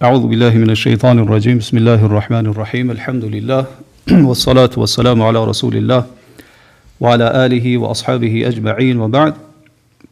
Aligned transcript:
A'udhu 0.00 0.28
billahi 0.30 0.58
minash-shaytanir-rajim. 0.58 1.58
Bismillahirrahmanirrahim. 1.58 2.90
Elhamdulillahi 2.94 3.66
was-salatu 4.28 4.76
was-salamu 4.76 5.24
ala 5.26 5.40
rasulillahi 5.44 6.06
wa 7.00 7.14
ala 7.14 7.32
alihi 7.42 7.76
wa 7.80 7.88
ashabihi 7.90 8.46
ajma'in. 8.46 8.96
Wa 9.02 9.08
ba'd. 9.08 9.34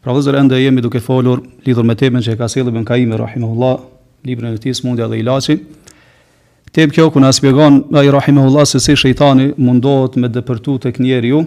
Provozëran 0.02 0.48
dhe 0.50 0.58
jamë 0.66 0.82
duke 0.82 0.98
folur 0.98 1.38
lidhur 1.64 1.84
me 1.86 1.94
temën 1.94 2.18
që 2.26 2.34
ka 2.36 2.48
sjellën 2.50 2.82
Kaimi 2.84 3.14
rahimahullah, 3.14 3.76
libri 4.26 4.50
i 4.50 4.58
tij 4.58 4.74
"Sumudha 4.74 5.06
dhe 5.06 5.20
Ilaçin". 5.22 5.60
Tem 6.72 6.90
kjo 6.90 7.06
ku 7.12 7.20
na 7.22 7.30
sqegon 7.30 7.84
ai 7.94 8.10
rahimahullah 8.10 8.66
se 8.66 8.80
si 8.80 8.96
shejtani 8.98 9.52
mundohet 9.56 10.16
me 10.16 10.26
tëpërtu 10.28 10.80
tek 10.80 10.98
njeriu, 10.98 11.46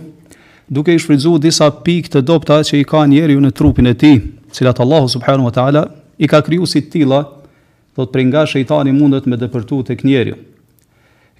duke 0.72 0.96
i 0.96 1.00
shfrytzuar 1.00 1.44
disa 1.44 1.68
pikë 1.74 2.08
të 2.16 2.22
dobta 2.32 2.64
që 2.64 2.80
i 2.80 2.88
ka 2.88 3.04
njeriu 3.06 3.44
në 3.44 3.52
trupin 3.52 3.92
e 3.92 3.94
tij, 3.96 4.24
të 4.48 4.60
cilat 4.62 4.80
Allahu 4.80 5.12
subhanahu 5.12 5.52
wa 5.52 5.52
ta'ala 5.52 5.84
i 6.18 6.28
ka 6.28 6.40
krijuar 6.42 6.72
si 6.72 6.82
tilla 6.88 7.22
do 8.00 8.08
prej 8.14 8.26
nga 8.30 8.46
shejtani 8.48 8.92
mundet 8.96 9.26
me 9.28 9.38
depërtu 9.38 9.82
tek 9.92 10.04
njeriu. 10.08 10.38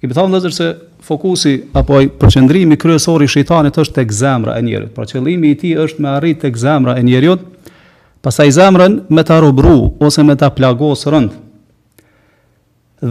Kemë 0.00 0.16
thënë 0.16 0.32
dozë 0.38 0.50
se 0.56 0.66
fokusi 1.04 1.52
apo 1.76 1.98
përqendrimi 2.20 2.76
kryesor 2.80 3.22
i 3.24 3.28
shejtanit 3.34 3.76
është 3.82 3.96
tek 4.00 4.12
zemra 4.16 4.54
e 4.58 4.62
njerit, 4.64 4.92
pra 4.96 5.04
qëllimi 5.08 5.50
i 5.52 5.58
tij 5.60 5.78
është 5.84 6.00
me 6.04 6.12
arrit 6.16 6.40
tek 6.44 6.56
zemra 6.60 6.94
e 6.98 7.02
njerit, 7.04 7.40
pastaj 8.24 8.52
zemrën 8.56 8.98
me 9.12 9.24
ta 9.28 9.40
rubru, 9.44 9.90
ose 10.00 10.24
me 10.24 10.36
ta 10.40 10.48
plagos 10.56 11.04
rënd. 11.08 11.34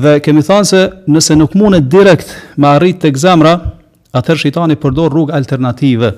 Dhe 0.02 0.16
kemi 0.26 0.42
thënë 0.46 0.68
se 0.70 0.82
nëse 1.14 1.38
nuk 1.38 1.54
mundet 1.58 1.90
direkt 1.94 2.34
me 2.58 2.72
arrit 2.74 3.00
tek 3.06 3.18
zemra, 3.18 3.54
atër 4.18 4.42
shejtani 4.46 4.78
përdor 4.82 5.14
rrugë 5.14 5.38
alternative. 5.38 6.12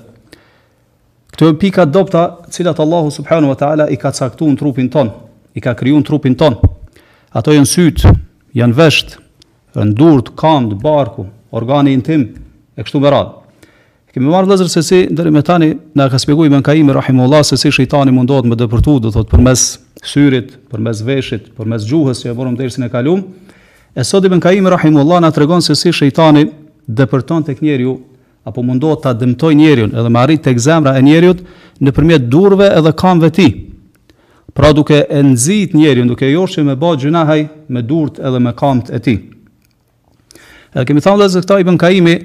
Këto 1.32 1.48
janë 1.50 1.62
pika 1.63 1.86
dopta, 1.88 2.26
cilat 2.52 2.80
Allahu 2.80 3.12
subhanahu 3.12 3.52
wa 3.54 3.60
taala 3.60 3.88
i 3.91 4.00
ka 4.00 4.12
caktuar 4.12 4.52
në 4.55 4.60
trupin 4.60 4.90
ton, 4.91 5.12
i 5.55 5.63
ka 5.63 5.74
krijuar 5.80 6.04
trupin 6.04 6.36
ton. 6.36 6.60
Ato 7.34 7.53
janë 7.55 7.70
syt, 7.71 8.02
janë 8.59 8.76
veshtë, 8.76 9.20
janë 9.80 9.94
durt, 9.95 10.34
barku, 10.84 11.27
organi 11.55 11.93
intim, 11.96 12.26
e 12.76 12.84
kështu 12.84 12.99
me 12.99 13.07
radhë. 13.07 13.38
Kemë 14.12 14.32
marrë 14.34 14.49
vëzhgë 14.51 14.68
se 14.73 14.82
si 14.84 14.99
me 15.32 15.40
tani 15.48 15.70
na 15.96 16.10
ka 16.12 16.20
shpjeguar 16.20 16.48
Ibn 16.49 16.60
ime, 16.76 16.93
rahimullahu 16.98 17.46
se 17.48 17.55
si 17.57 17.71
shejtani 17.71 18.12
mundohet 18.12 18.43
me 18.43 18.55
dëpërtu, 18.60 18.98
do 19.05 19.12
thotë 19.15 19.29
përmes 19.32 19.63
syrit, 20.04 20.57
përmes 20.73 20.99
veshit, 21.07 21.48
përmes 21.55 21.88
gjuhës 21.88 22.20
që 22.26 22.32
e 22.32 22.35
morëm 22.35 22.57
dersin 22.60 22.84
e 22.84 22.90
kaluam. 22.91 23.23
E 23.95 24.04
sot 24.04 24.26
Ibn 24.27 24.41
ime, 24.51 24.70
rahimullahu 24.76 25.21
na 25.23 25.32
tregon 25.32 25.62
se 25.63 25.76
si 25.76 25.93
shejtani 25.95 26.43
dëpërton 26.90 27.45
tek 27.48 27.62
njeriu 27.63 27.95
apo 28.43 28.62
mundohet 28.63 29.04
ta 29.04 29.13
dëmtojë 29.13 29.55
njeriu 29.62 29.85
edhe 29.88 30.10
me 30.10 30.20
arrit 30.20 30.43
tek 30.43 30.60
zemra 30.60 30.98
e 30.98 31.01
njeriu 31.05 31.38
nëpërmjet 31.79 32.27
durve 32.27 32.68
edhe 32.76 32.91
këmbëve 32.91 33.32
të 33.32 33.35
tij. 33.38 33.71
Pra 34.54 34.71
duke 34.74 35.05
e 35.10 35.21
nëzit 35.24 35.74
njerin, 35.77 36.07
duke 36.12 36.27
e 36.27 36.34
joshë 36.34 36.63
me 36.68 36.74
ba 36.76 36.91
nëhaj, 36.99 37.46
me 37.71 37.82
durt 37.82 38.18
edhe 38.20 38.40
me 38.40 38.52
kamt 38.55 38.90
e 38.91 38.99
ti. 38.99 39.13
Edhe 40.76 40.85
kemi 40.90 41.02
thamë 41.04 41.21
dhe 41.24 41.30
zë 41.35 41.44
këta 41.46 41.60
i 41.63 41.68
bënkajimi 41.70 42.16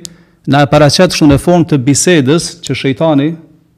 në 0.50 0.62
e 0.64 0.70
paracet 0.70 1.14
shumë 1.14 1.38
e 1.38 1.38
formë 1.42 1.66
të 1.70 1.78
bisedës 1.86 2.44
që 2.66 2.74
shëjtani 2.80 3.28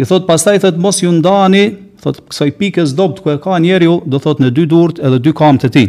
I 0.00 0.04
thot 0.08 0.26
pastaj 0.26 0.60
thot 0.62 0.78
mos 0.80 1.02
ju 1.02 1.10
ndani, 1.12 1.64
thot 2.02 2.18
kësaj 2.30 2.50
pikës 2.58 2.94
dobt 2.98 3.20
ku 3.22 3.30
e 3.30 3.38
ka 3.42 3.58
njeriu, 3.60 4.00
do 4.06 4.18
thot 4.18 4.40
në 4.42 4.50
dy 4.54 4.66
durt 4.70 4.98
edhe 5.02 5.20
dy 5.22 5.32
kam 5.36 5.58
të 5.60 5.70
tij. 5.74 5.88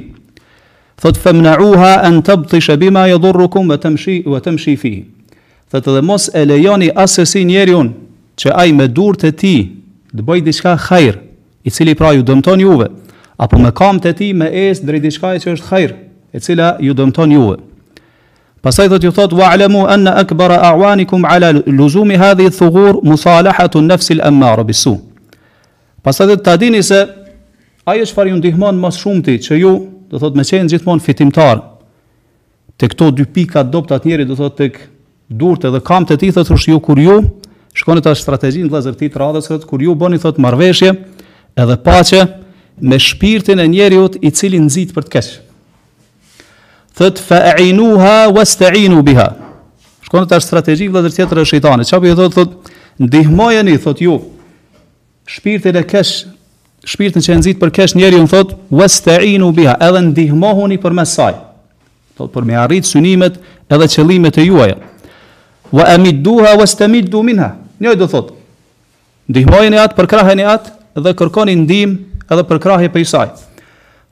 Thot 1.01 1.17
femnauha 1.17 2.03
an 2.05 2.21
tabtish 2.21 2.69
bima 2.77 3.07
yadhurrukum 3.09 3.71
wa 3.71 3.79
tamshi 3.81 4.21
wa 4.29 4.39
tamshi 4.43 4.75
fi. 4.77 4.93
Thot 5.71 5.87
edhe 5.89 6.01
mos 6.05 6.29
e 6.37 6.45
lejoni 6.45 6.91
asesi 6.93 7.43
njeriu 7.49 7.83
që 8.37 8.53
ai 8.53 8.71
me 8.73 8.85
durt 8.87 9.23
e 9.27 9.31
tij 9.31 9.63
të 10.11 10.25
bëj 10.27 10.41
diçka 10.43 10.75
khair, 10.87 11.15
i 11.63 11.69
cili 11.71 11.95
pra 11.95 12.11
ju 12.13 12.23
dëmton 12.27 12.59
juve 12.61 12.89
apo 13.43 13.57
me 13.57 13.71
kamt 13.73 14.05
e 14.05 14.13
tij 14.13 14.33
me 14.37 14.47
es 14.69 14.81
drejt 14.85 15.03
diçka 15.07 15.31
që 15.41 15.51
është 15.57 15.67
hajër, 15.71 15.93
e 16.31 16.37
cila 16.45 16.67
ju 16.85 16.93
dëmton 16.93 17.31
ju. 17.33 17.45
Pastaj 18.61 18.91
do 18.91 18.99
t'ju 19.01 19.09
thotë 19.17 19.37
wa 19.39 19.45
alamu 19.55 19.87
anna 19.89 20.11
akbara 20.21 20.59
a'wanikum 20.69 21.23
'ala 21.25 21.49
luzum 21.65 22.11
hadhihi 22.23 22.51
thughur 22.53 22.99
musalahatu 23.09 23.79
an-nafs 23.81 24.11
al-amara 24.13 24.61
bis-su. 24.63 24.93
Pastaj 26.05 26.27
do 26.29 26.35
ta 26.37 26.53
dini 26.61 26.83
se 26.83 26.99
ai 27.89 28.01
është 28.05 28.13
fare 28.13 28.29
ju 28.29 28.35
ndihmon 28.37 28.77
më 28.81 28.89
shumë 29.01 29.23
ti 29.25 29.35
që 29.45 29.57
ju, 29.63 29.71
do 30.11 30.17
thotë 30.21 30.37
me 30.37 30.43
qenë 30.45 30.69
gjithmonë 30.69 31.01
fitimtar. 31.01 31.57
Te 32.77 32.85
këto 32.87 33.09
dy 33.17 33.25
pika 33.25 33.63
dobta 33.63 33.97
të 33.97 34.05
njëri 34.07 34.25
do 34.29 34.37
thotë 34.37 34.57
tek 34.61 34.73
durt 35.27 35.65
edhe 35.65 35.81
kamt 35.81 36.11
e 36.13 36.19
tij 36.21 36.35
thotë 36.37 36.61
ju 36.69 36.77
kur 36.79 36.99
ju 37.01 37.17
shkonet 37.73 38.05
as 38.05 38.19
strategjin 38.21 38.69
vëllazërtit 38.69 39.15
radhës 39.17 39.49
kur 39.65 39.81
ju 39.81 39.95
bëni 39.95 40.19
thotë 40.21 40.39
marrveshje 40.43 40.89
edhe 41.57 41.75
paqe 41.87 42.19
me 42.81 42.97
shpirtin 42.99 43.59
e 43.61 43.67
njeriut 43.69 44.15
i 44.25 44.31
cili 44.33 44.59
nëzit 44.59 44.91
për 44.95 45.05
të 45.05 45.13
kesh. 45.15 45.31
Thot, 46.97 47.21
fa 47.21 47.37
e 47.55 47.67
ha, 48.01 48.17
was 48.33 48.57
biha. 48.57 49.27
Shkonë 50.05 50.27
të 50.27 50.41
strategji 50.41 50.45
strategi, 50.47 50.87
vë 50.89 51.01
dhe 51.05 51.11
tjetër 51.13 51.39
e 51.39 51.45
shëjtanit. 51.45 51.89
Qa 51.91 51.99
për 51.99 52.17
thot, 52.17 52.33
thot, 52.33 52.71
ndihmojeni, 52.99 53.77
thot 53.77 54.01
ju, 54.01 54.17
shpirtin 55.27 55.75
e 55.77 55.83
kesh, 55.85 56.25
shpirtin 56.85 57.21
që 57.21 57.37
nëzit 57.37 57.61
për 57.61 57.71
kesh 57.71 57.95
njeri, 57.95 58.19
thot, 58.27 58.57
was 58.69 58.97
biha, 59.55 59.77
edhe 59.79 60.01
ndihmohuni 60.09 60.77
për 60.81 60.93
mesaj. 60.93 61.33
Thot, 62.17 62.33
për 62.33 62.43
me 62.43 62.55
arrit 62.57 62.85
synimet 62.85 63.37
edhe 63.69 63.85
qëllimet 63.87 64.37
e 64.41 64.45
juaja. 64.49 64.75
Wa 65.71 65.85
amidduha, 65.93 66.57
was 66.57 66.75
minha. 67.23 67.55
Njoj 67.79 67.95
do 67.95 68.07
thot, 68.07 68.33
ndihmojeni 69.29 69.77
atë, 69.77 69.95
përkraheni 69.95 70.43
atë, 70.45 70.69
dhe 71.01 71.13
kërkoni 71.15 71.55
ndihmë 71.55 72.10
edhe 72.33 72.45
për 72.47 72.61
krahje 72.63 72.89
për 72.93 73.03
isaj. 73.05 73.29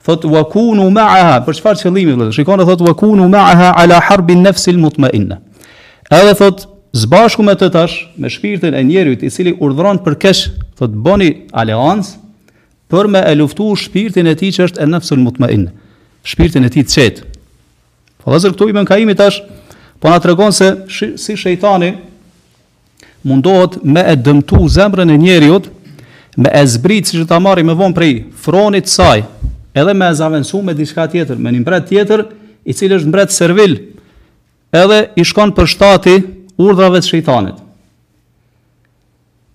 Thot, 0.04 0.24
wa 0.32 0.42
kunu 0.48 0.86
ma'aha, 0.96 1.38
për 1.44 1.58
qëfar 1.58 1.76
qëllimi, 1.82 2.14
dhe 2.20 2.28
shikonë, 2.36 2.64
thot, 2.68 2.82
wa 2.86 2.94
kunu 2.96 3.26
ma'aha 3.32 3.72
ala 3.82 3.98
harbi 4.08 4.36
nefsil 4.40 4.78
mutma 4.80 5.10
inna. 5.16 5.40
Edhe 6.12 6.32
thot, 6.38 6.64
zbashku 6.96 7.44
me 7.44 7.52
të 7.56 7.68
tash, 7.74 7.98
me 8.16 8.30
shpirtin 8.32 8.74
e 8.76 8.80
njerit, 8.88 9.22
i 9.24 9.30
cili 9.32 9.52
urdhron 9.62 10.00
për 10.04 10.16
kesh, 10.24 10.46
thot, 10.80 10.94
boni 11.06 11.30
aleans, 11.52 12.14
për 12.92 13.10
me 13.12 13.20
e 13.28 13.34
luftu 13.38 13.68
shpirtin 13.78 14.26
e 14.32 14.36
ti 14.40 14.48
që 14.56 14.68
është 14.70 14.82
e 14.84 14.88
nefsil 14.90 15.20
mutma 15.22 15.50
inna. 15.54 15.70
Shpirtin 16.26 16.64
e 16.66 16.72
ti 16.72 16.82
të 16.84 16.96
qetë. 16.96 17.28
Po 18.20 18.32
dhe 18.32 18.40
zërë 18.42 18.56
këtu 18.56 18.70
i 18.72 18.78
mënkaimi 18.80 19.14
tash, 19.16 19.42
po 20.00 20.08
nga 20.10 20.18
të 20.20 20.30
regon 20.32 20.52
se 20.56 20.70
si 21.20 21.36
shejtani 21.38 21.92
mundohet 23.28 23.78
me 23.84 24.00
e 24.08 24.16
dëmtu 24.16 24.64
zemrën 24.78 25.12
e 25.12 25.20
njeriut, 25.22 25.68
me 26.40 26.48
e 26.56 26.64
zbritë 26.66 27.08
si 27.10 27.18
që 27.20 27.28
ta 27.28 27.38
marri 27.42 27.64
me 27.66 27.74
vonë 27.76 27.96
prej 27.96 28.12
fronit 28.42 28.88
saj, 28.88 29.24
edhe 29.76 29.94
me 29.96 30.08
e 30.08 30.16
zavensu 30.16 30.62
me 30.64 30.72
diska 30.76 31.04
tjetër, 31.12 31.36
me 31.38 31.52
një 31.52 31.62
mbret 31.62 31.88
tjetër, 31.90 32.22
i 32.68 32.74
cilë 32.76 33.00
është 33.00 33.10
mbret 33.10 33.34
servil, 33.34 33.74
edhe 34.76 35.00
i 35.20 35.24
shkon 35.26 35.52
për 35.56 35.68
shtati 35.74 36.14
urdrave 36.60 37.02
të 37.02 37.10
shejtanit. 37.12 37.60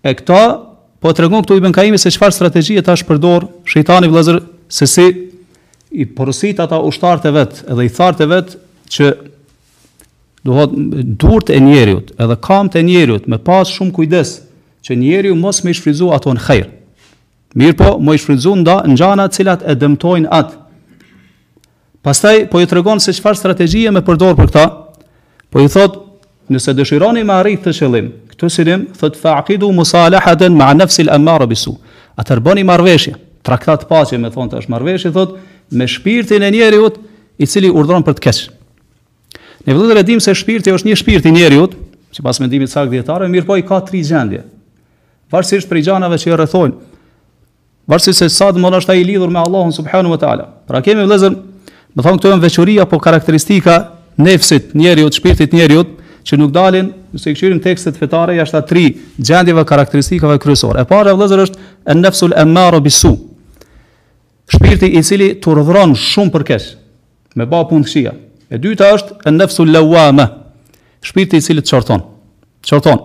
E 0.05 0.13
këta, 0.19 0.41
po 1.01 1.13
të 1.13 1.25
regon 1.25 1.45
këtu 1.45 1.57
i 1.57 1.63
bënkaimi 1.65 1.99
se 2.01 2.11
qëfar 2.13 2.33
strategjie 2.33 2.83
ta 2.85 2.93
është 2.97 3.09
përdor 3.09 3.47
shejtani 3.69 4.11
vlezër, 4.11 4.43
se 4.69 4.87
si 4.89 5.07
i 6.01 6.05
porosit 6.17 6.59
ata 6.61 6.77
ushtarët 6.85 7.25
e 7.29 7.33
vetë 7.39 7.65
edhe 7.73 7.85
i 7.87 7.93
tharët 7.97 8.21
e 8.25 8.29
vetë 8.29 8.61
që 8.93 9.11
duhet 10.45 10.73
durt 11.21 11.49
e 11.49 11.57
njeriut 11.61 12.11
edhe 12.21 12.35
kam 12.45 12.67
të 12.69 12.81
njeriut 12.85 13.29
me 13.31 13.39
pas 13.41 13.69
shumë 13.73 13.93
kujdes 13.95 14.33
që 14.85 14.95
njeri 15.01 15.31
ju 15.31 15.35
mos 15.35 15.63
me 15.65 15.73
shfrizu 15.73 16.11
ato 16.13 16.33
në 16.37 16.43
kajrë. 16.45 16.67
Mirë 17.57 17.77
po, 17.79 17.87
më 18.03 18.13
i 18.15 18.21
shfrizu 18.21 18.53
nda 18.61 18.75
në 18.85 18.97
gjana 18.99 19.25
cilat 19.33 19.63
e 19.65 19.73
dëmtojnë 19.81 20.29
atë. 20.35 20.59
Pastaj, 22.05 22.35
po 22.51 22.61
ju 22.61 22.67
të 22.69 22.77
regonë 22.77 23.01
se 23.01 23.15
qëfar 23.15 23.39
strategjie 23.39 23.89
me 23.91 24.03
përdorë 24.05 24.37
për 24.37 24.51
këta, 24.51 24.65
po 25.49 25.63
i 25.63 25.71
thotë, 25.71 26.03
nëse 26.53 26.75
dëshironi 26.77 27.23
me 27.25 27.33
arritë 27.39 27.65
të 27.71 27.75
qëllim, 27.79 28.11
këtë 28.29 28.49
sirim, 28.53 28.83
thotë 28.99 29.21
faqidu 29.23 29.71
musalahaten 29.73 30.53
ma 30.53 30.67
nëfsil 30.77 31.09
e 31.09 31.17
marë 31.23 31.47
bisu. 31.49 31.73
A 32.15 32.21
të 32.23 32.37
marveshje, 32.63 33.15
traktat 33.43 33.87
pasje 33.89 34.17
me 34.21 34.29
thonë 34.31 34.51
të 34.53 34.59
është 34.61 34.71
marveshje, 34.75 35.11
thotë, 35.15 35.41
me 35.71 35.87
shpirtin 35.89 36.43
e 36.45 36.51
njeri 36.51 36.77
ut, 36.77 36.99
i 37.41 37.45
cili 37.47 37.71
urdron 37.73 38.03
për 38.05 38.13
të 38.19 38.21
keshë. 38.27 38.51
Ne 39.65 39.73
vëllëdër 39.73 39.97
e 39.97 40.03
dim 40.03 40.19
se 40.21 40.35
shpirti 40.35 40.71
është 40.71 40.91
një 40.91 40.97
shpirti 41.01 41.31
njeri 41.33 41.57
që 42.15 42.23
pas 42.23 42.37
mendimit 42.39 42.69
sakë 42.71 42.93
djetarë, 42.93 43.25
mirë 43.27 43.47
po 43.49 43.57
i 43.59 43.63
ka 43.67 43.81
tri 43.83 43.99
gjendje 44.07 44.43
varësisht 45.35 45.69
për 45.69 45.79
i 45.79 45.83
gjanave 45.87 46.19
që 46.21 46.31
i 46.31 46.37
rëthojnë, 46.39 46.77
varësisht 47.91 48.23
se 48.23 48.29
sa 48.33 48.51
dhe 48.53 48.61
mëllë 48.63 48.81
është 48.81 48.91
ta 48.91 48.95
i 48.99 49.03
lidhur 49.07 49.31
me 49.33 49.41
Allahun 49.41 49.73
subhanu 49.75 50.13
wa 50.15 50.19
ta'ala. 50.21 50.45
Pra 50.69 50.81
kemi 50.85 51.05
vlezër, 51.07 51.35
më 51.95 52.05
thonë 52.05 52.21
këto 52.21 52.31
e 52.35 52.39
veqëria, 52.45 52.87
po 52.89 52.99
karakteristika 53.03 53.77
nefësit 54.19 54.73
njeriut, 54.79 55.15
shpirtit 55.17 55.53
njeriut, 55.55 55.91
që 56.25 56.39
nuk 56.41 56.53
dalin, 56.55 56.87
nëse 57.13 57.31
i 57.31 57.35
këshyrim 57.37 57.59
tekstet 57.61 57.97
fetare, 58.01 58.37
jashtë 58.39 58.57
atë 58.57 58.65
ta 58.65 58.69
tri 58.71 58.83
gjendjeve 59.19 59.63
karakteristikave 59.69 60.39
kryesore. 60.41 60.81
E 60.81 60.89
pare 60.89 61.13
vlezër 61.13 61.43
është 61.43 61.69
e 61.91 61.95
nefësul 61.99 62.33
e 62.41 62.45
marë 62.55 62.79
bisu, 62.87 63.11
shpirti 64.55 64.89
i 64.97 65.03
cili 65.05 65.29
të 65.41 65.55
rëdhron 65.59 65.93
shumë 65.95 66.33
për 66.33 66.47
kesh, 66.51 66.69
me 67.37 67.45
ba 67.49 67.61
punë 67.69 67.85
këshia. 67.85 68.15
E 68.49 68.57
dyta 68.61 68.89
është 68.95 69.19
e 69.29 69.35
nefësul 69.37 69.73
le 69.75 69.85
shpirti 71.05 71.37
i 71.37 71.43
cili 71.45 71.61
të 71.61 71.69
qartonë, 71.69 73.03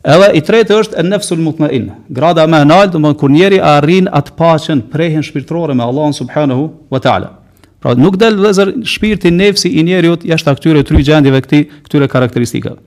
Edhe 0.00 0.30
i 0.38 0.40
tretë 0.40 0.76
është 0.80 0.96
e 0.96 1.02
nefsul 1.04 1.42
mutmain. 1.44 1.90
Grada 2.08 2.46
më 2.48 2.62
e 2.64 2.68
lartë, 2.70 2.92
domthonë 2.96 3.16
kur 3.20 3.32
njeri 3.34 3.58
arrin 3.60 4.06
atë 4.08 4.32
paqen, 4.38 4.80
prehën 4.88 5.26
shpirtërore 5.26 5.74
me 5.76 5.84
Allahun 5.84 6.14
subhanahu 6.16 6.70
wa 6.88 7.00
taala. 7.04 7.34
Pra 7.84 7.92
nuk 7.96 8.16
del 8.20 8.38
vëzër 8.40 8.72
shpirti 8.88 9.32
nefsi 9.32 9.68
i 9.80 9.84
njeriut 9.84 10.24
jashtë 10.28 10.52
a 10.52 10.56
këtyre 10.56 10.82
tre 10.88 11.02
gjendjeve 11.04 11.42
këti, 11.44 11.60
këtyre 11.84 12.08
karakteristikave. 12.12 12.78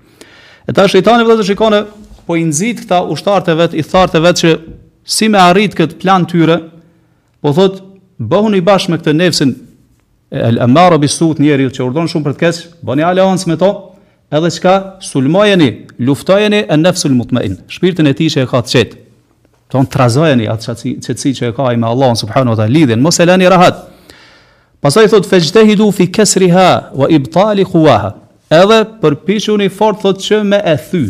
E 0.65 0.73
ta 0.73 0.87
shëjtani 0.89 1.25
vëzër 1.29 1.47
shikone, 1.51 1.83
po 2.25 2.35
i 2.39 2.43
nëzit 2.49 2.81
këta 2.83 3.03
ushtarte 3.13 3.53
vetë, 3.61 3.77
i 3.81 3.85
tharte 3.85 4.17
vetë 4.17 4.41
që 4.41 4.55
si 5.09 5.29
me 5.33 5.37
arrit 5.41 5.77
këtë 5.77 6.01
plan 6.01 6.25
tyre, 6.29 6.57
po 7.45 7.53
thotë 7.57 7.85
bëhun 8.29 8.57
i 8.57 8.61
bashkë 8.65 8.89
me 8.93 9.01
këtë 9.03 9.15
nefsin, 9.21 9.55
e, 10.33 10.49
e 10.49 10.65
marë 10.69 10.97
o 10.97 11.01
bisut 11.05 11.37
që 11.41 11.87
urdonë 11.89 12.09
shumë 12.09 12.25
për 12.29 12.33
të 12.33 12.39
keqë, 12.45 12.65
bëni 12.81 13.05
alians 13.05 13.45
me 13.49 13.57
to, 13.57 13.71
edhe 14.33 14.51
çka 14.51 14.97
sulmojeni, 14.99 15.81
luftojeni 15.99 16.55
e 16.69 16.83
nefsul 16.83 17.09
mutmain, 17.11 17.57
Shpirtin 17.69 18.05
e 18.09 18.13
tij 18.15 18.33
që 18.33 18.43
e 18.45 18.49
ka 18.49 18.61
të 18.63 18.71
çet. 18.73 18.93
Don 19.73 19.85
trazojeni 19.85 20.45
atë 20.49 20.65
çati 20.67 20.91
çetsi 21.01 21.31
që 21.37 21.49
e 21.51 21.55
ka 21.55 21.69
me 21.77 21.85
Allahun 21.87 22.13
subhanahu 22.13 22.53
wa 22.55 22.55
taala 22.55 22.71
lidhen. 22.73 22.99
Mos 22.99 23.19
e 23.19 23.27
lani 23.27 23.49
rahat. 23.49 23.87
Pastaj 24.81 25.07
thot 25.09 25.27
fejtehidu 25.29 25.91
fi 25.91 26.11
kasriha 26.11 26.89
wa 26.95 27.07
ibtal 27.09 27.57
quwaha. 27.73 28.13
Edhe 28.51 28.79
përpiquni 29.01 29.69
fort 29.69 30.01
thot 30.01 30.19
që 30.27 30.43
me 30.51 30.59
e 30.65 30.75
thy. 30.91 31.03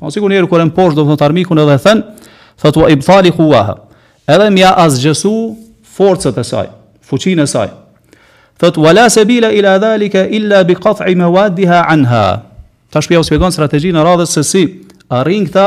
Po 0.00 0.10
sikur 0.10 0.30
njëri 0.32 0.48
kur 0.48 0.60
e 0.60 0.64
mposh 0.70 0.94
do 0.96 1.04
të 1.04 1.10
thot 1.12 1.24
armikun 1.28 1.60
edhe 1.64 1.76
thën, 1.84 2.00
thot 2.62 2.76
wa 2.80 2.88
ibtal 2.92 3.26
quwaha. 3.40 3.74
Edhe 4.32 4.48
mja 4.56 4.70
azgjësu 4.86 5.34
forcat 5.96 6.38
e 6.40 6.44
saj, 6.48 6.68
fuqinë 7.08 7.44
e 7.44 7.48
saj. 7.54 7.68
Thot 8.60 8.78
wala 8.80 9.08
sabila 9.12 9.52
ila 9.52 9.76
zalika 9.82 10.24
illa 10.38 10.64
biqat'i 10.68 11.12
mawadiha 11.20 11.84
anha. 11.92 12.26
Ta 12.90 13.00
shpja 13.02 13.20
u 13.22 13.26
spjegon 13.26 13.52
strategji 13.54 13.92
në 13.94 14.02
radhës 14.02 14.32
se 14.34 14.42
si 14.50 14.62
arrin 15.14 15.44
këta 15.46 15.64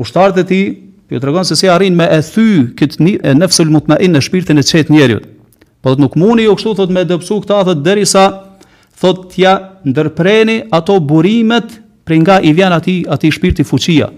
ushtarët 0.00 0.40
e 0.40 0.44
ti, 0.48 0.60
për 1.08 1.18
ju 1.18 1.20
të 1.20 1.28
regon 1.28 1.44
se 1.44 1.56
si 1.58 1.68
arrin 1.68 1.96
me 1.98 2.06
e 2.08 2.20
thy 2.24 2.46
këtë 2.80 3.04
një, 3.04 3.12
e 3.20 3.66
mutma 3.68 3.98
inë 4.00 4.14
në 4.16 4.22
shpirtin 4.24 4.58
e 4.60 4.64
qetë 4.64 4.92
njerët. 4.94 5.26
Po 5.80 5.94
dhe 5.94 6.00
nuk 6.02 6.16
muni 6.16 6.44
ju 6.48 6.54
kështu, 6.56 6.72
thot 6.76 6.90
me 6.92 7.04
dëpsu 7.04 7.40
këta, 7.42 7.58
thot 7.66 7.84
dheri 7.84 8.06
sa, 8.08 8.24
thot 9.00 9.28
tja 9.34 9.52
ndërpreni 9.84 10.62
ato 10.72 10.96
burimet 11.00 11.76
për 12.08 12.18
nga 12.24 12.40
i 12.40 12.54
vjen 12.56 12.72
ati, 12.72 13.02
ati 13.08 13.32
shpirti 13.32 13.64
fuqia. 13.64 14.08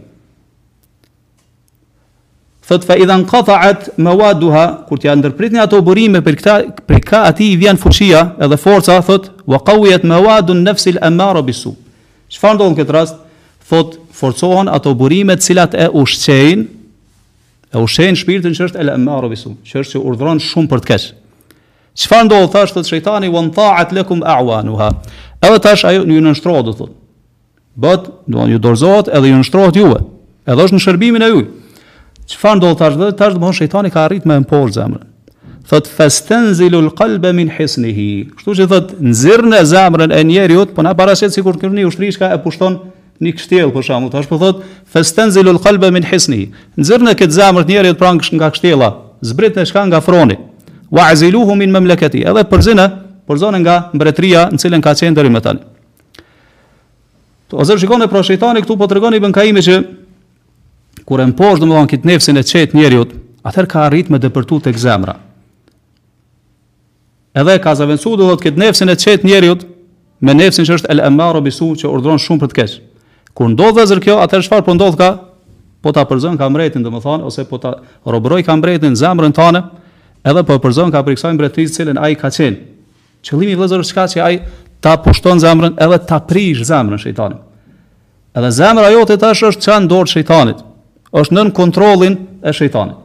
Thot 2.66 2.86
fa 2.86 2.94
idhan 3.02 3.26
këta 3.30 3.58
atë 3.66 3.96
me 3.98 4.14
waduha, 4.18 4.64
kur 4.86 5.02
tja 5.02 5.14
ndërpritni 5.18 5.58
ato 5.62 5.82
burime 5.82 6.22
për, 6.22 6.38
këta, 6.38 6.56
për 6.86 7.02
ka 7.08 7.24
ati 7.34 7.50
i 7.50 7.58
vjen 7.62 7.78
fuqia 7.82 8.28
edhe 8.42 8.58
forca, 8.58 9.00
thot, 9.06 9.32
wa 9.50 9.58
kaujet 9.66 10.06
me 10.06 10.22
wadun 10.22 10.62
nëfësë 10.68 11.40
bisu. 11.50 11.76
Çfarë 12.32 12.56
ndodh 12.56 12.72
në 12.72 12.78
këtë 12.80 12.94
rast? 12.96 13.18
Thot 13.68 13.98
forcohen 14.16 14.70
ato 14.72 14.92
burime 14.98 15.36
të 15.38 15.46
cilat 15.50 15.74
e 15.78 15.86
ushqejn 16.00 16.64
e 17.72 17.82
ushqejn 17.84 18.16
shpirtin 18.18 18.56
që 18.56 18.66
është 18.68 18.80
el 18.82 18.90
amaru 18.94 19.28
bisu, 19.32 19.52
që 19.64 19.82
është 19.84 19.92
që 19.96 20.00
urdhron 20.08 20.40
shumë 20.42 20.70
për 20.72 20.82
të 20.82 20.90
keq. 20.90 21.06
Çfarë 22.04 22.26
ndodh 22.30 22.50
thash 22.54 22.72
thot 22.74 22.88
shejtani 22.88 23.28
wan 23.32 23.50
ta'at 23.54 23.92
lakum 23.96 24.24
a'wanuha. 24.24 24.88
Edhe 25.44 25.60
tash 25.64 25.84
ajo 25.88 26.06
ju 26.08 26.24
nënshtrohet 26.24 26.66
do 26.70 26.74
thot. 26.80 26.96
Bot, 27.76 28.08
do 28.28 28.48
ju 28.50 28.58
dorzohet 28.64 29.12
edhe 29.12 29.28
ju 29.30 29.36
nënshtrohet 29.38 29.78
juve. 29.80 30.02
Edhe 30.48 30.66
është 30.68 30.78
në 30.78 30.82
shërbimin 30.88 31.26
e 31.28 31.32
juaj. 31.34 31.46
Çfarë 32.32 32.62
ndodh 32.62 32.76
thash? 32.80 32.98
Dhe 33.00 33.12
tash 33.20 33.36
do 33.36 33.40
të 33.40 33.44
thon 33.44 33.58
shejtani 33.60 33.92
ka 33.92 34.06
arritë 34.08 34.28
më 34.32 34.40
në 34.44 34.48
por 34.50 34.72
zemrën 34.74 35.11
thot 35.68 35.86
festen 35.88 36.48
zilu 36.54 36.80
lë 36.82 37.32
min 37.36 37.50
hisni 37.54 37.92
hi. 37.94 38.06
Kështu 38.36 38.54
që 38.60 38.66
thot 38.70 38.92
në 39.00 39.12
zirë 39.14 39.48
në 39.52 39.60
zamrën 39.68 40.12
e 40.16 40.20
njeri 40.26 40.56
po 40.74 40.82
na 40.84 40.94
para 40.98 41.12
qëtë 41.14 41.30
si 41.36 41.42
kur 41.44 41.56
kërë 41.60 41.72
një 41.80 41.86
ushtri 41.88 42.10
e 42.20 42.38
pushton 42.42 42.78
një 43.22 43.32
kështjel, 43.36 43.70
për 43.70 43.82
shamu, 43.86 44.08
të 44.10 44.18
ashtë 44.18 44.30
po 44.34 44.38
thot 44.42 44.62
festen 44.90 45.30
zilu 45.30 45.52
lë 45.54 45.90
min 45.94 46.04
hisni 46.08 46.36
hi. 46.42 46.46
Në 46.76 46.84
zirë 46.88 47.04
në 47.08 47.14
këtë 47.20 47.36
zamrët 47.36 47.68
njeri 47.70 47.88
hot 47.92 47.98
pra 48.00 48.12
nga 48.16 48.50
kështjela, 48.50 48.88
zbrit 49.20 49.56
në 49.56 49.66
shka 49.68 49.86
nga 49.86 50.00
froni, 50.00 50.36
wa 50.90 51.06
azilu 51.10 51.44
hu 51.46 51.54
min 51.54 51.70
mëmleketi, 51.70 52.24
edhe 52.26 52.42
përzine, 52.50 52.88
përzone 53.28 53.58
nga 53.62 53.76
mbretria 53.94 54.48
në 54.50 54.58
cilën 54.58 54.82
ka 54.82 54.94
qenë 54.98 55.14
dërim 55.20 55.36
e 55.36 55.40
tali. 55.40 55.62
Ozer 57.52 57.76
shikone 57.78 58.06
pra 58.08 58.22
shëjtani 58.24 58.62
këtu 58.64 58.78
po 58.80 58.86
të 58.88 58.96
regoni 58.96 59.18
bën 59.20 59.32
kaimi 59.36 59.60
që 59.62 59.74
kur 61.04 61.20
e 61.20 61.26
mposh 61.28 61.42
poshë 61.60 61.60
dhe 61.60 61.66
më 61.68 61.74
dhe 61.76 61.90
kitë 61.92 62.08
nefësin 62.10 62.40
e 62.40 62.44
qetë 62.48 62.76
njeriut, 62.78 63.10
atër 63.44 63.68
ka 63.68 63.84
arrit 63.90 64.08
me 64.08 64.16
dëpërtu 64.22 64.62
të 64.64 64.72
këzemra. 64.72 65.18
Edhe 67.34 67.56
ka 67.64 67.72
zavencu 67.74 68.12
do 68.20 68.26
të 68.36 68.42
ket 68.44 68.58
nefsën 68.60 68.92
e 68.92 68.96
çet 69.00 69.22
njeriut, 69.24 69.62
me 70.20 70.32
nefsën 70.36 70.66
që 70.68 70.74
është 70.78 70.90
el 70.92 71.00
amaru 71.00 71.40
bisu 71.48 71.70
që 71.80 71.88
urdhron 71.88 72.20
shumë 72.20 72.42
për 72.42 72.50
të 72.52 72.56
keq. 72.58 72.72
Kur 73.32 73.52
ndodh 73.54 73.78
vëzër 73.78 74.02
kjo, 74.04 74.18
atër 74.20 74.44
çfarë 74.46 74.66
po 74.66 74.74
ndodh 74.76 74.98
ka? 75.00 75.08
Po 75.82 75.92
ta 75.96 76.04
përzon 76.04 76.36
ka 76.38 76.48
mbretin, 76.52 76.84
domethën 76.84 77.24
ose 77.24 77.46
po 77.48 77.56
ta 77.58 77.78
robroj 78.04 78.42
ka 78.44 78.52
mbretin 78.60 78.96
zemrën 79.00 79.32
tonë, 79.32 79.62
edhe 80.28 80.42
po 80.44 80.58
përzon 80.60 80.92
ka 80.92 81.00
për 81.06 81.16
kësaj 81.16 81.96
a 82.02 82.08
i 82.12 82.20
ka 82.20 82.28
qenë. 82.30 82.56
Qëllimi 83.24 83.56
i 83.56 83.56
vëzër 83.62 83.80
është 83.80 83.94
çka 83.94 84.04
që 84.12 84.28
i 84.32 84.40
ta 84.84 84.96
pushton 84.98 85.40
zemrën 85.40 85.78
edhe 85.80 85.98
ta 86.08 86.20
prish 86.20 86.60
zemrën 86.68 87.00
shejtanit. 87.00 87.38
Edhe 88.36 88.50
zemra 88.50 88.90
jote 88.92 89.16
tash 89.20 89.42
është 89.48 89.62
çan 89.64 89.88
dorë 89.88 90.12
shejtanit. 90.12 90.58
Është 91.12 91.32
nën 91.38 91.52
kontrollin 91.56 92.18
e 92.44 92.52
shejtanit. 92.52 93.00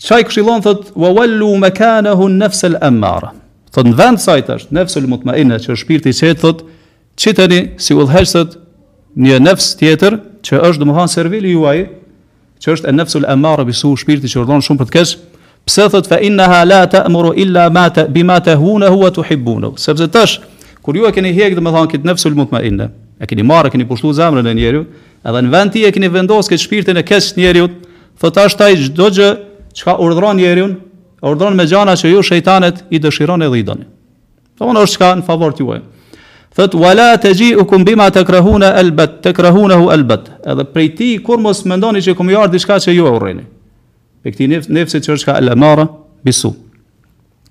Çaj 0.00 0.22
këshillon 0.30 0.62
thot 0.64 0.86
wa 0.96 1.10
wallu 1.12 1.52
makanahu 1.60 2.24
an-nafs 2.30 2.64
al-amara. 2.64 3.34
Thot 3.74 3.84
në 3.86 3.96
vend 3.98 4.20
saj 4.22 4.38
tash, 4.48 4.62
nafsu 4.72 4.96
al-mutma'inna 5.02 5.58
që 5.60 5.74
shpirti 5.76 6.08
i 6.14 6.16
çet 6.16 6.38
thot 6.40 6.62
çiteni 7.20 7.74
si 7.76 7.92
udhëhesët 7.94 8.54
një 9.20 9.40
nefs 9.44 9.74
tjetër 9.76 10.16
që 10.46 10.60
është 10.70 10.80
domosdhom 10.82 11.10
servili 11.12 11.52
juaj, 11.52 11.82
që 12.64 12.70
është 12.76 12.88
an-nafsu 12.88 13.20
al-amara 13.20 13.66
bisu 13.68 13.90
shpirti 14.00 14.30
që 14.32 14.40
urdhon 14.40 14.64
shumë 14.64 14.80
për 14.80 14.88
të 14.88 14.94
kesh. 14.96 15.12
Pse 15.68 15.86
thot 15.92 16.08
fa 16.08 16.16
innaha 16.24 16.62
la 16.64 16.80
ta'muru 16.88 17.34
illa 17.44 17.66
ma 17.70 17.84
ta 17.92 18.06
bima 18.08 18.38
tahuna 18.40 18.88
huwa 18.90 19.10
tuhibbuna. 19.12 19.74
Sepse 19.76 20.08
tash 20.08 20.38
kur 20.82 20.96
ju 20.96 21.04
e 21.04 21.12
keni 21.12 21.34
hiq 21.36 21.58
domosdhom 21.60 21.90
kët 21.92 22.08
nafsu 22.08 22.32
al-mutma'inna, 22.32 22.88
e 23.20 23.26
keni 23.28 23.44
marrë 23.44 23.76
keni 23.76 23.84
pushtu 23.84 24.14
zemrën 24.16 24.48
e 24.48 24.56
njeriu, 24.56 24.86
edhe 25.28 25.44
në 25.44 25.52
vend 25.58 25.76
ti 25.76 25.84
e 25.84 25.92
keni 25.92 26.08
vendosur 26.12 26.54
kët 26.56 26.64
shpirtin 26.66 26.96
e 26.96 27.04
kesh 27.04 27.36
njeriu, 27.36 27.68
thot 28.20 28.34
tash 28.40 28.56
taj 28.56 28.72
çdo 28.88 29.10
gjë 29.20 29.30
çka 29.74 29.98
urdhron 29.98 30.36
njeriu, 30.36 30.68
urdhron 31.22 31.56
me 31.56 31.66
gjana 31.66 31.96
që 31.98 32.08
ju 32.12 32.22
shejtanet 32.22 32.84
i 32.90 32.98
dëshiron 33.00 33.42
dhe 33.44 33.58
i 33.58 33.62
doni. 33.62 33.86
Domthonë 34.60 34.78
po, 34.80 34.84
është 34.86 34.96
çka 34.98 35.10
në 35.18 35.24
favor 35.26 35.54
tuaj. 35.56 35.80
Thot 36.56 36.74
wala 36.74 37.12
tajiukum 37.22 37.84
bima 37.86 38.08
takrahuna 38.10 38.72
albat 38.80 39.20
takrahunahu 39.26 39.90
albat. 39.94 40.30
Edhe 40.46 40.64
prej 40.72 40.88
ti 40.98 41.10
kur 41.24 41.38
mos 41.38 41.62
mendoni 41.64 42.02
që 42.02 42.16
kumë 42.18 42.48
diçka 42.50 42.80
që 42.86 42.90
ju 42.96 43.06
e 43.06 43.12
urrëni. 43.18 43.44
Me 44.24 44.30
këtë 44.32 44.66
nefsë 44.68 45.00
që 45.06 45.12
është 45.14 45.24
ka 45.30 45.38
al-amara 45.38 45.86
bisu. 46.26 46.50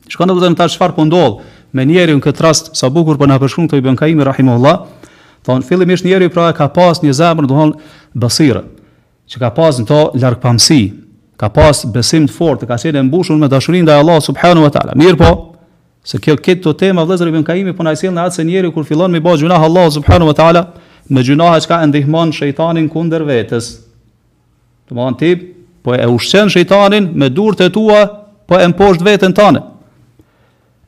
Shkon 0.10 0.30
edhe 0.36 0.52
ta 0.56 0.68
çfarë 0.68 0.96
po 0.96 1.06
ndodh 1.08 1.40
me 1.74 1.86
njerin 1.86 2.20
këtë 2.22 2.44
rast 2.44 2.74
sa 2.78 2.90
bukur 2.90 3.18
po 3.18 3.26
na 3.26 3.40
përshkruan 3.40 3.70
këto 3.72 3.78
Ibn 3.80 3.96
Kaimi 3.96 4.24
rahimuhullah. 4.28 4.84
Thon 5.48 5.64
fillimisht 5.64 6.04
njeriu 6.06 6.30
pra 6.30 6.52
ka 6.54 6.68
pas 6.68 7.00
një 7.00 7.14
zemër, 7.16 7.48
do 7.48 7.56
thon 7.56 7.74
basira, 8.14 8.62
që 9.32 9.40
ka 9.40 9.50
pas 9.56 9.78
në 9.80 9.86
to 9.88 10.00
largpamësi, 10.20 10.82
ka 11.40 11.48
pas 11.56 11.86
besim 11.94 12.26
të 12.28 12.36
fortë, 12.36 12.68
ka 12.68 12.76
qenë 12.82 13.06
mbushur 13.08 13.38
me 13.40 13.48
dashurinë 13.48 13.86
ndaj 13.88 14.00
Allahut 14.02 14.26
subhanahu 14.26 14.66
wa 14.66 14.72
taala. 14.76 14.96
Mirpo, 15.00 15.30
se 16.04 16.20
kjo 16.20 16.36
këtë 16.36 16.64
to 16.66 16.74
tema 16.76 17.06
vëllazër 17.08 17.30
ibn 17.32 17.46
Kaimi 17.48 17.72
po 17.76 17.86
na 17.88 17.94
sjell 17.96 18.12
në 18.16 18.26
atë 18.28 18.40
se 18.42 18.44
njeriu 18.50 18.74
kur 18.76 18.84
fillon 18.84 19.12
me 19.12 19.22
bëj 19.24 19.40
gjunah 19.46 19.64
Allah 19.64 19.88
subhanahu 19.96 20.34
wa 20.34 20.36
taala, 20.36 20.64
me 21.08 21.24
gjunah 21.24 21.56
që 21.64 21.72
ka 21.72 21.80
ndihmon 21.86 22.34
shejtanin 22.36 22.92
kundër 22.92 23.24
vetes. 23.24 23.72
Do 24.90 25.00
të 25.00 25.20
ti 25.22 25.32
po 25.86 25.96
e 25.96 26.04
ushqen 26.12 26.50
shejtanin 26.52 27.08
me 27.16 27.30
durtë 27.32 27.72
tua, 27.72 28.04
po 28.48 28.60
e 28.60 28.68
mposht 28.74 29.04
veten 29.08 29.32
tënde. 29.38 29.64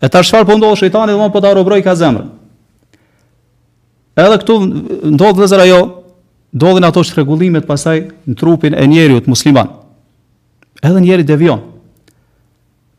E 0.03 0.09
tash 0.09 0.33
çfarë 0.33 0.49
po 0.49 0.57
ndodh 0.59 0.81
shejtani, 0.83 1.13
domon 1.15 1.31
po 1.31 1.39
ta 1.41 1.53
robroj 1.55 1.79
ka 1.85 1.93
zemrën. 1.95 2.27
Edhe 4.19 4.41
këtu 4.43 4.55
ndodh 5.15 5.37
vëllazër 5.39 5.63
ajo, 5.63 5.81
ndodhin 6.51 6.87
ato 6.89 7.03
çrregullimet 7.07 7.63
pasaj 7.69 8.01
në 8.27 8.35
trupin 8.39 8.75
e 8.81 8.87
njeriu 8.89 9.21
musliman 9.31 9.77
edhe 10.81 11.01
njeri 11.01 11.23
devion. 11.25 11.61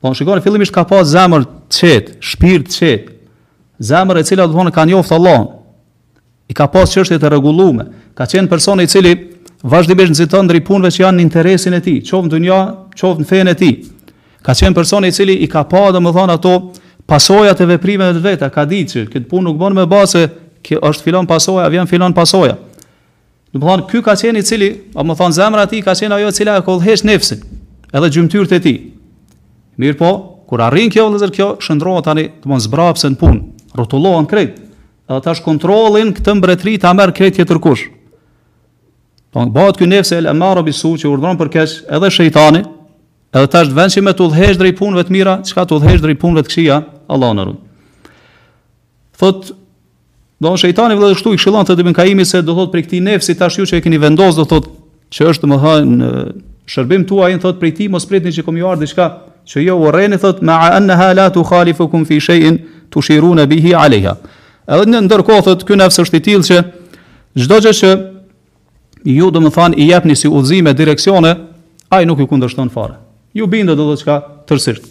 Po 0.00 0.10
në 0.10 0.18
shikoni, 0.18 0.42
fillimisht 0.42 0.72
ka 0.74 0.84
pas 0.88 1.06
zemër 1.12 1.44
të 1.72 1.78
qetë, 1.82 2.14
shpirë 2.30 2.64
të 2.66 2.76
qetë, 2.82 3.12
zemër 3.90 4.20
e 4.20 4.24
cila 4.26 4.48
dhvonë 4.50 4.72
ka 4.74 4.84
njoft 4.88 5.12
Allahën, 5.14 5.44
i 6.50 6.54
ka 6.56 6.66
pas 6.70 6.90
qështje 6.90 7.20
të 7.22 7.30
regullume, 7.32 7.86
ka 8.18 8.26
qenë 8.28 8.50
personi 8.50 8.84
i 8.84 8.90
cili 8.90 9.12
vazhdimisht 9.62 10.14
nëzitën 10.16 10.50
dhe 10.50 10.58
i 10.58 10.64
që 10.64 11.02
janë 11.04 11.18
në 11.18 11.22
interesin 11.26 11.76
e 11.78 11.80
ti, 11.80 11.96
qovë 12.06 12.26
në 12.28 12.32
dunja, 12.34 12.58
qovë 12.98 13.22
në 13.22 13.28
fejnë 13.30 13.52
e 13.52 13.54
ti. 13.62 13.70
Ka 14.42 14.52
qenë 14.58 14.74
personi 14.74 15.08
i 15.08 15.14
cili 15.14 15.36
i 15.44 15.48
ka 15.48 15.62
pa 15.64 15.90
dhe 15.94 16.02
më 16.02 16.12
thonë 16.16 16.34
ato 16.34 16.56
pasojat 17.06 17.60
e 17.60 17.66
veprime 17.66 18.10
dhe 18.12 18.20
veta, 18.24 18.50
ka 18.50 18.64
di 18.66 18.82
që 18.90 19.06
këtë 19.06 19.28
punë 19.30 19.46
nuk 19.48 19.58
bënë 19.60 19.78
me 19.78 19.86
base, 19.86 20.26
kë 20.66 20.80
është 20.86 21.06
filon 21.06 21.26
pasoja, 21.30 21.68
vjen 21.70 21.86
filon 21.90 22.12
pasoja. 22.14 22.56
Në 23.54 23.58
më 23.62 23.66
thonë, 23.68 23.86
ky 23.90 24.02
ka 24.02 24.14
qenë 24.18 24.42
i 24.42 24.46
cili, 24.46 24.68
a 24.98 25.02
më 25.06 25.16
thonë 25.18 25.38
zemrë 25.38 25.62
ati, 25.64 25.80
ka 25.86 25.94
qenë 25.94 26.18
ajo 26.18 26.32
cila 26.34 26.58
e 26.58 26.66
kolhesh 26.66 27.06
nefsin 27.06 27.42
edhe 27.92 28.11
gjymtyrët 28.16 28.56
e 28.56 28.61
tij. 28.64 28.78
Mirë 29.80 29.99
po, 30.00 30.11
kur 30.49 30.62
arrin 30.64 30.90
kjo 30.92 31.06
vëllazër 31.08 31.32
kjo 31.34 31.49
shndrohet 31.64 32.06
tani, 32.08 32.25
do 32.34 32.44
të 32.44 32.52
mos 32.52 32.66
zbrapse 32.66 33.08
në 33.12 33.18
punë, 33.20 33.40
rrotullohen 33.76 34.28
krejt. 34.28 34.58
Edhe 35.11 35.20
tash 35.26 35.42
kontrollin 35.44 36.12
këtë 36.16 36.34
mbretëri 36.38 36.75
ta 36.80 36.92
merr 36.96 37.12
krejt 37.16 37.40
jetër 37.40 37.61
kush. 37.64 37.87
Po 39.32 39.44
bëhet 39.49 39.78
ky 39.80 39.88
nefse 39.88 40.16
el 40.20 40.28
amaro 40.32 40.62
bisu 40.64 40.94
që 41.00 41.08
urdhon 41.08 41.38
për 41.40 41.50
kësh, 41.56 41.78
edhe 41.92 42.11
shejtani, 42.12 42.62
edhe 43.32 43.49
tash 43.52 43.70
të 43.72 43.78
vënë 43.78 43.94
si 43.94 44.04
me 44.04 44.12
tudhësh 44.16 44.58
drej 44.61 44.75
punëve 44.78 45.06
të 45.08 45.14
mira, 45.18 45.38
çka 45.49 45.64
tudhësh 45.70 46.02
drej 46.04 46.16
punëve 46.20 46.44
të 46.46 46.50
këqija, 46.52 46.78
Allahu 47.12 47.37
na 47.38 47.46
ruaj. 47.49 48.14
Thot 49.22 49.52
do 50.42 50.52
të 50.52 50.62
shejtani 50.66 50.96
vëllazër 50.99 51.20
këtu 51.22 51.32
i 51.32 51.38
këshillon 51.40 51.68
te 51.68 51.76
Ibn 51.80 51.94
Kaimi 51.96 52.25
se 52.28 52.42
do 52.44 52.56
thot 52.58 52.72
për 52.72 52.84
këtë 52.87 53.02
nefsi 53.08 53.37
tash 53.40 53.61
ju 53.61 53.66
që 53.68 53.80
e 53.80 53.84
keni 53.84 54.00
vendos 54.02 54.37
do 54.37 54.44
thot 54.50 54.68
që 55.16 55.28
është 55.32 55.49
më 55.52 55.61
thonë 55.64 56.12
shërbim 56.71 57.04
tuaj 57.09 57.33
thot 57.42 57.59
prej 57.61 57.75
ti 57.81 57.88
mos 57.90 58.04
pritni 58.07 58.33
që 58.33 58.45
kom 58.47 58.57
ju 58.57 58.69
ardh 58.69 58.85
diçka 58.85 59.07
që 59.49 59.64
jo 59.66 59.76
urreni 59.83 60.19
thot 60.23 60.42
ma 60.47 60.61
anha 60.76 61.12
la 61.16 61.26
tukhalifukum 61.35 62.04
fi 62.07 62.21
shay'in 62.21 62.59
tushiruna 62.92 63.47
bihi 63.50 63.75
alayha 63.75 64.14
edhe 64.66 64.87
në 64.87 65.00
ndërkohë 65.09 65.45
thot 65.49 65.64
ky 65.66 65.78
nafs 65.81 65.99
është 66.04 66.21
i 66.21 66.25
tillë 66.28 66.47
që 66.49 66.61
çdo 67.45 67.59
gjë 67.66 67.73
që 67.81 67.92
ju 69.16 69.31
do 69.35 69.40
të 69.42 69.52
thonë 69.57 69.78
i 69.83 69.88
japni 69.90 70.14
si 70.16 70.31
udhëzim 70.31 70.69
e 70.71 70.76
direksione 70.78 71.33
ai 71.90 72.07
nuk 72.07 72.23
ju 72.23 72.28
kundërshton 72.31 72.71
fare 72.71 72.97
ju 73.35 73.47
bindet 73.47 73.76
do 73.76 73.88
të 73.90 73.99
çka 74.04 74.19
tërësisht 74.49 74.87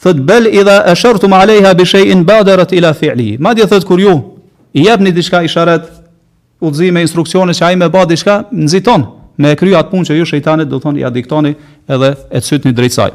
thot 0.00 0.22
bel 0.24 0.48
idha 0.48 0.80
ashartum 0.94 1.36
alayha 1.36 1.74
bi 1.74 1.84
shay'in 1.84 2.24
badarat 2.24 2.72
ila 2.72 2.94
fi'li 2.96 3.34
ma 3.38 3.52
di 3.54 3.66
thot 3.68 3.84
kur 3.84 4.00
ju 4.00 4.16
i 4.72 4.88
japni 4.88 5.12
diçka 5.12 5.44
isharet 5.44 5.84
udhëzime 6.64 7.04
instruksione 7.04 7.52
që 7.52 7.68
ai 7.68 7.76
më 7.76 7.92
bë 7.92 8.06
diçka 8.14 8.38
nxiton 8.52 9.04
me 9.36 9.50
e 9.52 9.56
kryat 9.58 9.88
punë 9.90 10.08
që 10.08 10.16
ju 10.20 10.26
shëjtanit 10.30 10.68
do 10.70 10.78
thonë 10.82 11.02
ja 11.02 11.10
diktoni 11.12 11.54
edhe 11.90 12.10
e 12.30 12.40
cytni 12.44 12.72
drejt 12.76 12.94
saj. 12.96 13.10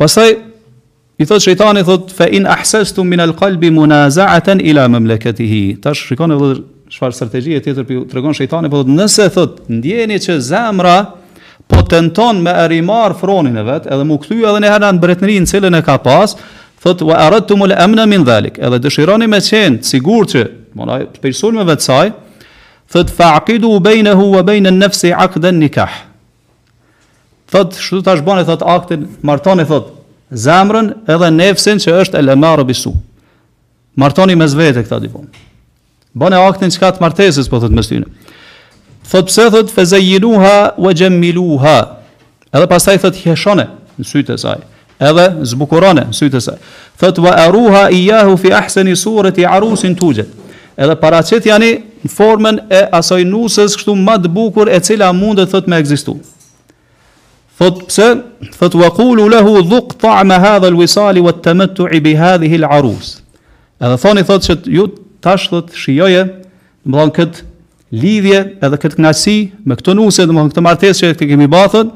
Pastaj 0.00 0.28
i 1.22 1.26
thot 1.26 1.42
shejtani 1.44 1.84
thot 1.86 2.10
fa 2.12 2.26
in 2.34 2.48
ahsastu 2.50 3.04
min 3.06 3.22
al-qalbi 3.24 3.70
munazaaten 3.72 4.60
ila 4.60 4.86
mamlakatihi. 4.90 5.78
Tash 5.82 6.04
shikon 6.08 6.34
dhe 6.40 6.48
çfarë 6.90 7.16
strategji 7.16 7.56
e 7.56 7.62
tjetër 7.64 7.86
po 7.88 8.02
tregon 8.10 8.36
shejtani 8.36 8.68
po 8.70 8.82
thot 8.82 8.92
nëse 8.92 9.28
thot 9.34 9.62
ndjeni 9.70 10.18
që 10.22 10.38
zemra 10.42 10.96
po 11.70 11.80
tenton 11.88 12.42
me 12.44 12.52
arrimar 12.64 13.14
fronin 13.20 13.56
e 13.56 13.64
vet 13.64 13.86
edhe 13.86 14.04
mu 14.04 14.18
kthy 14.20 14.42
edhe 14.44 14.60
në 14.66 14.74
herë 14.74 14.92
në 14.98 15.46
cilën 15.52 15.78
e 15.78 15.82
ka 15.82 15.96
pas, 15.98 16.36
thot 16.84 17.00
wa 17.08 17.16
aradtumul 17.24 17.72
amna 17.72 18.04
min 18.06 18.26
dhalik 18.26 18.58
edhe 18.58 18.82
dëshironi 18.84 19.26
me 19.28 19.40
qenë 19.40 19.80
sigurt 19.82 20.34
që 20.36 20.44
mona 20.74 20.98
me 21.00 21.64
vetë 21.70 21.88
saj 21.88 22.10
thot 22.94 23.10
faqidu 23.10 23.70
bainahu 23.88 24.24
wa 24.36 24.42
bain 24.46 24.66
an-nafs 24.66 25.02
aqd 25.26 25.44
an-nikah. 25.52 25.90
Thot 27.52 27.74
çu 27.86 28.02
tash 28.06 28.20
bëne 28.28 28.44
thot 28.46 28.62
aktin 28.76 29.00
martoni 29.22 29.64
thot 29.70 29.86
zemrën 30.46 30.88
edhe 31.12 31.28
nefsin 31.42 31.78
që 31.84 31.90
është 32.02 32.18
el 32.20 32.28
amar 32.36 32.62
bisu. 32.68 32.94
Martoni 33.98 34.36
me 34.38 34.46
vete 34.58 34.82
këta 34.86 35.00
di 35.02 35.08
bon. 35.14 35.26
Bëne 36.20 36.38
aktin 36.48 36.70
çka 36.70 36.92
të 36.94 37.02
martesës 37.04 37.50
po 37.50 37.58
thot 37.62 37.74
me 37.74 37.82
tyne. 37.82 38.06
Thot 39.10 39.26
pse 39.30 39.48
thot 39.54 39.74
fezayinuha 39.76 40.58
wa 40.84 40.90
jamiluha. 41.00 41.78
Edhe 42.54 42.66
pastaj 42.70 43.00
thot 43.02 43.18
hëshone 43.24 43.66
në 43.98 44.06
sytë 44.12 44.38
saj 44.38 44.62
edhe 45.04 45.24
zbukurone, 45.50 46.04
në 46.08 46.14
sytë 46.14 46.40
saj. 46.40 46.54
Thot 47.02 47.18
wa 47.24 47.32
aruha 47.42 47.88
iyahu 47.92 48.36
fi 48.40 48.52
ahsani 48.54 48.92
surati 48.96 49.42
arusin 49.44 49.96
tujet. 49.98 50.30
Edhe 50.78 50.94
paraqet 51.02 51.44
janë 51.50 51.72
në 52.04 52.10
formën 52.12 52.58
e 52.68 52.82
asaj 52.94 53.24
nusës 53.24 53.76
kështu 53.78 53.94
më 54.04 54.16
të 54.26 54.32
bukur 54.36 54.68
e 54.70 54.78
cila 54.84 55.08
mund 55.16 55.40
të 55.40 55.46
thotë 55.54 55.70
me 55.72 55.78
ekzistoj. 55.80 56.16
Thot 57.58 57.84
pse? 57.88 58.08
Thot 58.58 58.74
wa 58.80 58.88
qulu 58.96 59.28
lahu 59.30 59.60
dhuq 59.70 59.94
ta'm 60.02 60.30
hadha 60.34 60.68
al-wisal 60.68 61.16
wa 61.22 61.32
at-tamattu' 61.32 61.88
bi 62.02 62.14
hadhihi 62.18 62.58
al-arus. 62.60 63.12
Edhe 63.80 63.96
thoni 64.02 64.24
thot 64.26 64.44
se 64.44 64.56
ju 64.74 64.86
tash 65.24 65.48
thot 65.52 65.72
shijoje, 65.72 66.24
do 66.84 66.90
të 66.92 66.98
thon 67.00 67.14
kët 67.16 67.38
lidhje 67.94 68.40
edhe 68.60 68.78
kët 68.82 68.98
kënaqësi 68.98 69.36
me 69.70 69.78
këto 69.80 69.94
nusë, 69.96 70.26
do 70.28 70.34
të 70.36 70.40
thon 70.40 70.50
këtë 70.52 70.64
martesë 70.68 71.06
që 71.08 71.18
ti 71.22 71.28
kemi 71.32 71.48
bathën, 71.52 71.88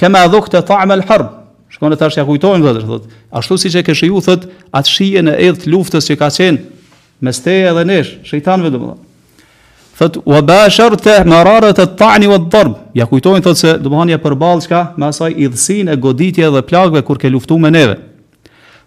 kema 0.00 0.26
dhuq 0.32 0.50
ta 0.52 0.60
ta'm 0.68 0.92
al-harb. 0.98 1.32
Shkon 1.76 1.92
të 1.96 2.02
tash 2.02 2.18
ja 2.20 2.24
kujtojmë 2.28 2.60
thot, 2.60 2.84
thot. 2.90 3.08
Ashtu 3.36 3.56
siç 3.60 3.78
e 3.80 3.84
ke 3.86 3.94
shiju 3.96 4.20
thot 4.24 4.48
at 4.76 4.88
shije 4.90 5.22
në 5.24 5.38
edh 5.48 5.64
të 5.64 5.72
luftës 5.72 6.04
që 6.10 6.18
ka 6.20 6.28
qenë 6.32 6.74
mes 7.24 7.38
teje 7.40 7.70
dhe 7.72 7.82
nesh, 7.88 8.10
shejtanëve 8.28 8.70
do 8.74 8.80
thot 9.98 10.16
wa 10.26 10.40
basharta 10.42 11.24
mararata 11.24 11.82
at-ta'n 11.88 12.26
wa 12.28 12.36
ad-darb 12.36 12.74
ja 12.96 13.06
kujtojnë 13.08 13.44
thot 13.44 13.56
se 13.60 13.72
do 13.80 13.88
të 13.88 13.94
thonë 13.96 14.16
ja 14.16 14.56
çka 14.64 14.80
me 15.00 15.08
asaj 15.08 15.32
idhsin 15.40 15.88
e 15.88 15.94
goditjeve 15.96 16.52
dhe 16.58 16.64
plagëve 16.68 17.02
kur 17.04 17.18
ke 17.18 17.30
luftuar 17.32 17.60
me 17.64 17.70
neve 17.70 17.96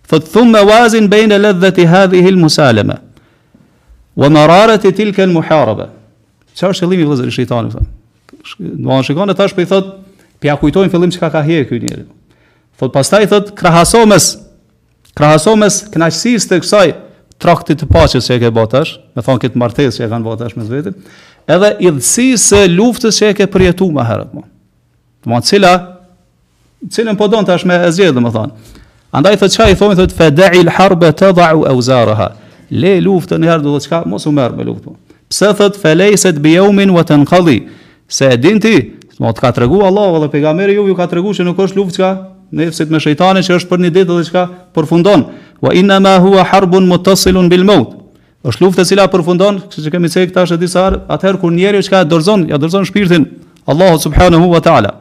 thot 0.09 0.29
thumma 0.31 0.61
wazin 0.67 1.09
baina 1.09 1.37
ladhati 1.41 1.85
hadhihi 1.89 2.29
al-musalama 2.35 2.99
wa 4.21 4.29
mararata 4.29 4.91
tilka 4.91 5.23
al-muharaba 5.25 5.89
çka 6.53 6.69
është 6.73 6.85
qëllimi 6.85 7.07
vëllazër 7.07 7.27
i 7.27 7.31
shejtanit 7.31 7.73
thot 7.73 7.89
do 8.59 8.77
të 8.77 8.85
thonë 8.85 9.07
shikon 9.09 9.33
tash 9.37 9.55
po 9.57 9.65
i 9.65 9.65
thot 9.69 9.95
pja 10.39 10.57
kujtojnë 10.61 10.93
fillim 10.93 11.09
çka 11.13 11.31
ka 11.33 11.41
hier 11.49 11.65
ky 11.69 11.81
njeri 11.83 12.05
thot 12.77 12.93
pastaj 12.93 13.25
thot 13.33 13.53
krahaso 13.57 14.05
mes 14.07 14.33
krahaso 15.17 15.57
mes 15.57 15.81
të 15.89 16.61
kësaj 16.61 16.95
traktit 17.39 17.79
të 17.81 17.87
paqes 17.91 18.27
që 18.27 18.35
e 18.37 18.41
ke 18.43 18.49
botash, 18.53 18.97
me 19.15 19.23
thonë 19.23 19.43
këtë 19.45 19.61
martesë 19.61 19.95
që 20.01 20.05
e 20.05 20.09
kanë 20.11 20.27
botash 20.27 20.57
me 20.59 20.65
zvetit, 20.67 20.97
edhe 21.49 21.69
idhësi 21.87 22.27
se 22.41 22.65
luftës 22.73 23.19
që 23.21 23.29
e 23.31 23.37
ke 23.39 23.47
përjetu 23.53 23.87
më 23.95 24.05
herët 24.09 24.33
më. 24.35 24.43
Të 25.23 25.31
më 25.33 25.39
cila, 25.47 25.71
cilën 26.95 27.19
po 27.19 27.29
donë 27.31 27.47
tash 27.53 27.65
me 27.69 27.79
e 27.87 27.91
zjedhë 27.95 28.23
me 28.25 28.31
thonë. 28.35 28.77
Andaj 29.17 29.37
thë 29.41 29.49
qaj, 29.55 29.75
thomi 29.79 29.97
thë 29.97 30.07
të 30.11 30.65
harbe 30.77 31.11
të 31.17 31.31
dhau 31.39 31.63
e 31.65 31.71
uzaraha. 31.79 32.29
Le 32.69 32.99
luftë 33.01 33.39
në 33.41 33.47
herë 33.49 33.63
dhe 33.65 33.79
qka, 33.87 34.03
mos 34.05 34.27
u 34.27 34.31
merë 34.35 34.57
me 34.59 34.65
luftë. 34.67 34.83
Po. 34.91 34.99
Pse 35.29 35.49
thët 35.57 35.79
felejset 35.81 36.37
bjeumin 36.41 36.91
vë 36.93 37.03
të 37.07 37.17
nëkalli, 37.23 37.57
se 38.07 38.29
e 38.29 38.37
dinti, 38.37 38.75
të 39.15 39.31
të 39.35 39.39
ka 39.41 39.51
të 39.55 39.63
regu 39.63 39.79
Allah 39.87 40.19
dhe 40.25 40.29
pegameri 40.35 40.75
ju 40.77 40.87
ju 40.91 40.95
ka 40.99 41.07
të 41.07 41.17
regu 41.19 41.33
që 41.33 41.47
nuk 41.47 41.57
është 41.65 41.79
luftë 41.79 41.97
qka, 41.97 42.11
nefsit 42.51 42.89
me 42.89 42.99
shejtanin 43.01 43.43
që 43.45 43.57
është 43.59 43.69
për 43.69 43.83
një 43.83 43.91
ditë 43.97 44.09
dhe 44.11 44.23
që 44.29 44.33
ka 44.33 44.43
përfundon. 44.75 45.25
Wa 45.61 45.73
inna 45.75 45.97
ma 46.01 46.15
harbun 46.51 46.87
muttasilun 46.89 47.49
bil 47.49 47.63
maut. 47.65 47.95
është 48.43 48.63
luftë 48.63 48.81
e 48.81 48.85
cila 48.85 49.03
përfundon, 49.11 49.57
siç 49.67 49.83
që 49.85 49.91
kemi 49.91 50.07
të 50.07 50.11
sejkë 50.13 50.33
tashë 50.37 50.57
disa 50.61 50.85
herë, 50.85 50.97
atëherë 51.11 51.39
kur 51.41 51.51
njeriu 51.51 51.81
që 51.83 51.89
ka 51.91 51.99
dërzon, 52.07 52.45
ja 52.47 52.55
dërzon 52.57 52.85
shpirtin, 52.87 53.25
Allahu 53.67 53.99
subhanahu 53.99 54.47
wa 54.53 54.61
ta'ala. 54.63 54.93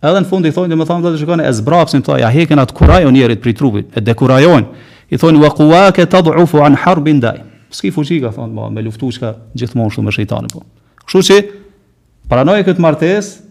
Edhe 0.00 0.22
në 0.24 0.24
fund 0.30 0.46
i 0.48 0.52
thonjë 0.54 0.72
dhe 0.72 0.78
më 0.80 0.86
thonë 0.88 1.04
dhe 1.04 1.12
të 1.12 1.20
shikone, 1.20 1.44
e 1.44 1.52
zbrapsin 1.52 2.00
të 2.02 2.18
ja 2.24 2.30
heken 2.32 2.56
atë 2.64 2.72
kurajon 2.74 3.12
njerit 3.12 3.42
për 3.44 3.50
i 3.52 3.54
trupit, 3.60 3.90
e 3.96 4.00
dekurajon. 4.00 4.64
I 5.12 5.16
thonjë, 5.20 5.44
wa 5.44 5.50
kuwa 5.52 5.84
tad'ufu 5.92 6.64
an 6.64 6.74
harbin 6.80 7.20
daj. 7.20 7.36
Ski 7.70 7.90
fuqi 7.92 8.22
ka 8.24 8.32
thonjë, 8.32 8.70
me 8.72 8.82
luftu 8.88 9.12
që 9.12 9.20
ka 9.20 9.34
gjithmonë 9.54 9.92
shumë 10.00 10.04
me 10.08 10.12
shejtanin 10.16 10.48
po. 10.52 10.64
Kështu 11.04 11.20
që, 11.20 11.40
paranoj 12.32 12.64
këtë 12.64 12.80
martesë, 12.80 13.43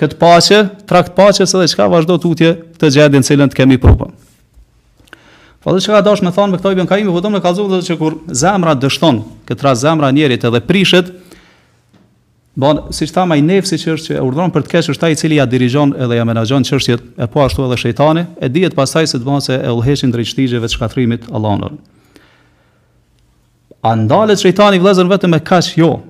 këtë 0.00 0.16
paqe, 0.18 0.60
trakt 0.90 1.12
paqes 1.14 1.54
edhe 1.54 1.66
çka 1.70 1.86
vazhdo 1.92 2.16
tutje 2.18 2.52
këtë 2.74 2.92
gjendje 2.96 3.20
në 3.22 3.28
cilën 3.28 3.50
të 3.52 3.60
kemi 3.60 3.76
prupën. 3.82 4.12
Po 5.64 5.72
dhe 5.72 5.80
që 5.80 5.94
ka 5.94 6.00
dash 6.04 6.20
me 6.22 6.32
thonë 6.34 6.52
me 6.54 6.58
këto 6.60 6.72
ibn 6.74 6.82
bën 6.84 6.90
kaimi, 6.90 7.12
po 7.14 7.22
do 7.24 7.30
me 7.32 7.40
dhe 7.40 7.82
që 7.86 7.98
kur 7.98 8.18
zemra 8.36 8.74
dështon, 8.76 9.22
këtë 9.48 9.62
ras 9.64 9.78
zemra 9.80 10.10
njerit 10.12 10.44
edhe 10.44 10.60
prishet, 10.60 11.12
bon, 12.54 12.82
si 12.92 13.06
që 13.06 13.14
thama 13.14 13.36
i 13.38 13.42
nefësi 13.42 13.78
që 13.82 13.92
është 13.94 14.12
që 14.18 14.24
urdhon 14.26 14.52
për 14.52 14.64
të 14.66 14.72
keshë, 14.74 14.90
është 14.92 15.00
ta 15.00 15.08
i 15.08 15.16
cili 15.16 15.38
ja 15.38 15.46
dirijon 15.46 15.94
edhe 15.96 16.18
ja 16.18 16.24
menajon 16.28 16.66
çështjet, 16.68 17.06
e 17.16 17.28
po 17.32 17.46
ashtu 17.46 17.64
edhe 17.64 17.78
shejtani, 17.80 18.26
e 18.44 18.48
dijet 18.48 18.74
pasaj 18.76 19.08
se 19.14 19.18
të 19.18 19.24
bon 19.24 19.40
se 19.40 19.56
e 19.64 19.70
ulheshin 19.72 20.12
drejqtigjeve 20.12 20.66
të 20.68 20.74
shkatrimit 20.76 21.30
Allahun. 21.30 21.78
nërën. 23.84 24.36
shejtani 24.36 24.78
vlezën 24.82 25.08
vetëm 25.08 25.30
me 25.30 25.40
kaç 25.40 25.74
jo, 25.78 26.02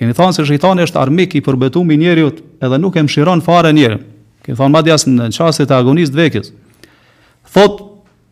Kemi 0.00 0.14
thënë 0.16 0.32
se 0.32 0.44
shejtani 0.48 0.86
është 0.86 0.96
armik 0.96 1.34
i 1.36 1.42
përbetuar 1.44 1.84
me 1.84 1.98
njerëzit 2.00 2.38
edhe 2.64 2.76
nuk 2.80 2.94
e 2.96 3.02
mshiron 3.04 3.42
fare 3.44 3.68
njerin. 3.76 4.00
Kemi 4.46 4.56
thënë 4.56 4.72
madje 4.72 4.94
as 4.94 5.04
në 5.04 5.26
çastet 5.36 5.68
të 5.68 5.76
agonisë 5.76 6.14
të 6.14 6.16
vdekjes. 6.16 6.48
Thot 7.52 7.82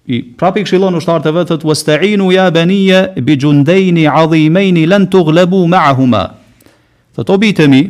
i 0.08 0.22
prapë 0.40 0.62
këshillon 0.64 0.96
ushtarët 0.96 1.28
e 1.28 1.32
vetë 1.37 1.58
të 1.60 1.68
wasta'inu 1.68 2.30
ya 2.32 2.46
baniya 2.56 3.02
bi 3.20 3.37
jundain 3.42 4.00
azimain 4.08 4.80
lan 4.88 5.04
tughlabu 5.12 5.60
ma'ahuma. 5.68 6.22
Thot 7.20 7.34
bitemi, 7.42 7.82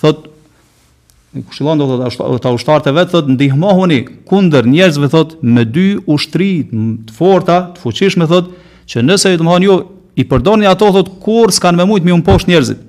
thot 0.00 0.26
i 1.38 1.46
këshillon 1.46 1.78
do 1.78 1.86
të 2.00 2.42
ta 2.42 2.50
ushtar 2.58 2.82
të 2.82 2.96
vetë, 2.98 3.12
thot, 3.14 3.30
ndihmohuni 3.36 4.00
kunder 4.26 4.66
njerëzve, 4.66 5.06
thot, 5.14 5.38
me 5.46 5.62
dy 5.64 5.92
ushtri 6.10 6.50
të 7.06 7.14
forta, 7.14 7.60
të 7.76 7.84
fuqishme, 7.86 8.26
thot, 8.26 8.50
që 8.90 9.06
nëse 9.06 9.30
i 9.30 9.38
të 9.38 9.58
ju, 9.68 9.76
i 10.18 10.24
përdoni 10.26 10.66
ato, 10.66 10.90
thot, 10.98 11.12
kur 11.22 11.54
s'kan 11.54 11.78
me 11.78 11.86
mujtë 11.86 12.10
mi 12.10 12.16
unë 12.18 12.26
poshtë 12.26 12.50
njerëzit. 12.56 12.80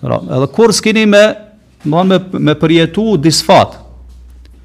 Selam. 0.00 0.24
Edhe 0.28 0.46
kur 0.52 0.72
skini 0.76 1.06
me, 1.08 1.22
do 1.84 1.96
të 2.04 2.08
them 2.10 2.42
me 2.44 2.52
përjetu 2.60 3.14
disfat. 3.16 3.78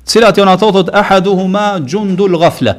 Cilat 0.05 0.35
janë 0.37 0.53
ato 0.57 0.67
thotë 0.75 0.91
ahaduhuma 1.01 1.67
jundul 1.87 2.35
ghafla. 2.41 2.73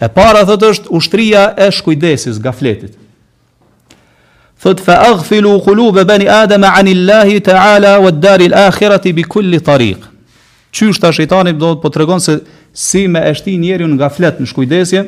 E 0.00 0.08
para 0.08 0.46
thotë 0.48 0.70
është 0.72 0.94
ushtria 0.96 1.42
e 1.60 1.68
shkujdesis, 1.76 2.38
gafletit. 2.42 2.96
Thot, 4.60 4.80
fa 4.80 4.96
aghfilu 5.10 5.58
qulub 5.64 6.00
bani 6.08 6.24
adama 6.32 6.72
an 6.80 6.88
illahi 6.88 7.36
taala 7.44 7.98
wad 8.00 8.16
dar 8.20 8.40
akhirati 8.62 9.12
bi 9.12 9.22
kull 9.28 9.58
tariq. 9.60 10.08
Qysh 10.72 10.98
ta 11.00 11.12
shejtani 11.12 11.52
do 11.58 11.74
të 11.76 11.82
po 11.84 11.92
tregon 11.92 12.20
se 12.20 12.38
si 12.72 13.04
më 13.08 13.26
e 13.28 13.34
shtin 13.36 13.60
njeriu 13.60 13.86
në 13.92 14.00
gaflet 14.00 14.40
në 14.40 14.46
shkujdesje, 14.48 15.04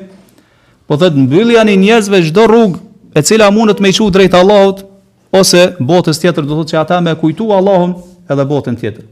po 0.87 0.97
thot, 1.01 1.17
mbyllja 1.17 1.65
në 1.65 1.79
njerëzve 1.87 2.21
çdo 2.29 2.45
rrug 2.47 2.77
e 3.17 3.23
cila 3.25 3.49
mundet 3.51 3.81
me 3.81 3.89
i 3.89 3.93
çu 3.97 4.11
drejt 4.13 4.35
Allahut, 4.37 4.85
ose 5.33 5.75
botës 5.81 6.21
tjetër 6.23 6.47
do 6.47 6.59
thotë 6.59 6.73
që 6.73 6.81
ata 6.83 7.01
me 7.05 7.13
kujtu 7.19 7.51
Allahun 7.53 7.95
edhe 8.31 8.45
botën 8.49 8.77
tjetër. 8.81 9.05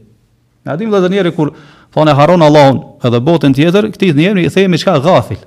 Na 0.67 0.75
dim 0.75 0.89
vëllazër 0.91 1.13
njerë 1.13 1.31
kur 1.37 1.51
thonë 1.95 2.15
haron 2.17 2.43
Allahun 2.43 2.79
edhe 3.05 3.21
botën 3.23 3.53
tjetër, 3.55 3.89
këtij 3.93 4.13
njeriu 4.17 4.45
i 4.47 4.51
themi 4.53 4.77
çka 4.81 4.97
gafil. 4.99 5.39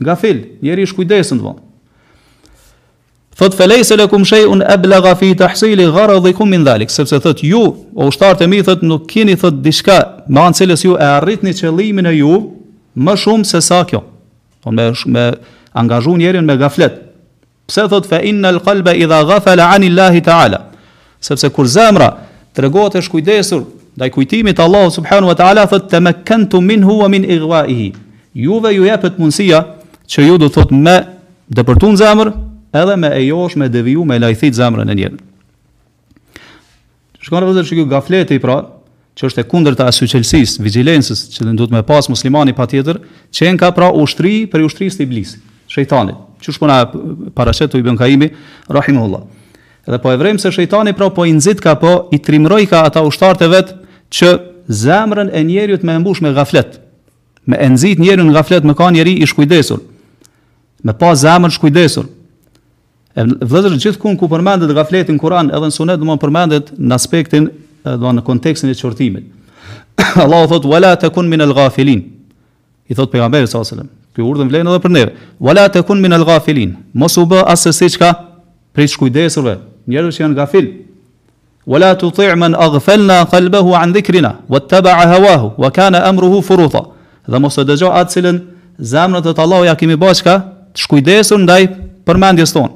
Gafil, 0.00 0.44
njeri 0.62 0.84
i 0.86 0.90
shkujdesën 0.90 1.40
thonë. 1.42 1.62
Thot 3.36 3.52
felejse 3.52 3.96
le 4.00 4.06
kum 4.08 4.22
shej 4.24 4.46
un 4.48 4.62
ebla 4.64 5.02
gafi 5.04 5.34
të 5.36 5.50
hsili 5.52 5.84
gara 5.92 6.16
dhe 6.20 6.32
mindalik, 6.48 6.90
sepse 6.90 7.18
thot 7.20 7.42
ju, 7.42 7.60
o 7.94 8.06
ushtarët 8.08 8.40
e 8.40 8.46
mi, 8.46 8.62
thot 8.62 8.82
nuk 8.82 9.06
kini 9.06 9.36
thot 9.36 9.60
dishka, 9.60 10.24
ma 10.28 10.46
në 10.48 10.56
cilës 10.56 10.84
ju 10.86 10.96
e 10.96 11.04
arrit 11.04 11.42
një 11.44 11.52
qëllimin 11.52 12.08
e 12.08 12.14
ju, 12.22 12.52
më 12.94 13.12
shumë 13.16 13.44
se 13.44 13.60
sa 13.60 13.84
kjo. 13.84 14.00
Thot 14.64 14.72
me, 14.72 14.88
me 15.06 15.26
angazhu 15.74 16.16
njerin 16.16 16.46
me 16.46 16.56
gaflet. 16.56 17.05
Pse 17.66 17.82
thot 17.90 18.06
fa 18.06 18.20
inna 18.22 18.48
al 18.54 18.60
qalba 18.62 18.94
idha 18.94 19.24
ghafala 19.26 19.70
anillahi 19.74 20.22
taala. 20.22 20.58
Sepse 21.20 21.48
kur 21.50 21.66
zemra 21.66 22.08
tregohet 22.54 22.94
e 22.94 23.02
shkujdesur 23.02 23.64
ndaj 23.96 24.10
kujtimit 24.14 24.56
të 24.56 24.62
Allahut 24.66 24.94
subhanahu 24.94 25.32
wa 25.32 25.38
taala 25.38 25.66
thot 25.66 25.88
tamakkantu 25.90 26.60
minhu 26.62 27.00
wa 27.02 27.08
min 27.08 27.24
ighwa'ihi. 27.26 27.88
Ju 28.36 28.60
ve 28.62 28.74
ju 28.76 28.86
jepet 28.86 29.18
mundësia 29.18 29.64
që 30.06 30.26
ju 30.28 30.36
do 30.38 30.48
thot 30.48 30.70
me 30.70 30.96
dëpërtun 31.50 31.98
zemër 31.98 32.30
edhe 32.82 32.96
me 33.02 33.10
e 33.18 33.24
josh 33.28 33.56
me 33.58 33.68
deviju 33.68 34.04
me 34.04 34.18
lajthit 34.18 34.54
zemrën 34.54 34.92
e 34.92 34.94
njën. 34.94 35.18
Shkon 37.18 37.42
rëvëzër 37.42 37.66
që 37.66 37.80
kjo 37.80 37.86
gafleti 37.90 38.38
pra, 38.38 38.60
që 39.18 39.24
është 39.26 39.42
e 39.42 39.48
kunder 39.50 39.74
të 39.74 39.88
asyqelsis, 39.90 40.60
Vigilensës 40.62 41.24
që 41.34 41.48
dhe 41.48 41.56
ndut 41.56 41.74
me 41.74 41.82
pas 41.82 42.06
muslimani 42.12 42.54
pa 42.54 42.68
tjetër, 42.70 43.00
që 43.34 43.50
e 43.50 43.54
pra 43.74 43.90
ushtri 43.90 44.44
për 44.46 44.62
ushtri 44.68 44.90
të 44.94 45.02
iblisi, 45.08 45.40
shëjtanit 45.66 46.25
që 46.44 46.54
shpona 46.56 46.76
parashet 47.36 47.72
të 47.72 47.80
i 47.80 47.84
bën 47.86 47.96
kaimi, 47.98 48.28
rahimullah. 48.72 49.22
Edhe 49.86 50.00
po 50.02 50.12
e 50.12 50.18
vrejmë 50.20 50.42
se 50.42 50.50
shëjtani 50.54 50.96
pra 50.98 51.10
po 51.14 51.26
i 51.28 51.32
nëzit 51.36 51.60
ka 51.64 51.76
po 51.80 51.92
i 52.12 52.18
trimroj 52.22 52.64
ka 52.70 52.84
ata 52.88 53.04
ushtarët 53.06 53.44
e 53.46 53.50
vetë 53.52 53.76
që 54.16 54.32
zemrën 54.80 55.30
e 55.38 55.44
njerët 55.46 55.84
me 55.86 55.94
embush 55.96 56.20
me 56.24 56.32
gaflet, 56.36 56.80
me 57.46 57.60
enzit 57.62 58.02
njerën 58.02 58.26
në 58.26 58.34
gaflet 58.40 58.66
me 58.66 58.74
ka 58.78 58.88
njeri 58.96 59.14
i 59.22 59.28
shkujdesur, 59.30 59.80
me 60.84 60.96
pa 60.98 61.12
zemrën 61.16 61.54
shkujdesur. 61.54 62.08
E 63.16 63.24
vëzër 63.48 63.78
gjithë 63.80 64.02
kun 64.02 64.18
ku 64.20 64.28
përmendit 64.28 64.74
gafletin 64.76 65.16
kuran 65.22 65.52
edhe 65.54 65.70
në 65.70 65.78
sunet 65.78 66.00
dhe 66.02 66.08
më 66.10 66.18
përmendit 66.20 66.74
në 66.76 66.98
aspektin 66.98 67.46
dhe 67.86 68.12
në 68.18 68.26
kontekstin 68.26 68.74
e 68.74 68.76
qërtimit. 68.76 69.30
Allah 70.26 70.44
o 70.44 70.48
thot, 70.50 70.66
wala 70.68 70.92
të 71.00 71.08
kun 71.16 71.30
min 71.32 71.40
el 71.40 71.54
gafilin, 71.56 72.02
i 72.02 72.94
thotë 72.94 73.16
pejambejës 73.16 73.54
asëllëm. 73.56 73.88
Ky 74.16 74.24
urdhën 74.24 74.48
vlen 74.48 74.64
edhe 74.64 74.78
për 74.80 74.92
ne. 74.96 75.02
Wala 75.44 75.66
takun 75.68 76.00
min 76.00 76.16
al-ghafilin. 76.16 76.70
Mos 76.96 77.18
u 77.20 77.26
bë 77.28 77.42
as 77.52 77.66
se 77.68 77.88
çka 77.92 78.08
prit 78.72 78.88
shkujdesurve, 78.94 79.58
njerëz 79.92 80.16
që 80.16 80.22
janë 80.24 80.38
gafil. 80.38 80.70
Wala 81.68 81.90
tuti' 82.00 82.30
man 82.40 82.56
aghfalna 82.56 83.18
qalbahu 83.28 83.74
an 83.76 83.92
dhikrina 83.92 84.30
wattaba 84.48 84.94
hawahu 85.12 85.50
wa 85.60 85.68
kana 85.70 86.00
amruhu 86.08 86.40
furuta. 86.48 86.80
Dhe 87.28 87.38
mos 87.44 87.58
e 87.60 87.64
dëgjo 87.68 87.90
atë 87.98 88.12
cilën 88.14 88.36
zemrat 88.78 89.26
e 89.28 89.34
Allahut 89.36 89.68
ja 89.68 89.74
kemi 89.76 89.98
bashka 90.00 90.38
të 90.72 90.78
shkujdesur 90.84 91.42
ndaj 91.44 91.62
përmendjes 92.08 92.52
ton. 92.56 92.70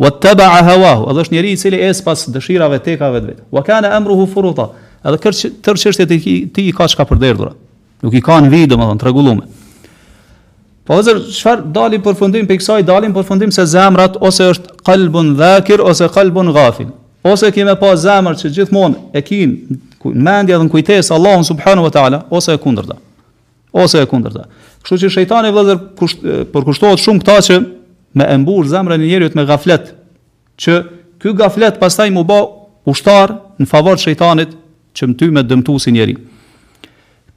Wattaba 0.00 0.46
hawahu, 0.68 1.10
edhe 1.10 1.20
është 1.24 1.34
njeriu 1.36 1.52
i 1.56 1.60
cili 1.60 1.82
es 1.90 2.00
pas 2.04 2.24
dëshirave 2.32 2.78
tekave 2.84 3.20
të 3.22 3.26
vet. 3.26 3.44
Wa 3.52 3.60
kana 3.64 3.92
amruhu 3.98 4.24
furuta. 4.32 4.70
Edhe 5.04 5.20
kërç 5.24 5.38
tërë 5.64 5.82
çështjet 5.84 6.10
e 6.16 6.18
tij 6.54 6.72
ka 6.76 6.88
çka 6.88 7.04
për 7.04 7.20
derdhura. 7.20 7.52
Nuk 8.04 8.14
i 8.14 8.20
kanë 8.22 8.48
vi, 8.52 8.64
domethënë, 8.70 9.00
tregullume. 9.02 9.48
Po 10.86 10.94
ozër 11.00 11.18
çfarë 11.34 11.66
dalin 11.74 12.02
për 12.04 12.14
fundim 12.18 12.46
kësaj 12.46 12.84
dalin 12.86 13.10
për 13.14 13.24
fundim 13.26 13.50
se 13.54 13.64
zemrat 13.66 14.16
ose 14.22 14.44
është 14.52 14.76
qalbun 14.86 15.32
dhakir 15.38 15.82
ose 15.82 16.06
qalbun 16.14 16.52
ghafil. 16.54 16.92
Ose 17.26 17.48
kemë 17.50 17.74
pa 17.80 17.90
zemër 17.98 18.36
që 18.38 18.50
gjithmonë 18.58 19.10
e 19.18 19.22
kin 19.26 19.56
mendja 20.14 20.60
dhe 20.60 20.68
kujtesë 20.70 21.10
Allahun 21.16 21.42
subhanahu 21.48 21.88
wa 21.88 21.94
taala 21.96 22.20
ose 22.30 22.54
e 22.54 22.60
kundërta. 22.62 23.00
Ose 23.74 23.98
e 24.04 24.06
kundërta. 24.06 24.44
Kështu 24.86 24.98
që 25.02 25.10
shejtani 25.16 25.50
vëllazër 25.52 25.80
kusht, 25.98 26.22
përkushtohet 26.54 27.02
shumë 27.02 27.24
këta 27.24 27.38
që 27.48 27.58
me 28.16 28.30
e 28.30 28.38
mbur 28.44 28.70
zemrën 28.70 29.02
e 29.02 29.10
njeriu 29.10 29.32
të 29.32 29.40
me 29.40 29.46
gaflet 29.50 29.90
që 30.62 30.78
ky 31.20 31.34
gaflet 31.40 31.82
pastaj 31.82 32.12
mu 32.14 32.22
bë 32.30 32.38
ushtar 32.92 33.34
në 33.58 33.66
favor 33.74 33.98
të 33.98 34.06
shejtanit 34.06 34.54
që 34.96 35.10
më 35.10 35.18
ty 35.18 35.32
me 35.34 35.42
dëmtu 35.42 35.80
si 35.82 35.96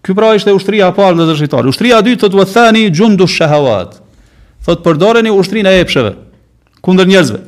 Ky 0.06 0.14
pra 0.16 0.32
ishte 0.38 0.54
ushtria 0.56 0.90
e 0.90 0.96
parë 0.96 1.18
në 1.20 1.26
dëshitor. 1.32 1.68
Ushtria 1.70 2.00
e 2.00 2.06
dytë 2.08 2.24
thotë 2.26 2.40
u 2.40 2.46
thani 2.48 2.86
jundu 2.96 3.28
shahawat. 3.28 3.98
Thotë 4.66 4.86
përdoreni 4.86 5.32
ushtrinë 5.34 5.74
e 5.76 5.82
epsheve 5.84 6.14
kundër 6.86 7.10
njerëzve. 7.12 7.40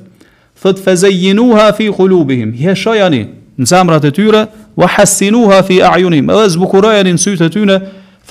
Thotë 0.61 0.83
fazayinuha 0.85 1.69
fi 1.77 1.87
qulubihim. 1.95 2.51
Heshojani 2.59 3.21
në 3.59 3.67
zamrat 3.69 4.03
e 4.07 4.11
tyre 4.11 4.45
wa 4.75 4.89
hasinuha 4.97 5.61
fi 5.67 5.79
a'yunihim. 5.85 6.31
Edhe 6.33 6.49
zbukurojani 6.57 7.15
në 7.15 7.23
sytë 7.23 7.49
tyre. 7.55 7.77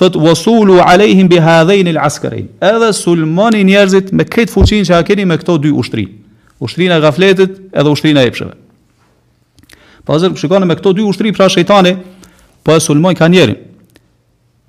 Thotë 0.01 0.21
wasulu 0.23 0.77
alehim 0.85 1.27
bi 1.29 1.41
hadhain 1.43 1.89
al 1.91 1.99
askarin. 2.07 2.45
Edhe 2.63 2.91
sulmoni 2.95 3.63
njerëzit 3.67 4.13
me 4.15 4.23
kët 4.25 4.53
fuqinë 4.53 4.85
që 4.87 5.01
keni 5.09 5.25
me 5.29 5.35
këto 5.41 5.57
dy 5.65 5.73
ushtri. 5.77 6.05
Ushtrina 6.61 7.01
e 7.01 7.01
gafletit 7.03 7.57
edhe 7.73 7.89
ushtrina 7.89 8.21
e 8.21 8.29
epsheve. 8.29 8.53
Pazë 10.05 10.31
shikoni 10.39 10.69
me 10.69 10.77
këto 10.79 10.93
dy 10.97 11.09
ushtri 11.09 11.33
pra 11.33 11.49
shejtani 11.49 11.97
po 12.63 12.77
e 12.77 12.79
ka 12.79 13.13
kanjerin. 13.25 13.70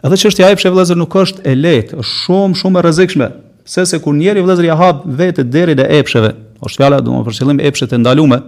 Edhe 0.02 0.16
çështja 0.18 0.48
e 0.50 0.56
fshë 0.58 0.70
vëlezër 0.74 0.98
nuk 0.98 1.12
është 1.20 1.44
e 1.46 1.52
lehtë, 1.54 1.96
është 2.02 2.16
shumë 2.24 2.58
shumë 2.58 2.78
e 2.78 2.80
rrezikshme, 2.82 3.26
se 3.62 3.84
se 3.86 3.98
kur 4.02 4.16
njëri 4.18 4.42
vëlezër 4.42 4.66
ja 4.66 4.74
hap 4.80 5.04
vetë 5.06 5.44
derën 5.54 5.78
e 5.84 5.86
epsheve, 6.00 6.32
është 6.58 6.80
fjala 6.82 6.98
do 7.06 7.14
të 7.22 7.34
thonë 7.36 7.52
për 7.60 7.62
e 7.62 7.68
epshe 7.70 7.86
të 7.86 8.00
ndaluara, 8.02 8.40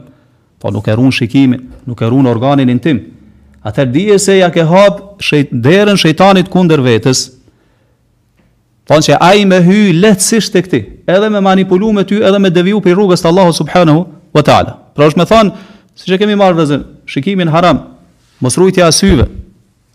po 0.59 0.73
nuk 0.75 0.89
e 0.91 0.97
runë 0.99 1.15
shikimin, 1.15 1.61
nuk 1.87 2.01
e 2.03 2.09
ruan 2.11 2.27
organin 2.27 2.73
intim. 2.75 2.99
Atëherë 3.65 3.95
dije 3.95 4.19
se 4.19 4.35
ja 4.41 4.51
ke 4.53 4.65
hapë 4.67 5.23
shejt 5.25 5.53
derën 5.65 5.97
shejtanit 6.01 6.51
kundër 6.53 6.83
vetës. 6.85 7.21
Po 8.89 8.99
që 9.01 9.21
ai 9.25 9.45
më 9.49 9.61
hy 9.65 9.79
lehtësisht 10.03 10.53
tek 10.59 10.67
ti, 10.69 10.81
edhe 11.09 11.29
me 11.33 11.41
manipulu 11.41 11.93
me 11.97 12.03
ty, 12.05 12.19
edhe 12.19 12.41
me 12.43 12.51
deviju 12.53 12.81
prej 12.85 12.97
rrugës 12.99 13.23
të 13.25 13.31
Allahu 13.31 13.55
subhanahu 13.61 14.01
wa 14.37 14.43
taala. 14.45 14.75
Pra 14.95 15.07
është 15.09 15.23
më 15.23 15.29
thon, 15.31 15.55
siç 15.97 16.13
e 16.17 16.19
kemi 16.21 16.35
marrë 16.41 16.59
vëllezër, 16.59 16.83
shikimin 17.09 17.49
haram, 17.55 17.81
mos 18.43 18.59
rujtja 18.61 18.91
e 18.91 18.97
syve, 18.99 19.25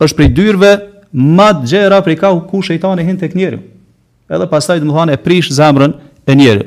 është 0.02 0.18
prej 0.18 0.30
dyrve 0.40 0.72
ma 1.14 1.52
gjera 1.66 2.02
për 2.06 2.16
ka 2.20 2.30
ku 2.50 2.62
shejtani 2.66 3.06
hin 3.06 3.18
të 3.18 3.32
kënjeri. 3.34 3.60
Edhe 4.30 4.46
pastaj 4.50 4.80
të 4.82 4.86
më 4.88 5.14
e 5.14 5.18
prish 5.18 5.50
zemrën 5.56 5.94
e 6.26 6.36
njeri. 6.36 6.66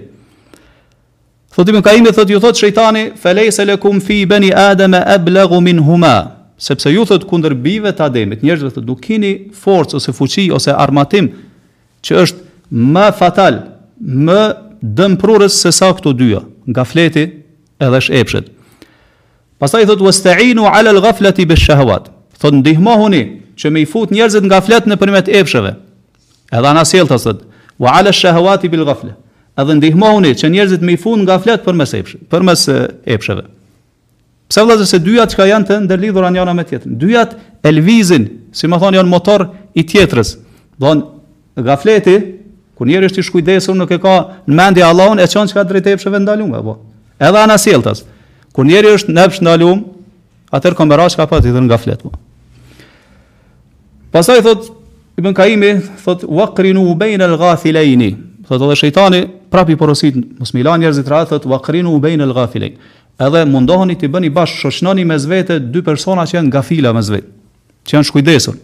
Thot 1.55 1.69
i 1.69 1.83
kaimi, 1.83 2.11
thot 2.13 2.31
ju 2.31 2.41
thot 2.41 2.57
shejtani 2.59 3.13
felej 3.17 3.53
se 3.53 3.65
le 3.65 3.77
kum 3.77 4.01
fi 4.01 4.25
beni 4.27 4.51
ademe 4.55 4.99
e 5.07 5.19
blegu 5.19 5.61
min 5.61 5.79
huma, 5.79 6.33
sepse 6.59 6.91
ju 6.93 7.05
thot 7.05 7.25
kundër 7.29 7.55
bive 7.55 7.93
të 7.93 8.03
ademit, 8.05 8.43
njerëzve 8.43 8.71
thot 8.73 8.85
dukini 8.85 9.35
kini 9.35 9.53
forcë 9.53 9.95
ose 9.97 10.13
fuqi 10.13 10.49
ose 10.55 10.73
armatim, 10.73 11.29
që 12.05 12.17
është 12.25 12.39
më 12.71 13.07
fatal, 13.19 13.59
më 14.01 14.41
dëmprurës 14.83 15.61
se 15.63 15.73
sa 15.73 15.93
këto 15.95 16.13
dyja, 16.17 16.41
nga 16.67 16.85
fleti 16.85 17.29
edhe 17.79 18.01
shepshet. 18.01 18.49
Pastaj 19.61 19.87
thot, 19.87 20.01
ala 20.27 20.73
alel 20.79 21.01
gaflati 21.03 21.45
bë 21.47 21.55
shahuat, 21.57 22.09
thot 22.39 22.53
ndihmohuni, 22.55 23.42
që 23.57 23.71
me 23.73 23.81
i 23.83 23.87
fut 23.89 24.13
njerëzit 24.13 24.47
nga 24.49 24.61
flet 24.65 24.87
në 24.89 24.97
përmet 25.01 25.29
epsheve. 25.41 25.75
Edhe 26.53 26.69
anas 26.69 26.93
hel 26.97 27.09
të 27.09 27.19
sëtë, 27.21 27.47
wa 27.83 27.93
ala 28.01 28.13
shahawati 28.15 28.69
bil 28.73 28.85
gafle. 28.89 29.15
Edhe 29.61 29.75
ndihmohuni 29.79 30.35
që 30.39 30.49
njerëzit 30.53 30.85
me 30.85 30.95
i 30.97 31.01
fut 31.01 31.21
nga 31.25 31.39
flet 31.43 31.65
për 31.65 31.77
mes, 31.77 31.93
epsh, 31.99 32.17
për 32.31 32.45
mes 32.47 32.67
epsheve. 33.17 33.45
Pse 34.53 34.61
vëllazër 34.61 34.89
se 34.89 35.01
dyjat 35.01 35.33
që 35.33 35.37
ka 35.39 35.47
janë 35.49 35.69
të 35.69 35.79
ndërlidhur 35.87 36.27
anë 36.29 36.37
njëra 36.39 36.55
me 36.57 36.65
tjetër, 36.69 36.93
Dyjat 37.01 37.37
e 37.65 37.71
lvizin, 37.73 38.27
si 38.53 38.69
më 38.69 38.79
thonë 38.83 38.99
janë 39.01 39.13
motor 39.13 39.47
i 39.81 39.85
tjetërës. 39.89 40.35
Dhe 40.81 40.95
në 40.99 41.65
gafleti, 41.69 42.17
kur 42.77 42.89
njerë 42.89 43.09
është 43.09 43.21
i 43.23 43.27
shkujdesur 43.29 43.77
nuk 43.79 43.93
e 43.97 44.01
ka 44.01 44.17
në 44.49 44.57
mendja 44.59 44.89
Allahun, 44.93 45.21
e 45.21 45.29
qënë 45.29 45.53
që 45.53 45.57
ka 45.57 45.65
drejt 45.69 45.87
epsheve 45.95 46.21
ndalume. 46.21 46.61
Po. 46.65 46.77
Edhe 47.21 47.39
anas 47.43 47.65
hel 47.69 47.85
Kur 48.53 48.67
njeri 48.69 48.91
është 48.93 49.09
nëpsh 49.17 49.39
në 49.41 49.49
alum, 49.49 49.79
atër 50.53 50.75
komera 50.77 51.07
që 51.09 51.17
ka 51.17 51.25
pa 51.27 51.39
të 51.41 51.55
nga 51.65 51.79
fletë. 51.81 52.05
Po. 52.05 52.19
Pasaj, 54.13 54.41
thot 54.45 54.73
Ibn 55.17 55.33
Kaimi 55.33 55.77
thot 56.05 56.23
waqiru 56.29 56.85
baina 57.01 57.25
al-gafilain. 57.25 58.03
Thot 58.47 58.61
edhe 58.61 58.75
shejtani 58.77 59.21
prap 59.51 59.71
i 59.73 59.77
porosit 59.77 60.17
mos 60.39 60.53
i 60.53 60.63
lan 60.65 60.81
njerëzit 60.83 61.09
rreth 61.09 61.33
thot 61.33 61.47
waqiru 61.49 61.95
baina 62.01 62.27
al-gafilain. 62.29 62.75
Edhe 63.19 63.43
mundohoni 63.49 63.97
ti 63.99 64.09
bëni 64.13 64.29
bash 64.33 64.59
shoshnoni 64.61 65.05
mes 65.09 65.25
vete 65.33 65.57
dy 65.73 65.81
persona 65.85 66.27
që 66.29 66.37
janë 66.39 66.53
gafila 66.53 66.93
mes 66.97 67.09
vete, 67.13 67.29
që 67.87 67.97
janë 67.99 68.09
shkujdesur. 68.11 68.57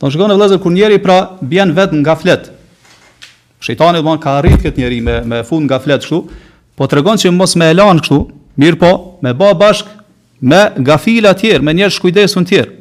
Don 0.00 0.12
shkon 0.12 0.30
në 0.32 0.36
vllazë 0.38 0.58
kur 0.62 0.72
njeri 0.76 0.98
pra 1.00 1.18
bien 1.40 1.72
vetë 1.76 2.00
nga 2.02 2.16
flet. 2.20 2.48
Shejtani 3.64 4.02
thon 4.04 4.20
ka 4.20 4.38
arrit 4.40 4.58
kët 4.64 4.80
njeri 4.80 5.02
me 5.04 5.20
me 5.24 5.42
fund 5.44 5.68
nga 5.70 5.78
flet 5.82 6.04
kështu, 6.04 6.22
po 6.76 6.88
tregon 6.88 7.18
se 7.18 7.30
mos 7.32 7.56
me 7.56 7.72
lan 7.74 8.00
kështu, 8.04 8.22
mirë 8.60 8.80
po 8.80 8.92
me 9.24 9.32
bë 9.32 9.52
bash 9.60 9.84
me 10.40 10.64
gafila 10.84 11.32
të 11.34 11.42
tjerë, 11.42 11.64
me 11.64 11.76
njerëz 11.80 11.96
shkujdesun 12.00 12.44
të 12.44 12.52
tjerë 12.54 12.72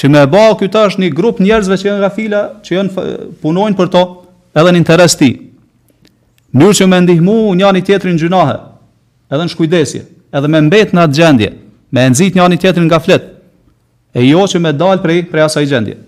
që 0.00 0.08
me 0.08 0.22
ba 0.32 0.46
këta 0.56 0.86
është 0.88 1.02
një 1.02 1.08
grup 1.12 1.42
njerëzve 1.44 1.76
që 1.76 1.86
janë 1.90 2.00
nga 2.00 2.10
fila, 2.14 2.40
që 2.64 2.72
janë 2.72 3.04
punojnë 3.44 3.76
për 3.76 3.88
to, 3.92 4.02
edhe 4.56 4.70
në 4.72 4.80
interes 4.80 5.16
ti. 5.20 5.28
Njërë 6.56 6.76
që 6.80 6.86
me 6.88 7.00
ndihmu 7.04 7.34
një 7.60 7.72
një 7.76 7.82
tjetërin 7.88 8.16
gjynahe, 8.22 8.54
edhe 9.28 9.44
në 9.44 9.52
shkujdesje, 9.52 10.00
edhe 10.34 10.48
me 10.50 10.62
mbet 10.70 10.94
në 10.96 11.04
atë 11.04 11.18
gjendje, 11.18 11.50
me 11.92 12.06
nëzit 12.14 12.38
një 12.38 12.46
një 12.54 12.60
tjetërin 12.64 12.88
nga 12.88 13.02
flet, 13.04 13.26
e 14.16 14.24
jo 14.24 14.46
që 14.54 14.62
me 14.64 14.72
dalë 14.74 15.04
prej, 15.04 15.18
prej 15.30 15.44
asaj 15.50 15.66
gjendje. 15.70 15.98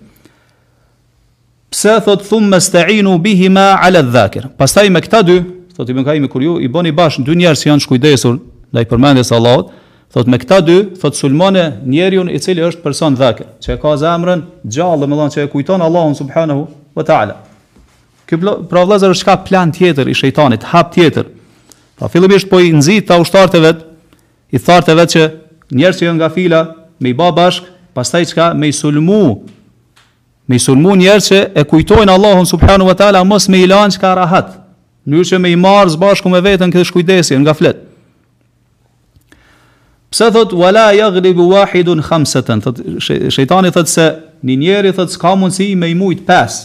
Pse 1.73 1.93
thot 2.05 2.25
thumë 2.25 2.49
me 2.49 3.19
bihima 3.25 3.67
'ala 3.77 4.01
ma 4.01 4.01
ale 4.01 4.03
dhekir? 4.03 4.49
me 4.89 5.01
këta 5.05 5.21
dy, 5.23 5.37
thot 5.75 5.89
i 5.89 5.93
bënkaj 5.93 6.19
me 6.21 6.27
kur 6.27 6.41
ju, 6.41 6.59
i 6.61 6.67
bëni 6.69 6.91
bashkë 6.91 7.25
dy 7.25 7.35
njerëz 7.35 7.61
që 7.63 7.69
janë 7.69 7.81
shkujdesur, 7.85 8.35
da 8.73 8.81
i 8.81 8.85
përmendje 8.85 9.23
Thot 10.13 10.29
me 10.29 10.37
këta 10.37 10.59
dy, 10.61 10.75
thot 11.01 11.17
Sulmane 11.17 11.63
njeriu 11.89 12.27
i 12.29 12.39
cili 12.41 12.61
është 12.61 12.83
person 12.83 13.15
dhakir, 13.17 13.47
që 13.65 13.79
ka 13.81 13.95
zemrën 13.97 14.43
gjallë, 14.69 15.07
më 15.09 15.17
thon 15.17 15.31
që 15.33 15.39
e 15.41 15.47
kujton 15.49 15.81
Allahun 15.81 16.13
subhanahu 16.19 16.67
wa 16.93 17.01
taala. 17.07 17.39
Ky 18.29 18.37
pra 18.37 18.83
vëllazër 18.83 19.15
është 19.15 19.25
ka 19.25 19.35
plan 19.47 19.71
tjetër 19.73 20.11
i 20.11 20.13
shejtanit, 20.13 20.67
hap 20.69 20.91
tjetër. 20.93 21.31
Pra 21.97 22.11
fillimisht 22.13 22.45
po 22.51 22.59
i 22.61 22.69
nxit 22.77 23.07
ta 23.09 23.17
ushtarët 23.23 23.57
vet, 23.63 23.79
i 24.53 24.61
thartë 24.61 24.95
vet 24.99 25.13
që 25.15 25.23
njerëz 25.79 26.01
që 26.01 26.05
janë 26.05 26.17
nga 26.21 26.29
fila, 26.35 26.61
me 27.01 27.09
i 27.09 27.17
bë 27.17 27.29
bashk, 27.39 27.71
pastaj 27.97 28.29
çka 28.31 28.51
me 28.53 28.69
i 28.69 28.73
sulmu 28.73 29.41
Me 30.47 30.57
i 30.59 30.59
sulmu 30.59 30.93
njerë 30.99 31.23
që 31.23 31.37
e 31.55 31.63
kujtojnë 31.63 32.11
Allahun 32.11 32.45
Subhanahu 32.45 32.89
wa 32.91 32.95
ta'ala 32.99 33.21
mos 33.23 33.45
me 33.47 33.61
ilan 33.63 33.87
që 33.95 33.99
ka 34.01 34.11
rahat. 34.19 34.49
Në 35.07 35.23
që 35.31 35.37
me 35.39 35.49
i 35.49 35.55
marë 35.55 35.93
zbashku 35.95 36.27
me 36.29 36.41
veten 36.43 36.67
këtë 36.67 36.89
shkujdesi, 36.89 37.37
ngaflet. 37.39 37.79
Pse 40.13 40.29
thot 40.29 40.53
wala 40.53 40.91
yaghlib 40.93 41.39
wahidun 41.41 42.01
khamsatan? 42.05 42.61
Thot 42.61 42.77
shejtani 43.01 43.71
thot 43.77 43.89
se 43.89 44.03
një 44.45 44.57
njeri 44.61 44.91
thot 44.93 45.09
s'ka 45.09 45.31
mundsi 45.41 45.71
me 45.75 45.87
i 45.89 45.95
mujt 45.97 46.21
pes. 46.27 46.59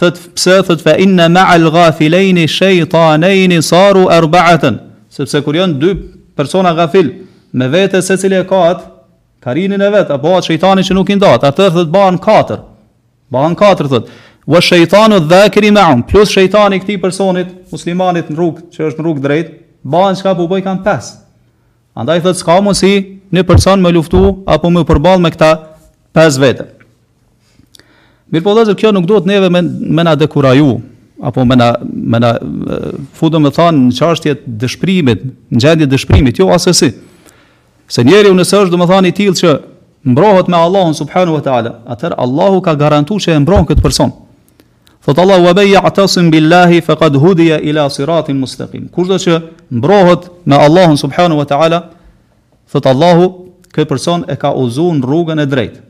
Thot 0.00 0.18
pse 0.34 0.56
thot 0.66 0.82
fa 0.82 0.96
inna 1.04 1.28
ma'a 1.30 1.54
al-ghafilain 1.60 2.40
shaytanain 2.50 3.54
saru 3.62 4.08
arba'atan. 4.16 4.80
Sepse 5.18 5.38
kur 5.46 5.54
janë 5.60 5.78
dy 5.84 5.92
persona 6.34 6.72
gafil 6.80 7.12
me 7.52 7.68
vete 7.70 8.02
secili 8.02 8.40
e 8.40 8.42
ka 8.42 8.62
karinin 9.46 9.80
e 9.86 9.90
vet 9.94 10.10
apo 10.10 10.34
atë 10.34 10.50
shejtani 10.50 10.82
që 10.88 10.98
nuk 10.98 11.14
i 11.14 11.16
ndat, 11.20 11.46
atë 11.46 11.70
thot 11.78 11.94
bën 11.94 12.18
katër. 12.18 12.58
Bën 13.30 13.54
katër 13.54 13.92
thot. 13.94 14.10
Wa 14.50 14.58
shaytanu 14.58 15.22
dhakiri 15.30 15.70
ma'um 15.78 16.02
plus 16.10 16.34
shejtani 16.34 16.82
këtij 16.82 16.98
personit 17.06 17.54
muslimanit 17.70 18.34
në 18.34 18.38
rrugë 18.40 18.66
që 18.74 18.86
është 18.90 18.98
në 18.98 19.06
rrugë 19.06 19.24
drejt, 19.28 19.54
bën 19.86 20.16
çka 20.18 20.34
po 20.34 20.50
bëj 20.50 20.64
kanë 20.66 20.80
pesë. 20.90 21.20
Andaj 21.94 22.20
thot 22.22 22.36
s'ka 22.38 22.60
mundsi 22.62 22.90
një 23.34 23.44
person 23.46 23.82
me 23.82 23.90
luftu 23.94 24.20
apo 24.46 24.70
me 24.70 24.82
përball 24.86 25.20
me 25.22 25.30
këta 25.32 25.50
pesë 26.14 26.42
vete. 26.42 26.66
Mirë 28.30 28.44
po 28.46 28.52
dhezër, 28.54 28.76
kjo 28.78 28.92
nuk 28.94 29.08
duhet 29.10 29.26
neve 29.26 29.48
me, 29.50 29.60
me 29.64 30.04
na 30.06 30.12
dekuraju, 30.14 30.78
apo 31.22 31.42
me 31.44 31.56
na, 31.58 31.72
me 31.90 32.20
na 32.22 32.30
fudo 33.18 33.40
me 33.42 33.50
thanë 33.54 33.88
në 33.88 33.96
qashtjet 33.98 34.44
të 34.46 34.56
dëshprimit, 34.64 35.24
në 35.50 35.64
gjendje 35.64 35.88
dëshprimit, 35.90 36.38
jo 36.38 36.46
asësi. 36.54 36.92
Se 37.90 38.04
njeri 38.06 38.30
unë 38.30 38.44
nëse 38.44 38.58
është 38.60 38.70
dhe 38.76 38.78
me 38.78 38.86
thanë 38.86 39.10
i 39.10 39.16
tilë 39.18 39.38
që 39.42 39.56
mbrohet 40.14 40.46
me 40.48 40.60
Allahun 40.62 40.94
subhanu 40.94 41.34
wa 41.34 41.42
ta'ala, 41.42 41.72
atër 41.90 42.14
Allahu 42.22 42.62
ka 42.62 42.76
garantu 42.78 43.18
që 43.20 43.34
e 43.34 43.42
mbrohet 43.42 43.66
këtë 43.72 43.84
përsonë. 43.86 44.14
Thot 45.02 45.18
Allah 45.18 45.40
wa 45.42 45.52
bayya 45.54 45.80
atasim 45.80 46.30
billahi 46.30 46.82
faqad 46.82 47.14
hudiya 47.14 47.60
ila 47.62 47.88
siratin 47.88 48.36
mustaqim. 48.36 48.88
Kushdo 48.90 49.16
që 49.16 49.34
mbrohet 49.72 50.28
me 50.44 50.56
Allahun 50.56 50.96
subhanahu 51.00 51.38
wa 51.40 51.44
taala, 51.44 51.88
thot 52.68 52.86
Allahu 52.86 53.54
ky 53.72 53.84
person 53.86 54.26
e 54.28 54.36
ka 54.36 54.52
uzuar 54.52 55.00
rrugën 55.00 55.40
e 55.40 55.46
drejtë. 55.46 55.80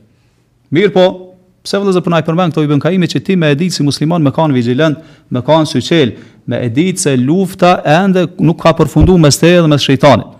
Mir 0.70 0.92
po, 0.94 1.35
pse 1.66 1.81
vëllazë 1.83 1.99
po 1.99 2.07
punaj 2.07 2.20
përmend 2.23 2.55
këto 2.55 2.62
i 2.62 2.70
bën 2.70 2.79
kaimi 2.85 3.09
që 3.11 3.20
ti 3.27 3.35
më 3.35 3.51
e 3.51 3.57
di 3.59 3.68
si 3.75 3.83
musliman 3.83 4.23
më 4.23 4.31
kanë 4.31 4.55
vigjilent, 4.55 5.01
më 5.35 5.40
kanë 5.42 5.66
syçel, 5.73 6.14
më 6.46 6.61
e 6.66 6.68
di 6.70 6.87
se 6.96 7.16
lufta 7.18 7.81
ende 7.83 8.29
nuk 8.38 8.62
ka 8.62 8.70
përfunduar 8.79 9.18
mes 9.18 9.40
teje 9.42 9.64
dhe 9.64 9.73
mes 9.75 9.88
shejtanit. 9.90 10.31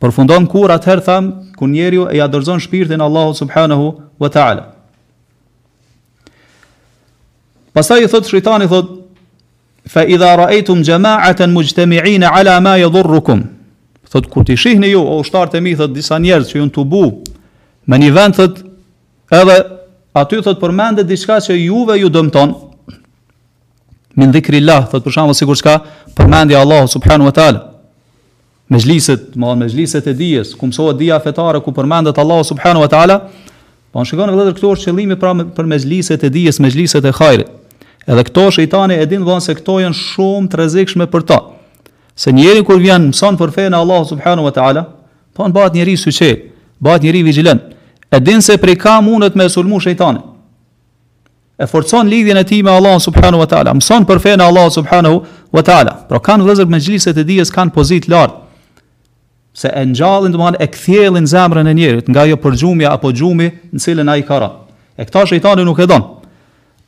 Përfundon 0.00 0.44
kur 0.52 0.68
atëherë 0.76 1.04
tham, 1.08 1.32
ku 1.56 1.64
njeriu 1.68 2.10
e 2.12 2.20
ja 2.20 2.28
dorëzon 2.28 2.60
shpirtin 2.60 3.00
Allahut 3.00 3.40
subhanahu 3.40 3.94
wa 4.20 4.28
taala. 4.28 4.66
Pastaj 7.72 8.04
i 8.04 8.08
thot 8.10 8.26
shejtani 8.26 8.66
thot 8.68 8.86
fa 9.90 10.02
idha 10.06 10.32
ra'aytum 10.40 10.82
jama'atan 10.86 11.52
mujtami'ina 11.54 12.32
ala 12.34 12.58
ma 12.60 12.72
yadhurrukum. 12.80 13.44
Thot 14.10 14.26
kur 14.32 14.44
ti 14.44 14.56
shihni 14.58 14.90
ju 14.90 14.98
jo, 15.04 15.18
ushtar 15.22 15.50
të 15.52 15.60
mi 15.62 15.76
thot 15.78 15.92
disa 15.94 16.18
njerëz 16.18 16.50
që 16.50 16.58
janë 16.58 16.74
tubu 16.74 17.04
me 17.86 17.98
një 17.98 18.10
vend 18.16 18.34
thot 18.38 18.58
edhe 19.30 19.60
aty 20.18 20.40
thot 20.42 20.58
përmendet 20.62 21.06
diçka 21.06 21.38
që 21.46 21.60
juve 21.62 22.00
ju 22.02 22.08
dëmton. 22.10 22.56
Min 24.18 24.34
dhikri 24.34 24.58
Allah 24.58 24.88
thot 24.90 25.06
për 25.06 25.14
shembull 25.14 25.38
sikur 25.38 25.58
çka 25.62 25.76
përmendja 26.18 26.58
Allahu 26.64 26.90
subhanahu 26.90 27.30
wa 27.30 27.34
taala. 27.38 27.66
Mejlisët, 28.70 29.32
do 29.34 29.34
të 29.34 29.46
thonë 29.46 29.58
mejlisët 29.66 30.06
e 30.06 30.12
dijes, 30.14 30.50
ku 30.54 30.66
mësohet 30.70 30.98
dia 30.98 31.16
fetare 31.22 31.58
ku 31.62 31.70
përmendet 31.74 32.18
Allahu 32.18 32.44
subhanahu 32.46 32.82
wa 32.84 32.88
taala. 32.90 33.16
Po 33.94 34.04
shikoni 34.06 34.30
vëllezër 34.34 34.54
këtu 34.58 34.68
është 34.74 34.90
qëllimi 34.90 35.16
pra 35.18 35.32
për 35.34 35.66
mejlisët 35.70 36.26
e 36.26 36.30
dijes, 36.34 36.60
mejlisët 36.62 37.06
e 37.06 37.14
hajrit. 37.18 37.50
Edhe 38.08 38.22
këto 38.30 38.46
shejtani 38.56 38.96
e 38.96 39.06
din 39.08 39.24
vënë 39.26 39.44
se 39.44 39.54
këto 39.58 39.76
janë 39.82 39.98
shumë 39.98 40.48
të 40.52 40.60
rrezikshme 40.60 41.06
për 41.12 41.24
ta. 41.28 41.38
Se 42.20 42.32
njeriu 42.32 42.64
kur 42.64 42.80
vjen 42.80 43.10
mëson 43.10 43.36
për 43.40 43.52
fenë 43.56 43.76
Allahu 43.76 44.08
subhanahu 44.08 44.46
wa 44.48 44.52
taala, 44.56 44.84
po 45.36 45.44
an 45.44 45.52
bëhet 45.54 45.76
njeriu 45.76 46.00
suçi, 46.00 46.30
bëhet 46.82 47.04
njeriu 47.04 47.26
vigjilent. 47.28 47.62
E 48.10 48.20
din 48.20 48.40
se 48.42 48.56
prej 48.58 48.78
ka 48.82 48.98
mundet 49.04 49.36
me 49.38 49.48
sulmu 49.48 49.78
shejtani. 49.84 50.20
E 51.60 51.66
forcon 51.68 52.08
lidhjen 52.08 52.40
e 52.40 52.44
tij 52.44 52.62
me 52.64 52.72
Allahu 52.72 53.00
subhanahu 53.04 53.42
wa 53.44 53.48
taala, 53.48 53.74
mëson 53.76 54.06
për 54.08 54.18
fenë 54.24 54.46
Allahu 54.48 54.72
subhanahu 54.78 55.20
wa 55.52 55.62
taala. 55.62 55.92
Pra 56.08 56.18
kanë 56.20 56.46
vëllezër 56.46 56.70
me 56.72 56.80
xhiliset 56.80 57.20
e 57.20 57.24
dijes 57.24 57.52
kanë 57.52 57.74
pozitë 57.76 58.08
lart. 58.10 58.38
Se 59.52 59.68
e 59.68 59.82
ngjallin 59.92 60.32
domethënë 60.32 60.62
e 60.62 60.70
kthjellin 60.72 61.28
zemrën 61.28 61.68
e 61.68 61.76
njerit 61.76 62.08
nga 62.08 62.24
ajo 62.24 62.36
përgjumja 62.40 62.92
apo 62.96 63.10
gjumi 63.12 63.50
në 63.76 63.82
cilën 63.82 64.08
ai 64.08 64.22
ka 64.24 64.38
rënë. 64.40 64.58
E 65.00 65.04
këta 65.04 65.26
shejtani 65.28 65.66
nuk 65.68 65.80
e 65.84 65.88
don. 65.90 66.06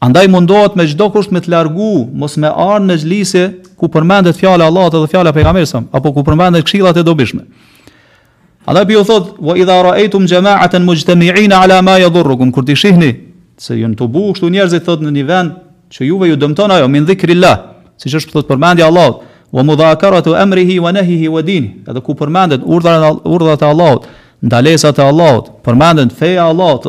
Andaj 0.03 0.27
mundohet 0.29 0.75
me 0.77 0.85
çdo 0.91 1.07
kusht 1.15 1.31
me 1.31 1.39
të 1.41 1.53
largu, 1.53 2.05
mos 2.19 2.35
me 2.43 2.49
ardhmë 2.51 2.89
në 2.91 2.95
xhlisje 3.05 3.43
ku 3.79 3.87
përmendet 3.89 4.35
fjala 4.35 4.65
e 4.65 4.71
Allahut 4.73 4.95
edhe 4.99 5.11
fjala 5.13 5.31
e 5.31 5.35
pejgamberit 5.37 5.75
apo 5.95 6.11
ku 6.17 6.25
përmendet 6.27 6.65
këshillat 6.67 6.99
e 6.99 7.05
dobishme. 7.07 7.43
Andaj 8.67 8.87
pi 8.87 8.97
u 8.99 9.05
thot, 9.05 9.37
"Wa 9.39 9.55
idha 9.59 9.77
ra'aytum 9.87 10.27
jama'atan 10.33 10.83
mujtami'ina 10.91 11.55
'ala 11.59 11.83
ma 11.83 11.95
yadhurrukum", 11.99 12.51
kur 12.53 12.65
ti 12.67 12.75
shihni 12.77 13.11
se 13.59 13.75
janë 13.79 13.95
të 13.99 14.07
bukur 14.11 14.35
këtu 14.37 14.51
njerëzit 14.55 14.83
thot 14.87 15.01
në 15.03 15.11
një 15.17 15.25
vend 15.31 15.51
që 15.95 16.01
juve 16.11 16.27
ju 16.29 16.37
dëmton 16.37 16.71
ajo 16.77 16.89
min 16.89 17.05
dhikrillah, 17.07 17.57
siç 18.03 18.13
është 18.19 18.31
thot 18.35 18.47
përmendja 18.51 18.81
e 18.85 18.89
Allahut, 18.91 19.17
"wa 19.55 19.63
mudhakaratu 19.63 20.35
amrihi 20.35 20.81
wa 20.85 20.91
nahyihi 20.93 21.29
wa 21.29 21.43
dini", 21.43 21.69
edhe 21.89 22.01
ku 22.01 22.13
përmendet 22.15 22.61
urdhrat 22.67 23.21
urdhrat 23.35 23.63
e 23.63 23.67
Allahut, 23.73 24.03
ndalesat 24.47 24.99
e 24.99 25.03
Allahut, 25.03 25.47
përmendet 25.67 26.11
feja 26.19 26.43
e 26.47 26.51
Allahut, 26.53 26.87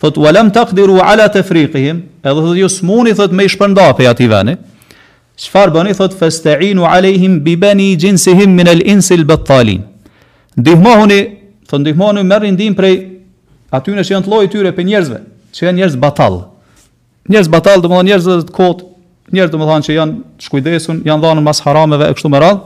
thot 0.00 0.16
u 0.18 0.22
lam 0.24 0.50
taqdiru 0.52 1.00
ala 1.04 1.26
tafriqihim 1.32 1.96
edhe 2.24 2.34
thot 2.42 2.54
ju 2.54 2.60
jo, 2.64 2.68
smuni 2.68 3.14
thot 3.18 3.32
me 3.34 3.46
shpërndarje 3.50 4.06
aty 4.10 4.28
vani 4.30 4.56
çfar 5.36 5.72
bani 5.74 5.94
thot 5.94 6.14
fastainu 6.18 6.86
alehim 6.86 7.44
bi 7.46 7.56
bani 7.60 7.88
jinsihim 8.00 8.50
min 8.54 8.66
al 8.66 8.80
ins 8.80 9.10
al 9.12 9.24
battalin 9.28 9.82
ndihmohuni 10.56 11.20
thot 11.68 11.80
ndihmohuni 11.82 12.22
merr 12.22 12.46
ndihmë 12.54 12.76
prej 12.78 12.96
aty 13.74 13.96
ne 13.98 14.06
janë 14.14 14.26
të 14.28 14.32
lloj 14.32 14.48
tyre 14.52 14.72
pe 14.72 14.84
njerëzve 14.86 15.18
që 15.54 15.66
janë 15.66 15.78
njerëz 15.82 15.98
batal 16.02 16.38
njerëz 17.32 17.50
batal 17.52 17.82
domethënë 17.82 18.08
njerëz 18.12 18.28
të 18.50 18.54
kot 18.54 18.84
njerëz 19.34 19.52
domethënë 19.56 19.86
që 19.88 19.92
janë 19.98 20.42
shkujdesun 20.46 21.02
janë 21.08 21.22
dhënë 21.26 21.44
mas 21.46 21.62
harameve 21.66 22.10
e 22.10 22.14
kështu 22.14 22.30
me 22.32 22.42
radh 22.46 22.62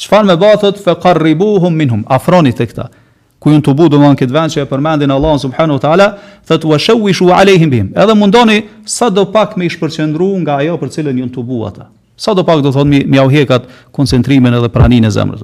çfarë 0.00 0.32
me 0.32 0.36
bëhet 0.40 0.64
thot 0.64 0.80
fa 0.80 0.96
qarribuhum 1.04 1.76
minhum 1.76 2.04
afroni 2.08 2.52
te 2.56 2.64
këta 2.70 2.88
ku 3.40 3.50
ju 3.50 3.60
tubu 3.64 3.88
do 3.88 3.96
mban 3.98 4.18
këtë 4.20 4.34
vend 4.36 4.52
që 4.52 4.62
e 4.62 4.66
përmendin 4.68 5.12
Allahu 5.14 5.38
subhanahu 5.46 5.78
wa 5.78 5.82
taala, 5.82 6.06
thot 6.46 6.64
wa 6.68 6.76
shawishu 6.78 7.30
alehim 7.32 7.70
bim. 7.72 7.86
Edhe 7.96 8.14
mundoni 8.14 8.66
sa 8.84 9.08
do 9.10 9.24
pak 9.32 9.56
me 9.56 9.68
shpërqendru 9.72 10.28
nga 10.42 10.58
ajo 10.60 10.76
për 10.82 10.92
cilën 10.96 11.22
ju 11.22 11.28
tubu 11.40 11.62
ata. 11.64 11.88
Sa 12.20 12.34
do 12.36 12.44
pak 12.44 12.60
do 12.60 12.72
thot 12.72 12.84
mi 12.84 13.18
au 13.18 13.30
hekat 13.32 13.64
koncentrimin 13.96 14.52
edhe 14.60 14.68
praninë 14.68 15.08
e 15.08 15.14
zemrës. 15.16 15.40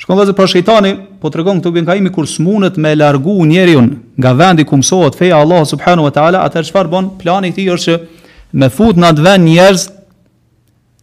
Shkon 0.00 0.16
vazhdon 0.16 0.38
për 0.38 0.48
shejtanin, 0.54 0.96
po 1.20 1.28
tregon 1.28 1.60
këtu 1.60 1.72
bin 1.76 1.84
kaimi 1.84 2.12
kur 2.14 2.24
smunët 2.24 2.80
me 2.80 2.94
largu 2.96 3.36
njeriu 3.46 3.82
nga 4.16 4.32
vendi 4.32 4.64
ku 4.64 4.80
msohet 4.80 5.12
feja 5.18 5.36
Allahu 5.44 5.66
subhanahu 5.68 6.08
wa 6.08 6.10
taala, 6.10 6.46
atë 6.48 6.62
çfarë 6.70 6.88
bën 6.94 7.10
plani 7.20 7.52
i 7.52 7.52
tij 7.52 7.68
është 7.74 7.84
që 7.84 8.00
me 8.62 8.70
fut 8.72 8.96
në 8.96 9.10
atë 9.10 9.26
vend 9.26 9.50
njerëz 9.50 9.88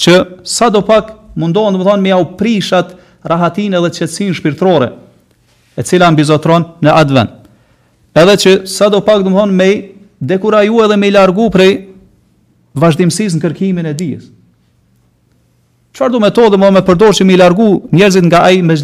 që 0.02 0.16
sa 0.42 0.70
do 0.74 0.82
pak 0.82 1.14
mundohen 1.36 1.78
domethënë 1.78 2.02
me 2.02 2.16
au 2.18 2.26
prishat 2.40 2.96
rahatin 3.24 3.78
edhe 3.78 3.94
qetësinë 4.00 4.34
shpirtërore 4.40 4.90
e 5.76 5.84
cila 5.84 6.10
mbizotron 6.12 6.64
në 6.84 6.94
advent. 6.96 7.32
Edhe 8.16 8.36
që 8.42 8.52
sa 8.70 8.88
do 8.90 9.02
pak 9.04 9.24
dëmëhon 9.26 9.52
me 9.52 9.70
dekuraju 10.24 10.86
edhe 10.86 10.98
me 11.00 11.10
largu 11.12 11.50
prej 11.52 11.72
vazhdimësis 12.80 13.36
në 13.36 13.44
kërkimin 13.44 13.90
e 13.92 13.94
dijes. 13.94 14.30
Çfarë 15.96 16.12
du 16.12 16.20
me 16.24 16.32
to 16.36 16.48
dhe 16.52 16.60
më 16.60 16.72
me 16.78 16.82
përdor 16.84 17.14
që 17.16 17.28
me 17.28 17.36
i 17.36 17.40
largu 17.40 17.68
njerëzit 17.96 18.28
nga 18.28 18.46
ajë 18.52 18.64
me 18.68 18.76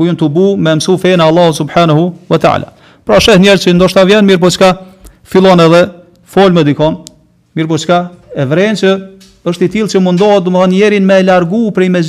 ku 0.00 0.06
jënë 0.06 0.20
të 0.20 0.28
bu 0.32 0.44
me 0.56 0.72
mësu 0.78 0.94
fejnë 0.96 1.24
Allah 1.24 1.50
subhanahu 1.52 2.04
wa 2.28 2.38
ta'ala. 2.40 2.70
Pra 3.04 3.18
shëh 3.20 3.36
njerëz 3.42 3.64
që 3.66 3.74
ndoshta 3.74 4.04
vjen, 4.08 4.24
mirë 4.24 4.40
po 4.40 4.48
qka 4.48 4.70
filon 5.28 5.60
edhe 5.60 5.82
fol 6.24 6.52
me 6.56 6.62
dikon, 6.64 7.02
mirë 7.56 7.68
po 7.68 7.76
qka 7.82 7.98
e 8.36 8.44
vren 8.48 8.76
që 8.80 8.92
është 9.44 9.64
i 9.66 9.70
tilë 9.74 9.90
që 9.92 10.00
mundohet 10.00 10.44
dhe 10.46 10.66
njerin 10.72 11.04
me 11.04 11.20
largu 11.24 11.68
prej 11.72 11.88
me 11.92 12.00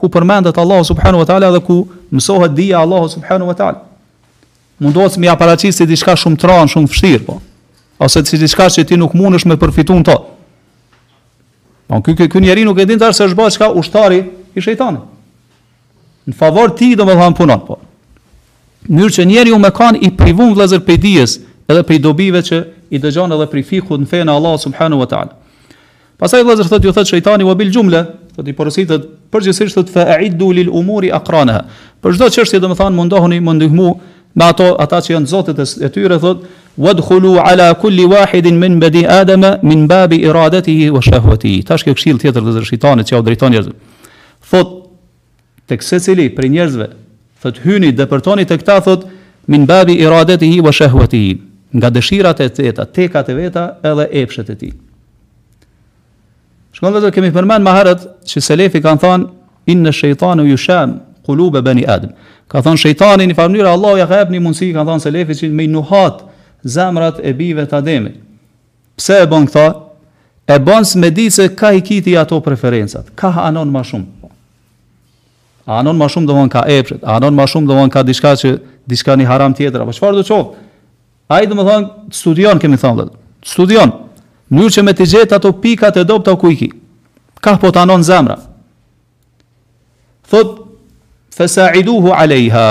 ku 0.00 0.08
përmendet 0.08 0.56
Allahu 0.58 0.84
subhanahu 0.88 1.18
wa 1.22 1.28
taala 1.28 1.50
dhe 1.52 1.60
ku 1.60 1.84
mësohet 2.10 2.54
dija 2.56 2.76
e 2.80 2.82
Allahu 2.82 3.08
subhanahu 3.14 3.46
wa 3.52 3.56
taala. 3.56 3.82
Mundohet 4.80 5.16
me 5.18 5.28
aparaçisë 5.28 5.76
si 5.84 5.86
diçka 5.86 6.14
shumë 6.16 6.38
tron, 6.40 6.68
shumë 6.72 6.88
vështirë 6.88 7.24
po. 7.26 7.36
Ose 8.00 8.22
si 8.24 8.38
diçka 8.40 8.64
që 8.72 8.84
ti 8.88 8.96
nuk 8.96 9.12
mundesh 9.14 9.44
me 9.44 9.56
përfituar 9.60 10.02
to. 10.08 10.14
Po 11.86 12.00
ky 12.02 12.14
ky 12.32 12.40
njeriu 12.40 12.64
nuk 12.64 12.78
e 12.80 12.86
din 12.88 12.98
tar 12.98 13.12
se 13.12 13.26
është 13.28 13.36
bërë 13.36 13.68
ushtari 13.76 14.22
i 14.56 14.60
shejtanit. 14.64 15.04
Në 16.28 16.34
favor 16.38 16.72
ti 16.78 16.94
do 16.96 17.04
të 17.04 17.18
thon 17.20 17.34
punon 17.36 17.60
po. 17.66 17.76
Mënyrë 18.88 19.14
që 19.18 19.26
njeriu 19.28 19.58
më 19.60 19.70
kanë 19.76 20.00
i 20.00 20.08
privuar 20.16 20.54
vëllazër 20.54 20.80
për 20.88 20.96
dijes 21.04 21.38
edhe 21.68 21.84
pe 21.86 21.98
dobive 22.00 22.40
që 22.42 22.64
i 22.88 22.98
dëgjon 22.98 23.36
edhe 23.36 23.46
pri 23.52 23.62
fikut 23.62 24.00
në 24.00 24.08
fenë 24.08 24.32
Allahu 24.32 24.62
subhanahu 24.64 25.04
wa 25.04 25.08
taala. 25.12 25.36
Pastaj 26.20 26.42
vëllazër 26.44 26.68
thotë 26.68 26.86
ju 26.86 26.92
thotë 26.92 27.10
shejtani 27.14 27.44
wa 27.48 27.54
bil 27.56 27.70
jumla, 27.72 28.02
do 28.36 28.42
të 28.44 28.52
porositet 28.56 29.06
përgjithsisht 29.32 29.76
thotë 29.78 29.92
fa 29.94 30.02
aidu 30.18 30.50
lil 30.52 30.68
umuri 30.68 31.08
aqranaha. 31.16 31.62
Për 32.04 32.18
çdo 32.18 32.26
çështje 32.34 32.58
domethan 32.60 32.92
mundohuni 32.92 33.38
më 33.40 33.54
ndihmu 33.56 33.86
me 34.36 34.44
ato 34.44 34.66
ata 34.84 34.98
që 35.00 35.14
janë 35.14 35.30
zotet 35.32 35.62
e 35.64 35.88
tyre 35.94 36.18
thotë 36.20 36.50
wadkhulu 36.84 37.38
ala 37.40 37.70
kulli 37.80 38.04
wahidin 38.12 38.60
min 38.60 38.76
badi 38.82 39.06
adama 39.14 39.54
min 39.62 39.86
babi 39.88 40.18
iradatihi 40.26 40.90
wa 40.92 41.00
shahwatihi. 41.02 41.62
Tash 41.64 41.86
kjo 41.88 41.96
këshill 41.96 42.20
tjetër 42.20 42.44
të 42.50 42.66
shejtanit 42.68 43.08
që 43.08 43.16
u 43.16 43.22
drejton 43.26 43.54
njerëzve. 43.56 43.74
Thot 44.52 44.76
tek 45.72 45.80
secili 45.82 46.28
për 46.36 46.50
njerëzve 46.52 46.90
thot 47.40 47.62
hyni 47.64 47.94
depërtoni 47.96 48.44
te 48.44 48.60
kta 48.60 48.76
thot 48.84 49.08
min 49.48 49.64
babi 49.66 49.96
iradatihi 50.04 50.60
wa 50.60 50.68
shahwatihi 50.72 51.32
nga 51.80 51.88
dëshirat 51.96 52.44
e 52.44 52.52
teta 52.60 52.84
tekat 52.84 53.32
e 53.32 53.40
veta 53.40 53.66
edhe 53.88 54.10
efshet 54.26 54.52
e 54.52 54.60
tij 54.64 54.76
Shkon 56.72 56.94
vetë 56.94 57.10
kemi 57.14 57.30
përmend 57.34 57.66
më 57.66 57.72
herët 57.78 58.02
se 58.30 58.42
selefi 58.42 58.80
kanë 58.84 59.02
thënë 59.02 59.28
inna 59.74 59.90
shejtanu 59.94 60.44
yusham 60.46 60.98
qulub 61.26 61.58
bani 61.66 61.82
adam. 61.84 62.12
Ka 62.50 62.62
thënë 62.62 62.80
shejtani 62.84 63.26
në 63.30 63.36
farë 63.38 63.52
mënyrë 63.56 63.72
Allahu 63.74 63.98
ja 63.98 64.06
ka 64.10 64.20
jepni 64.22 64.40
mundësi, 64.42 64.70
kanë 64.76 64.86
thënë 64.90 65.04
selefi 65.06 65.36
që 65.40 65.50
me 65.54 65.66
nuhat 65.70 66.22
zemrat 66.64 67.18
e 67.26 67.32
bijve 67.34 67.66
të 67.70 67.78
Ademit. 67.80 68.20
Pse 68.98 69.18
e 69.24 69.26
bën 69.30 69.48
këtë? 69.50 69.66
E 70.50 70.56
bën 70.66 70.86
me 71.02 71.10
di 71.14 71.26
se 71.30 71.48
ka 71.56 71.72
i 71.76 71.80
kiti 71.82 72.16
ato 72.18 72.38
preferencat. 72.42 73.10
Ka 73.18 73.30
anon 73.48 73.70
më 73.74 73.82
shumë. 73.90 74.06
A 75.70 75.78
anon 75.82 75.98
më 75.98 76.08
shumë 76.10 76.26
dovon 76.26 76.48
ka 76.50 76.64
epshet, 76.66 77.02
a 77.04 77.18
anon 77.18 77.34
më 77.36 77.44
shumë 77.50 77.68
dovon 77.68 77.90
ka 77.92 78.02
diçka 78.02 78.32
që 78.34 78.56
diçka 78.90 79.14
në 79.16 79.26
haram 79.28 79.52
tjetër 79.54 79.84
apo 79.84 79.92
çfarë 79.94 80.16
do 80.18 80.22
të 80.24 80.28
thotë? 80.32 80.58
Ai 81.30 81.46
domethën 81.46 81.84
studion 82.16 82.58
kemi 82.58 82.78
thënë. 82.82 83.10
Studion 83.46 83.90
mënyrë 84.50 84.74
që 84.74 84.82
me 84.86 84.94
të 84.96 85.06
gjetë 85.14 85.36
ato 85.38 85.52
pikat 85.62 85.96
e 86.00 86.04
dopta 86.04 86.34
ku 86.38 86.50
i 86.50 86.56
ki. 86.58 86.68
Ka 87.40 87.56
po 87.58 87.70
të 87.72 87.82
anon 87.84 88.02
zemra. 88.04 88.36
Thot, 90.30 90.58
fësa 91.34 91.70
iduhu 91.78 92.12
alejha, 92.14 92.66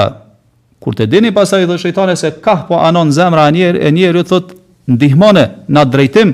kur 0.83 0.95
të 0.95 1.09
dini 1.11 1.31
pasaj 1.35 1.65
dhe 1.67 1.79
shëjtane 1.81 2.15
se 2.19 2.31
ka 2.43 2.57
po 2.69 2.79
anon 2.83 3.11
zemra 3.15 3.47
e 3.49 3.55
njerë, 3.55 3.79
e 3.87 3.91
njerë, 3.95 4.23
thot, 4.27 4.53
ndihmone 4.89 5.43
në 5.69 5.83
drejtim, 5.89 6.33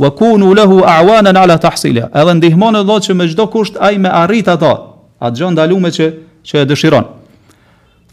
wa 0.00 0.10
kunu 0.12 0.54
lehu 0.54 0.80
a'wanan 0.84 1.36
ala 1.40 1.58
tahsilja, 1.60 2.08
edhe 2.14 2.34
ndihmone 2.38 2.82
dhe 2.86 2.96
që 3.08 3.14
me 3.18 3.28
gjdo 3.30 3.46
kusht 3.50 3.76
aj 3.80 3.98
me 3.98 4.08
arrit 4.22 4.48
ato, 4.48 4.72
atë 5.20 5.38
gjon 5.40 5.54
dalume 5.58 5.92
që, 5.94 6.10
që 6.46 6.64
e 6.64 6.66
dëshiron. 6.72 7.06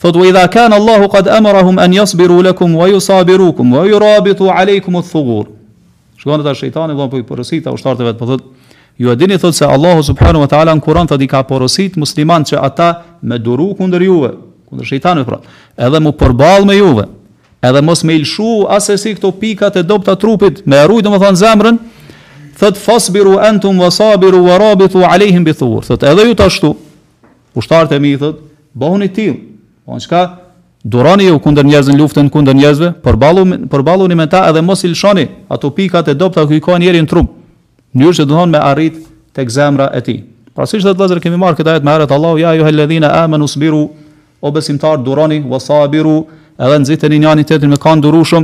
Thot, 0.03 0.15
wa 0.19 0.25
idha 0.27 0.45
kanë 0.51 0.77
Allahu 0.79 1.09
qad 1.11 1.27
emarahum 1.37 1.77
an 1.79 1.93
jasbiru 1.93 2.41
lekum, 2.49 2.75
wa 2.79 2.87
ju 2.91 2.99
sabirukum, 3.03 3.73
wa 3.77 3.85
ju 3.87 3.99
rabitu 4.01 4.49
alejkum 4.51 4.95
u 4.99 5.03
thugurë, 5.03 5.49
Shkon 6.23 6.39
ata 6.39 6.55
shejtani 6.55 6.93
vëllai 6.95 7.09
po 7.11 7.17
përësit 7.19 7.27
porosit 7.27 7.65
ata 7.67 7.73
ushtarëve 7.75 8.13
po 8.15 8.25
thotë 8.29 8.77
ju 9.03 9.09
e 9.11 9.15
dini 9.19 9.35
thotë 9.41 9.57
se 9.57 9.67
Allahu 9.67 10.03
subhanahu 10.07 10.45
wa 10.45 10.47
taala 10.47 10.75
në 10.79 10.83
Kur'an 10.85 11.09
thotë 11.11 11.27
ka 11.27 11.41
porosit 11.49 11.97
musliman 11.99 12.45
që 12.47 12.61
ata 12.63 12.87
me 13.27 13.39
duru 13.43 13.71
kundër 13.75 14.05
juve, 14.07 14.29
kundër 14.69 14.87
shejtanëve 14.87 15.25
pra. 15.27 15.41
Edhe 15.75 15.99
mu 15.99 16.13
përbal 16.15 16.65
me 16.69 16.77
juve. 16.77 17.05
Edhe 17.63 17.81
mos 17.83 18.05
me 18.07 18.15
ilshu 18.15 18.69
asesi 18.71 19.17
këto 19.17 19.33
pikat 19.41 19.81
e 19.81 19.83
dobta 19.83 20.15
trupit, 20.15 20.63
me 20.67 20.79
ruaj 20.87 21.03
domethën 21.09 21.39
zemrën, 21.43 21.77
thot 22.59 22.79
fasbiru 22.79 23.35
antum 23.43 23.83
wasabiru 23.83 24.39
warabitu 24.47 25.03
alehim 25.09 25.43
bithur 25.47 25.83
thot 25.87 26.03
edhe 26.05 26.27
ju 26.29 26.35
tashtu 26.39 26.71
ushtarët 27.55 27.95
e 27.95 27.99
mi 27.99 28.15
thot 28.15 28.39
bëhuni 28.77 29.09
tim 29.15 29.33
on 29.87 29.97
po, 29.97 30.03
çka 30.05 30.21
Duroni 30.83 31.23
ju 31.29 31.37
kundër 31.39 31.63
njerëzve 31.63 31.93
në 31.95 32.01
luftën 32.01 32.27
kundër 32.29 32.55
njerëzve, 32.59 32.87
përballuni 33.03 33.69
përballuni 33.71 34.17
me 34.19 34.25
ta 34.27 34.41
edhe 34.49 34.59
mos 34.61 34.81
i 34.83 34.89
lshoni 34.91 35.23
ato 35.47 35.69
pikat 35.71 36.09
e 36.11 36.15
dobta 36.19 36.43
që 36.43 36.57
i 36.57 36.63
kanë 36.63 36.91
në 36.99 37.05
trup. 37.07 37.29
Mënyrë 37.95 38.17
që 38.19 38.25
dohon 38.27 38.51
me 38.51 38.59
arrit 38.59 38.97
tek 39.33 39.47
zemra 39.49 39.87
e 39.95 40.01
tij. 40.01 40.17
Pra 40.53 40.67
siç 40.67 40.83
thotë 40.83 40.99
Lazer 40.99 41.21
kemi 41.23 41.37
marrë 41.39 41.61
këtë 41.61 41.69
ajet 41.71 41.83
me 41.87 41.91
heret 41.93 42.11
Allahu 42.11 42.37
ja 42.41 42.51
ju 42.53 42.65
helladhina 42.67 43.13
amanu 43.23 43.47
sbiru 43.47 43.79
o 44.43 44.51
besimtar 44.51 44.99
duroni 44.99 45.39
wasabiru 45.47 46.25
edhe 46.59 46.77
nxiteni 46.83 47.19
një 47.23 47.31
anë 47.31 47.47
tjetrin 47.47 47.71
me 47.71 47.79
kanë 47.79 48.03
durushëm, 48.03 48.43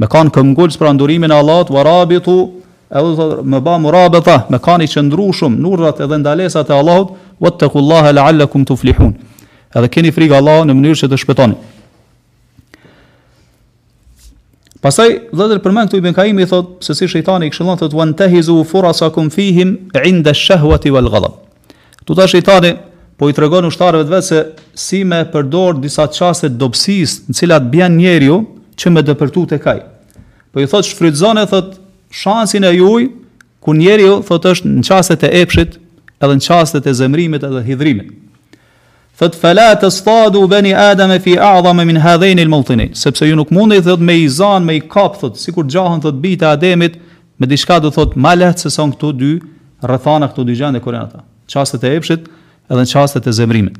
me 0.00 0.06
kanë 0.08 0.32
këmbgulës 0.38 0.80
për 0.80 0.94
ndurimin 0.96 1.30
e 1.30 1.36
Allahut 1.36 1.68
warabitu 1.70 2.38
rabitu 2.90 3.12
edhe 3.12 3.44
më 3.44 3.60
ba 3.60 3.76
murabata, 3.78 4.46
me 4.48 4.56
kanë 4.58 4.86
i 4.86 4.92
qëndrushëm 4.94 5.60
nurrat 5.60 6.00
edhe 6.00 6.16
ndalesat 6.22 6.70
e 6.72 6.78
Allahut 6.80 7.12
wattaqullaha 7.40 8.16
la'allakum 8.16 8.64
tuflihun 8.66 9.18
edhe 9.76 9.90
keni 9.92 10.12
frikë 10.14 10.36
Allah 10.38 10.62
në 10.68 10.76
mënyrë 10.78 10.98
që 11.02 11.08
të 11.12 11.18
shpëtoni. 11.22 11.56
Pastaj 14.82 15.08
vëllezër 15.34 15.60
përmend 15.64 15.90
këtu 15.90 15.98
Ibn 15.98 16.14
Kaimi 16.14 16.44
thot 16.48 16.84
se 16.86 16.94
si 16.94 17.08
shejtani 17.10 17.48
i 17.48 17.52
këshillon 17.52 17.80
thot 17.80 17.94
wan 17.98 18.12
tahizu 18.16 18.60
furasakum 18.68 19.26
fihim 19.34 19.72
inda 20.06 20.30
ash-shahwati 20.30 20.92
wal 20.94 21.08
ghadab. 21.10 21.34
Tu 22.06 22.14
ta 22.14 22.28
shejtani 22.30 22.70
po 23.18 23.28
i 23.28 23.34
tregon 23.34 23.66
ushtarëve 23.66 24.06
të 24.06 24.14
vetë 24.14 24.28
se 24.28 24.42
si 24.78 25.00
me 25.04 25.24
përdor 25.32 25.80
disa 25.82 26.06
çaste 26.14 26.52
dobësis, 26.60 27.18
në 27.26 27.34
cilat 27.40 27.66
bjen 27.74 27.98
njeriu 27.98 28.38
që 28.78 28.92
me 28.94 29.02
dëpërtu 29.02 29.48
tek 29.54 29.66
ai. 29.66 29.80
Po 30.54 30.62
i 30.62 30.70
thot 30.70 30.84
e 31.42 31.46
thot 31.54 31.80
shansin 32.08 32.64
e 32.64 32.70
juaj 32.78 33.08
ku 33.60 33.74
njeriu 33.74 34.22
thot 34.22 34.46
është 34.46 34.68
në 34.78 34.86
çastet 34.86 35.26
e 35.26 35.32
epshit, 35.42 35.76
edhe 36.22 36.34
në 36.38 36.46
çastet 36.46 36.86
e 36.86 36.92
zemrimit 36.94 37.42
edhe 37.42 37.62
hidhrimit. 37.66 38.27
Thot 39.18 39.34
fala 39.34 39.72
të 39.74 39.88
stadu 39.90 40.44
bani 40.46 40.70
adam 40.78 41.10
fi 41.18 41.32
a'zama 41.42 41.82
min 41.84 41.96
hadhain 41.98 42.38
al 42.38 42.50
mawtini, 42.52 42.84
sepse 42.94 43.26
ju 43.26 43.34
nuk 43.34 43.50
mundi 43.50 43.80
thot 43.82 43.98
me 43.98 44.14
izan 44.22 44.62
me 44.62 44.76
kap 44.84 45.16
thot 45.18 45.34
sikur 45.40 45.64
gjahen 45.66 45.98
thot 46.04 46.20
bita 46.22 46.52
ademit 46.54 47.00
me 47.38 47.46
diçka 47.50 47.80
do 47.82 47.90
thot 47.90 48.12
ma 48.14 48.36
lehtë 48.38 48.68
se 48.68 48.70
son 48.70 48.92
këtu 48.94 49.10
dy 49.18 49.32
rrethana 49.82 50.28
këtu 50.30 50.44
dy 50.46 50.54
gjande 50.60 50.78
kur 50.84 50.94
janë 50.94 51.08
ata. 51.10 51.24
Çastet 51.50 51.82
e 51.84 51.94
epshit 51.98 52.30
edhe 52.70 52.78
në 52.84 52.90
çastet 52.92 53.26
e 53.26 53.34
zemrimit. 53.34 53.74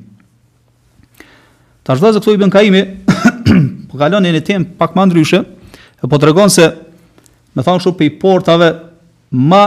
Tash 1.87 2.03
vazhdo 2.03 2.19
këtu 2.25 2.35
ibn 2.35 2.51
Kaimi, 2.51 2.83
po 3.93 3.95
kalon 4.03 4.27
në 4.27 4.35
një 4.41 4.45
temp 4.51 4.75
pak 4.81 4.99
më 4.99 5.07
ndryshe, 5.13 5.45
po 6.03 6.19
tregon 6.19 6.51
se 6.51 6.67
me 7.55 7.63
thon 7.63 7.79
kështu 7.79 7.95
pei 7.95 8.11
portave 8.19 8.73
ma 9.31 9.63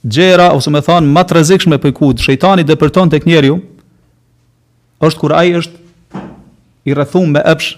gjera 0.00 0.48
ose 0.56 0.72
me 0.72 0.80
thon 0.80 1.12
ma 1.12 1.28
rrezikshme 1.28 1.76
pei 1.78 1.92
kujt 1.92 2.24
shejtani 2.24 2.64
depërton 2.64 3.12
tek 3.12 3.28
njeriu, 3.28 3.60
është 5.00 5.20
kur 5.20 5.32
ai 5.32 5.54
është 5.56 6.20
i 6.88 6.94
rrethuar 6.96 7.28
me 7.32 7.40
epsh 7.46 7.74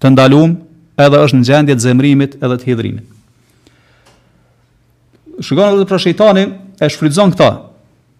të 0.00 0.10
ndaluam, 0.12 0.58
edhe 1.00 1.20
është 1.22 1.38
në 1.40 1.46
gjendje 1.48 1.76
të 1.76 1.84
zemrimit 1.86 2.34
edhe 2.44 2.56
të 2.60 2.68
hidhrimit. 2.70 3.04
Shikon 5.44 5.74
edhe 5.76 5.86
pra 5.88 5.98
shejtani 6.00 6.46
e 6.80 6.88
shfrytzon 6.92 7.32
këtë. 7.34 7.48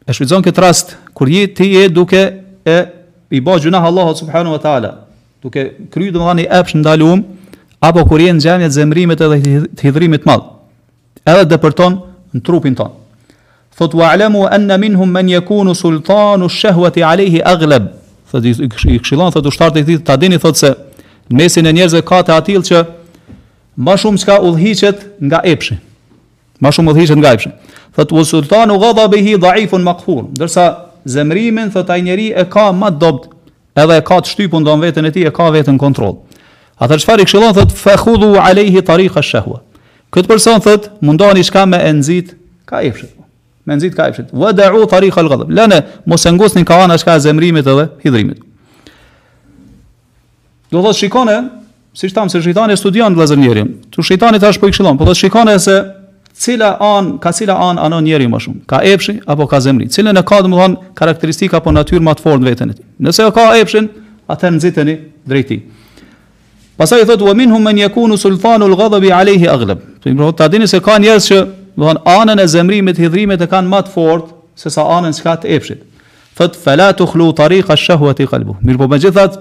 E 0.08 0.14
shfrytzon 0.14 0.44
këtë 0.46 0.62
rast 0.64 0.94
kur 1.16 1.30
je 1.32 1.46
ti 1.56 1.68
je 1.74 1.86
duke 1.92 2.20
e 2.68 2.76
i 3.34 3.40
bëj 3.42 3.64
gjuna 3.66 3.80
Allahu 3.88 4.14
subhanahu 4.16 4.56
wa 4.56 4.60
taala, 4.62 4.90
duke 5.42 5.64
kryer 5.92 6.12
domethënë 6.14 6.44
epsh 6.60 6.76
ndaluam 6.80 7.24
apo 7.82 8.04
kur 8.08 8.22
je 8.22 8.32
në 8.36 8.44
gjendje 8.44 8.68
të 8.72 8.76
zemrimit 8.80 9.24
edhe 9.24 9.40
të 9.68 9.88
hidhrimit 9.88 10.24
të 10.24 10.30
madh. 10.32 10.46
Edhe 11.26 11.44
depërton 11.50 11.98
në 12.36 12.44
trupin 12.44 12.76
tonë. 12.78 12.94
Thot 13.76 13.92
wa'lamu 13.98 14.46
anna 14.48 14.78
minhum 14.80 15.10
man 15.12 15.28
yakunu 15.28 15.74
sultanu 15.76 16.46
ash-shahwati 16.48 17.02
alayhi 17.04 17.42
aghlab 17.44 17.90
thot 18.30 18.44
i 18.86 18.98
këshillon 19.02 19.32
thot 19.34 19.46
ushtarët 19.50 19.78
e 19.82 19.84
këtij 19.86 20.00
ta 20.06 20.16
dini 20.20 20.38
thot 20.42 20.58
se 20.58 20.70
mesin 21.30 21.66
e 21.68 21.72
njerëzve 21.74 22.02
ka 22.06 22.20
të 22.26 22.34
atill 22.34 22.64
që 22.66 22.80
më 23.86 23.96
shumë 24.02 24.22
çka 24.22 24.38
udhhiqet 24.48 25.04
nga 25.22 25.40
epshi. 25.44 25.76
Më 26.62 26.70
shumë 26.74 26.94
udhhiqet 26.94 27.20
nga 27.20 27.32
epshi. 27.36 27.50
Thot 27.96 28.12
u 28.16 28.24
sultan 28.24 28.72
u 28.72 28.78
ghadha 28.82 29.04
bihi 29.12 29.34
dha'ifun 29.42 29.84
maqhur, 29.86 30.26
ndërsa 30.32 30.64
zemrimin 31.06 31.70
thot 31.74 31.90
ai 31.90 32.02
njeri 32.06 32.30
e 32.32 32.46
ka 32.50 32.70
më 32.72 32.90
dobët 33.00 33.30
edhe 33.82 34.00
e 34.00 34.06
ka 34.08 34.18
të 34.22 34.32
shtypun 34.34 34.64
ndon 34.64 34.80
veten 34.82 35.06
e 35.06 35.12
tij 35.14 35.28
e 35.28 35.32
ka 35.36 35.50
veten 35.54 35.76
kontroll. 35.78 36.22
Atë 36.82 37.02
çfarë 37.04 37.24
i 37.24 37.28
këshillon 37.28 37.54
thot 37.56 37.72
fakhudhu 37.76 38.34
alayhi 38.42 38.82
tariqa 38.84 39.20
ash-shahwa. 39.22 39.60
Këtë 40.12 40.30
person 40.30 40.62
thot 40.64 40.90
mundoni 41.00 41.44
çka 41.46 41.66
me 41.68 41.78
e 41.88 41.92
nxit 41.92 42.34
ka 42.66 42.80
epshit 42.82 43.15
me 43.66 43.74
nxit 43.76 43.94
kafshit. 43.98 44.26
Wa 44.32 44.52
da'u 44.54 44.86
tariq 44.86 45.18
al-ghadab. 45.22 45.50
Lana 45.50 45.82
musangusni 46.06 46.64
ka 46.64 46.82
ana 46.84 46.98
shka 47.00 47.18
zemrimit 47.18 47.66
edhe 47.72 47.88
hidhrimit. 48.04 48.38
Do 50.70 50.82
të 50.84 50.92
shikone, 51.02 51.34
siç 51.94 52.14
tham 52.14 52.28
se 52.30 52.40
shejtani 52.46 52.76
studion 52.78 53.14
vëllazër 53.16 53.38
njerë. 53.42 53.62
Tu 53.90 54.02
shejtani 54.06 54.40
tash 54.42 54.58
po 54.62 54.68
i 54.70 54.74
këshillon, 54.74 54.98
po 54.98 55.04
do 55.08 55.14
shikone 55.14 55.58
se 55.62 55.76
cila 56.46 56.76
an, 56.82 57.16
ka 57.18 57.32
cila 57.38 57.54
an 57.70 57.78
anon 57.82 58.02
njerë 58.06 58.26
më 58.30 58.40
shumë, 58.46 58.60
ka 58.70 58.80
efshi 58.92 59.18
apo 59.26 59.46
ka 59.50 59.60
zemri. 59.66 59.88
Cila 59.90 60.12
ne 60.14 60.22
ka 60.22 60.40
domthon 60.46 60.76
karakteristika 60.98 61.56
apo 61.60 61.70
natyrë 61.74 62.02
më 62.06 62.16
të 62.18 62.24
fortë 62.26 62.44
në 62.44 62.50
veten 62.50 62.70
e 62.72 62.78
tij. 62.78 62.86
Nëse 63.02 63.30
ka 63.34 63.46
efshin, 63.62 63.88
atë 64.30 64.50
nxiteni 64.56 64.96
drejtit. 65.26 65.68
Pasaj 66.78 67.06
thot 67.08 67.22
u 67.24 67.32
minhum 67.34 67.62
men 67.64 67.78
yakunu 67.86 68.18
sultanul 68.20 68.74
ghadabi 68.76 69.10
alayhi 69.18 69.46
aghlab. 69.48 69.78
Po 70.02 70.08
i 70.10 70.18
thotë 70.18 70.50
tani 70.52 70.66
se 70.68 70.82
kanë 70.82 71.06
njerëz 71.06 71.28
që 71.30 71.38
do 71.76 71.88
të 71.88 72.00
thon 72.00 72.08
anën 72.24 72.40
e 72.40 72.46
zemrimit 72.48 72.98
hidhrimet 73.02 73.42
e 73.42 73.46
kanë 73.52 73.68
më 73.68 73.80
të 73.86 73.92
fortë 73.92 74.34
se 74.56 74.70
sa 74.72 74.86
anën 74.96 75.12
e 75.12 75.16
skat 75.16 75.42
epshit. 75.44 75.82
Thot 76.36 76.56
fala 76.56 76.90
tukhlu 76.96 77.30
tariqa 77.36 77.76
shahwati 77.76 78.26
qalbu. 78.28 78.56
Mirë 78.64 78.78
po 78.80 78.88
megjithat 78.88 79.36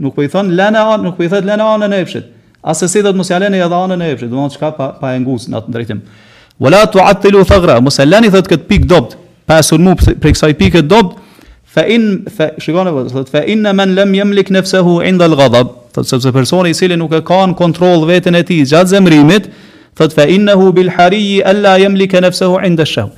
nuk 0.00 0.14
po 0.16 0.22
i 0.24 0.30
thon 0.30 0.54
lana 0.56 0.84
an 0.94 1.02
nuk 1.02 1.16
po 1.18 1.26
i 1.26 1.28
thot 1.30 1.44
lana 1.46 1.64
anën 1.74 1.96
e 1.96 2.00
epshit. 2.04 2.28
As 2.62 2.78
se 2.78 2.88
si 2.88 3.02
do 3.02 3.10
të 3.12 3.18
mos 3.18 3.30
ja 3.30 3.40
lënë 3.42 3.60
edhe 3.66 3.80
anën 3.82 4.02
e 4.06 4.12
epshit, 4.14 4.30
do 4.30 4.36
të 4.36 4.44
thon 4.44 4.54
çka 4.54 4.70
pa 4.78 4.92
pa 5.00 5.14
e 5.16 5.18
ngus 5.22 5.48
në 5.50 5.58
atë 5.58 5.74
drejtim. 5.74 6.04
Wala 6.62 6.84
tu'tilu 6.90 7.42
thaghra 7.50 7.80
musallani 7.82 8.30
thot 8.30 8.50
kët 8.50 8.68
pik 8.70 8.86
dobt. 8.90 9.18
Pa 9.46 9.58
sulmu 9.66 9.96
për 9.98 10.30
kësaj 10.36 10.54
pikë 10.60 10.84
dobt. 10.86 11.18
Fa 11.72 11.82
in 11.88 12.26
fa 12.30 12.50
shikoni 12.60 12.92
vetë 12.92 13.10
po, 13.10 13.16
thot 13.22 13.30
fa 13.32 13.42
in 13.48 13.66
man 13.74 13.96
lam 13.96 14.14
yamlik 14.14 14.50
nafsuhu 14.54 15.00
'inda 15.02 15.24
al-ghadab. 15.26 15.74
Thot 15.94 16.06
se 16.06 16.30
personi 16.32 16.70
i 16.70 16.74
cili 16.74 16.96
nuk 16.96 17.12
e 17.18 17.22
ka 17.24 17.42
kontroll 17.58 18.06
veten 18.06 18.34
e 18.36 18.42
tij 18.44 18.68
gjatë 18.70 18.92
zemrimit, 18.94 19.48
thot 19.94 20.12
fa 20.12 20.26
innahu 20.26 20.72
bil 20.72 20.90
hari 20.90 21.42
alla 21.44 21.78
yamlik 21.78 22.12
nafsuhu 22.12 22.60
inda 22.64 22.86
shaw. 22.86 23.08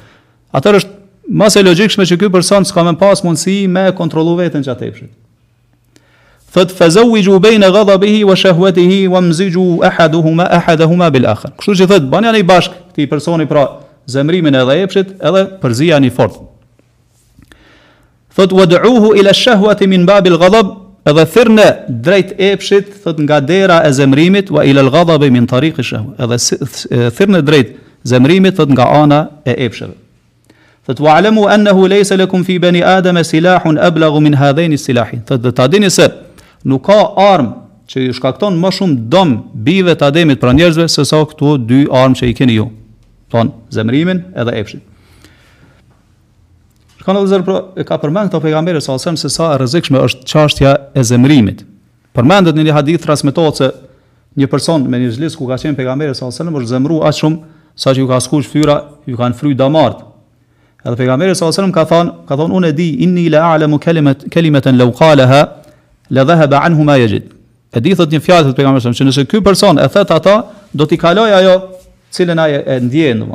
Atë 0.55 0.75
është 0.79 1.35
mos 1.41 1.57
e 1.59 1.63
logjikshme 1.67 2.05
që 2.11 2.19
ky 2.21 2.29
person 2.33 2.65
s'ka 2.67 2.85
më 2.87 2.93
pas 3.01 3.23
mundësi 3.27 3.57
me 3.69 3.87
kontrollu 3.99 4.37
veten 4.39 4.63
çka 4.63 4.77
tepshit. 4.85 5.11
Thot 6.55 6.71
fa 6.71 6.87
zawiju 6.95 7.41
baina 7.43 7.71
ghadabihi 7.75 8.21
wa 8.25 8.35
shahwatihi 8.39 9.07
wa 9.11 9.21
mzigu 9.23 9.81
ahaduhuma 9.85 10.47
ahaduhuma 10.55 11.09
bil 11.11 11.27
akhar. 11.27 11.51
Kështu 11.59 11.75
që 11.83 11.89
thot 11.91 12.07
bani 12.13 12.31
ai 12.31 12.43
bashk 12.47 12.73
këtë 12.95 13.09
personi 13.11 13.47
pra 13.51 13.65
zemrimin 14.07 14.55
e 14.55 14.65
epshit 14.85 15.17
edhe 15.19 15.45
përzihani 15.63 16.11
fort. 16.15 16.39
Thot 18.35 18.51
wad'uhu 18.53 19.17
ila 19.19 19.33
shahwati 19.35 19.87
min 19.91 20.07
babil 20.07 20.39
ghadab 20.39 20.84
edhe 21.07 21.25
thirrne 21.29 21.67
drejt 21.89 22.33
epshit, 22.41 22.95
thot 23.05 23.19
nga 23.25 23.41
dera 23.41 23.83
e 23.87 23.93
zemrimit 23.93 24.51
wa 24.51 24.65
ila 24.65 24.81
al-ghadab 24.87 25.25
min 25.31 25.47
tariq 25.47 25.79
ash-shahwa. 25.85 26.15
Edhe 26.25 27.11
thirrne 27.19 27.43
drejt 27.45 27.75
zemrimit 28.09 28.57
thot 28.61 28.73
nga 28.73 28.87
ana 29.03 29.19
e 29.45 29.55
epshëve. 29.69 29.95
Thot 30.87 31.01
wa 31.01 31.15
alamu 31.19 31.47
annahu 31.49 31.87
laysa 31.89 32.17
lakum 32.17 32.45
fi 32.45 32.59
bani 32.59 32.83
adama 32.85 33.23
silahun 33.25 33.79
ablagh 33.79 34.19
min 34.21 34.37
hadhain 34.41 34.73
as-silahin. 34.73 35.21
Thot 35.29 35.43
do 35.43 35.51
ta 35.53 35.69
dini 35.69 35.91
se 35.91 36.09
nuk 36.65 36.85
ka 36.89 37.01
arm 37.21 37.53
që 37.89 38.07
ju 38.09 38.15
shkakton 38.17 38.57
më 38.61 38.71
shumë 38.73 38.97
dëm 39.13 39.37
bive 39.65 39.93
të 39.95 40.07
ademit 40.09 40.41
pra 40.41 40.55
njerëzve 40.57 40.87
se 40.89 41.05
sa 41.05 41.21
këtu 41.29 41.59
dy 41.69 41.83
armë 41.93 42.17
që 42.19 42.31
i 42.33 42.35
keni 42.39 42.57
ju. 42.57 42.71
Thon 43.33 43.53
zemrimin 43.73 44.25
edhe 44.41 44.55
epshin. 44.57 44.81
Shikon 47.05 47.15
Allahu 47.21 47.63
e 47.77 47.85
ka 47.85 47.99
përmend 48.01 48.31
këto 48.31 48.39
pejgamberi 48.41 48.81
sa 48.81 48.95
sem 48.99 49.17
se 49.21 49.29
sa 49.29 49.51
e 49.53 49.57
rrezikshme 49.61 49.99
është 50.01 50.23
çështja 50.31 50.71
e 50.97 51.03
zemrimit. 51.05 51.61
Përmendet 52.17 52.57
në 52.57 52.65
një 52.69 52.73
hadith 52.73 53.05
transmetohet 53.05 53.59
se 53.61 53.69
një 54.41 54.49
person 54.49 54.87
me 54.89 54.97
një 55.03 55.11
zlis 55.19 55.37
ku 55.37 55.45
ka 55.51 55.59
qenë 55.61 55.77
pejgamberi 55.77 56.17
sa 56.17 56.31
sem 56.33 56.49
është 56.49 56.71
zemru 56.73 57.03
aq 57.05 57.13
shumë 57.21 57.61
sa 57.77 57.93
që 57.93 58.01
ju 58.07 58.09
ka 58.09 58.21
skuq 58.25 58.49
fyra, 58.49 58.77
ju 59.05 59.19
kanë 59.21 59.37
fryj 59.37 59.55
damart. 59.61 60.01
Edhe 60.81 60.97
pejgamberi 61.03 61.37
sa 61.37 61.53
sem 61.53 61.69
ka 61.73 61.85
thonë, 61.93 62.11
ka 62.29 62.39
thonë, 62.41 62.53
unë 62.61 62.73
e 62.73 62.73
di 62.79 62.89
inni 63.05 63.27
la 63.33 63.45
a'lamu 63.53 63.77
kalimat 63.85 64.25
kalimatan 64.33 64.81
law 64.81 64.89
qalaha 64.97 65.43
la 66.09 66.25
dhahaba 66.25 66.65
anhu 66.65 66.89
ma 66.89 66.97
yajid. 67.03 67.29
E 67.77 67.85
di 67.85 67.93
thot 67.93 68.09
një 68.17 68.25
fjalë 68.25 68.49
të 68.53 68.59
pejgamberit 68.63 68.83
sa 68.89 68.95
që 69.05 69.11
nëse 69.13 69.27
ky 69.29 69.45
person 69.45 69.77
e 69.77 69.91
thet 69.93 70.09
ata, 70.09 70.39
do 70.73 70.89
t'i 70.89 70.97
kaloj 70.97 71.37
ajo 71.37 71.55
cilën 72.17 72.41
ai 72.41 72.63
e 72.65 72.81
ndjen 72.81 73.29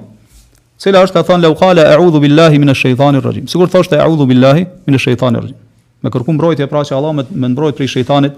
cila 0.80 1.02
është 1.04 1.18
ta 1.18 1.24
thënë 1.28 1.44
la 1.44 1.50
u 1.52 1.58
kala 1.60 1.84
e 1.92 2.20
billahi 2.24 2.60
minash 2.60 2.80
shëjtanir 2.86 3.24
rëgjim. 3.26 3.50
Sigur 3.52 3.68
thoshtë 3.68 4.00
e 4.00 4.28
billahi 4.28 4.66
minash 4.88 5.06
shëjtanir 5.10 5.44
rëgjim. 5.44 5.58
Me 6.04 6.10
kërkum 6.14 6.38
brojtje 6.40 6.68
pra 6.72 6.86
që 6.88 6.96
Allah 6.96 7.14
me 7.20 7.24
më 7.24 7.48
nëmbrojt 7.48 7.82
shëjtanit 7.92 8.34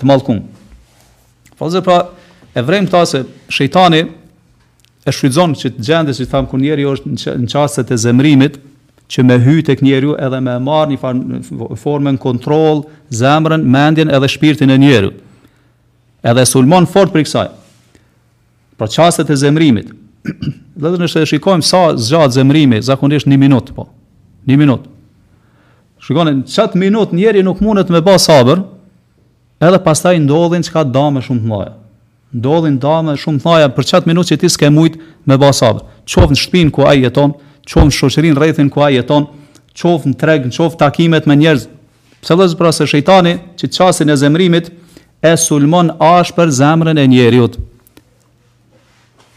të 0.00 0.06
malkum. 0.08 0.38
Fëzër 1.60 1.82
pra 1.84 1.98
e 2.56 2.62
vrem 2.64 2.86
këta 2.88 3.02
se 3.06 3.20
shëjtani 3.52 4.00
e 5.06 5.12
shfrytzon 5.12 5.52
që 5.56 5.72
të 5.76 5.86
gjendë 5.90 6.14
si 6.16 6.24
të 6.24 6.30
thamë 6.32 6.46
njeriu 6.46 6.62
njeri 6.62 6.86
është 7.28 7.36
në 7.44 7.50
çastet 7.52 7.90
e 7.92 7.96
zemrimit 8.00 8.56
që 9.12 9.22
me 9.22 9.36
hy 9.38 9.60
tek 9.68 9.82
njeriu 9.86 10.16
edhe 10.18 10.40
me 10.42 10.56
marë 10.58 10.96
një 10.96 11.68
formën, 11.84 12.14
në 12.16 12.20
kontrol, 12.24 12.80
zemrën, 13.14 13.62
mendjen 13.70 14.10
edhe 14.10 14.28
shpirtin 14.28 14.72
e 14.74 14.78
njeri. 14.82 15.12
Edhe 16.26 16.42
sulmon 16.48 16.88
fort 16.90 17.12
për 17.14 17.22
kësaj. 17.28 17.46
Pra 18.76 18.88
çastet 18.90 19.30
e 19.30 19.36
zemrimit, 19.38 19.92
dhe 20.80 20.88
dhe 20.90 20.98
nështë 21.02 21.22
e 21.24 21.28
shikojmë 21.32 21.64
sa 21.66 21.80
zxatë 21.98 22.36
zemrimi, 22.38 22.80
zakonisht 22.84 23.28
një 23.30 23.38
minut, 23.40 23.72
po, 23.76 23.86
një 24.48 24.58
minut. 24.60 24.86
Shikojmë, 26.06 26.34
në 26.44 26.52
qëtë 26.52 26.80
minut 26.80 27.14
njeri 27.16 27.42
nuk 27.46 27.62
mundet 27.64 27.90
me 27.94 28.02
ba 28.06 28.16
sabër, 28.22 28.62
edhe 29.66 29.80
pastaj 29.86 30.18
ndodhin 30.24 30.64
që 30.66 30.74
ka 30.76 30.84
dame 30.96 31.22
shumë 31.24 31.42
të 31.44 31.50
maja. 31.52 31.72
Ndodhin 32.36 32.78
dame 32.82 33.14
shumë 33.20 33.40
të 33.42 33.48
maja 33.50 33.70
për 33.74 33.86
qëtë 33.92 34.10
minut 34.10 34.28
që 34.30 34.38
ti 34.42 34.50
s'ke 34.52 34.68
mujt 34.74 34.98
me 35.30 35.38
ba 35.40 35.52
sabër. 35.56 35.86
Qovë 36.12 36.34
në 36.36 36.40
shpinë 36.42 36.74
ku 36.74 36.84
a 36.86 36.92
jeton, 36.98 37.36
qovë 37.70 37.88
në 37.90 37.96
shoqërin 38.00 38.38
rejthin 38.40 38.68
ku 38.74 38.82
a 38.86 38.90
jeton, 38.94 39.28
qovë 39.78 40.10
në 40.12 40.16
tregë, 40.22 40.52
qovë 40.56 40.80
takimet 40.82 41.26
me 41.30 41.38
njerëz. 41.40 41.68
Pse 42.22 42.36
dhe 42.38 42.48
zbra 42.52 42.72
se 42.74 42.86
shejtani 42.90 43.36
që 43.58 43.70
qasin 43.76 44.10
e 44.10 44.16
zemrimit 44.20 44.68
e 45.22 45.32
sulmon 45.38 45.92
ashpër 46.02 46.52
zemrën 46.58 46.98
e 47.00 47.06
njeriut. 47.10 47.56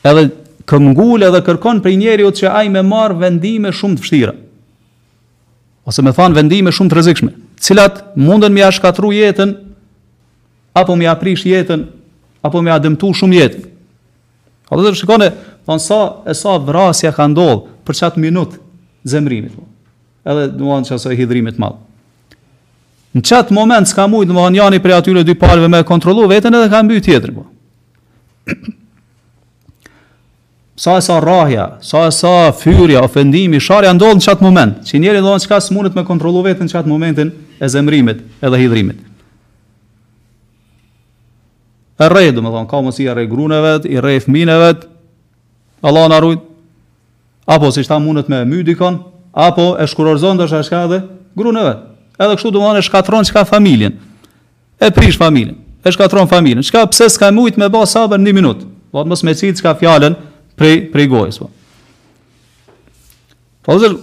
Edhe 0.07 0.27
këmgullë 0.69 1.29
edhe 1.31 1.41
kërkon 1.47 1.79
për 1.83 1.95
njeri 1.97 2.25
të 2.27 2.41
që 2.43 2.51
ai 2.61 2.67
me 2.73 2.83
marë 2.85 3.15
vendime 3.23 3.71
shumë 3.73 3.97
të 3.97 4.03
fështira. 4.05 4.35
Ose 5.89 6.03
me 6.05 6.11
thanë 6.13 6.37
vendime 6.37 6.73
shumë 6.75 6.91
të 6.91 6.97
rëzikshme. 6.99 7.31
Cilat 7.65 8.01
mundën 8.21 8.53
më 8.55 8.65
a 8.67 8.69
shkatru 8.75 9.09
jetën, 9.15 9.55
apo 10.77 10.95
më 10.99 11.09
aprish 11.09 11.41
prish 11.43 11.49
jetën, 11.53 11.87
apo 12.45 12.61
më 12.63 12.73
a 12.75 12.79
dëmtu 12.85 13.09
shumë 13.23 13.37
jetën. 13.39 13.65
A 14.69 14.77
do 14.77 14.85
të 14.85 14.99
shikone, 15.01 15.31
thon 15.65 15.81
sa 15.81 15.99
e 16.29 16.35
sa 16.37 16.53
vrasja 16.61 17.11
ka 17.17 17.25
ndodhur 17.31 17.65
për 17.87 17.99
qatë 18.03 18.21
minutë 18.21 18.61
zemrimit. 19.09 19.55
Po. 19.57 19.65
Edhe 20.29 20.47
duan 20.53 20.83
anë 20.83 20.91
që 20.91 20.97
asë 20.99 21.15
e 21.15 21.21
hidrimit 21.23 21.57
malë. 21.63 21.81
Në 23.17 23.23
qatë 23.25 23.55
moment 23.57 23.89
s'ka 23.89 24.05
mujtë 24.11 24.37
në 24.37 24.61
më 24.75 24.83
për 24.83 24.97
atyre 24.99 25.25
dy 25.25 25.33
parve 25.41 25.67
me 25.73 25.81
kontrolu 25.89 26.27
vetën 26.29 26.53
edhe 26.53 26.69
ka 26.69 26.83
mbyjë 26.85 27.05
tjetër. 27.07 27.33
Po 27.39 27.47
sa 30.79 30.95
e 30.97 31.03
sa 31.03 31.19
rrahja, 31.19 31.75
sa 31.83 32.07
e 32.07 32.11
sa 32.15 32.53
fyrja, 32.55 33.03
ofendimi, 33.03 33.59
sharja 33.59 33.91
ndodh 33.93 34.19
në 34.19 34.25
çat 34.25 34.39
moment, 34.43 34.79
që 34.87 35.01
njeriu 35.03 35.25
do 35.25 35.33
të 35.35 35.43
shkas 35.43 35.67
smunit 35.67 35.95
me 35.97 36.05
kontrollu 36.07 36.39
veten 36.45 36.69
në 36.69 36.71
çat 36.71 36.87
momentin 36.87 37.33
e 37.59 37.67
zemrimit, 37.67 38.21
edhe 38.39 38.59
hidhrimit. 38.63 39.01
E 41.99 42.07
rrej, 42.07 42.31
do 42.31 42.39
të 42.45 42.53
thon, 42.55 42.67
ka 42.71 42.79
mos 42.83 42.99
i 43.03 43.09
rrej 43.11 43.27
gruneve, 43.27 43.73
i 43.91 43.99
rrej 43.99 44.21
fëmineve. 44.23 44.69
Allah 45.83 46.05
na 46.13 46.21
ruaj. 46.23 46.39
Apo 47.49 47.71
si 47.75 47.83
ta 47.83 47.99
mundet 47.99 48.29
me 48.31 48.39
mydikon, 48.45 49.01
apo 49.33 49.73
e 49.81 49.87
shkurorzon 49.87 50.37
dorë 50.39 50.53
sa 50.53 50.63
shkade 50.63 51.01
gruneve. 51.35 51.75
Edhe 52.19 52.37
kështu 52.39 52.53
do 52.55 52.61
të 52.61 52.69
thonë 52.69 52.79
e 52.79 52.87
shkatron 52.87 53.27
çka 53.27 53.43
familjen. 53.47 53.99
E 54.79 54.87
prish 54.95 55.17
familjen. 55.19 55.57
E 55.83 55.91
shkatron 55.91 56.27
familjen. 56.31 56.63
Çka 56.63 56.85
pse 56.93 57.09
s'ka 57.11 57.33
mujt 57.35 57.59
me 57.59 57.67
bë 57.67 57.83
sa 57.87 58.05
për 58.11 58.23
minutë. 58.31 58.67
Po 58.91 59.03
mos 59.05 59.23
me 59.23 59.35
cilë 59.35 59.73
fjalën, 59.81 60.15
prej 60.59 60.83
prej 60.91 61.07
gojës 61.11 61.39
po. 61.41 61.47
Po 63.65 63.75
zë 63.79 63.93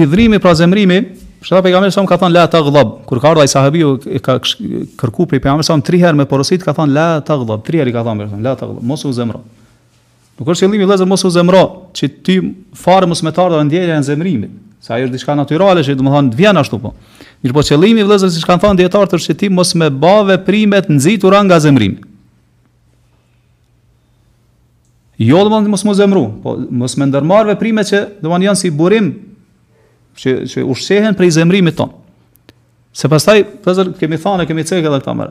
hidhrimi 0.00 0.40
pra 0.42 0.52
zemrimi, 0.58 1.00
shka 1.44 1.62
pejgamberi 1.64 1.92
sa 1.94 2.04
ka 2.08 2.18
thon 2.20 2.32
la 2.34 2.44
ta 2.50 2.60
ghadab, 2.64 2.98
kur 3.08 3.20
ka 3.22 3.32
ardha 3.32 3.46
i 3.46 3.50
sahabiu 3.50 3.96
e 4.04 4.20
ka 4.24 4.36
kërku 4.40 5.26
prej 5.30 5.42
pejgamberit 5.44 5.66
sa 5.68 5.78
3 5.90 6.02
herë 6.04 6.20
me 6.20 6.28
porosit 6.30 6.62
ka 6.64 6.74
thon 6.76 6.92
la 6.94 7.18
ta 7.24 7.38
ghadab, 7.40 7.64
3 7.66 7.82
herë 7.84 7.92
i 7.92 7.94
ka 7.96 8.04
thon 8.06 8.20
për 8.20 8.38
la 8.44 8.54
ta 8.58 8.68
ghadab, 8.68 8.82
mos 8.84 9.04
u 9.08 9.12
zemro. 9.14 9.40
Nuk 10.34 10.48
është 10.50 10.64
qëllimi 10.66 10.82
vëllezër 10.82 11.06
mos 11.06 11.22
u 11.24 11.30
zemro, 11.30 11.60
që 11.94 12.08
ti 12.26 12.40
farë 12.74 13.06
mos 13.10 13.20
më 13.22 13.32
tardo 13.36 13.60
ndjenja 13.68 14.00
e 14.00 14.06
zemrimit, 14.08 14.50
se 14.82 14.90
ajo 14.92 15.06
është 15.06 15.14
diçka 15.14 15.36
natyrale 15.38 15.84
që 15.86 15.94
domethënë 16.00 16.34
vjen 16.36 16.58
ashtu 16.60 16.80
po. 16.82 16.90
Mirpo 17.44 17.62
qëllimi 17.62 18.02
vëllezër 18.02 18.32
siç 18.34 18.42
kanë 18.48 18.64
thënë 18.64 18.82
dietarët 18.82 19.14
është 19.14 19.30
që 19.30 19.38
ti 19.44 19.50
mos 19.54 19.72
më 19.78 19.92
bave 20.00 20.40
primet 20.48 20.90
nxitura 20.90 21.38
nga 21.46 21.60
zemrimi. 21.62 22.00
Jo 25.18 25.46
do 25.48 25.60
mos 25.70 25.84
më 25.86 25.94
zemru, 25.94 26.24
po 26.42 26.56
mos 26.74 26.96
më 26.98 27.06
ndërmarr 27.12 27.52
veprime 27.52 27.84
që 27.86 28.00
do 28.22 28.28
të 28.32 28.44
janë 28.50 28.58
si 28.58 28.70
burim 28.74 29.12
që 30.14 30.32
që 30.50 30.62
ushqehen 30.70 31.14
prej 31.18 31.36
zemrimit 31.38 31.76
ton. 31.78 31.90
Se 32.94 33.08
pastaj, 33.10 33.44
pastaj 33.62 33.92
kemi 33.98 34.18
thënë, 34.18 34.46
kemi 34.46 34.64
thënë 34.66 34.82
edhe 34.82 34.90
këtë 34.94 35.12
më. 35.18 35.26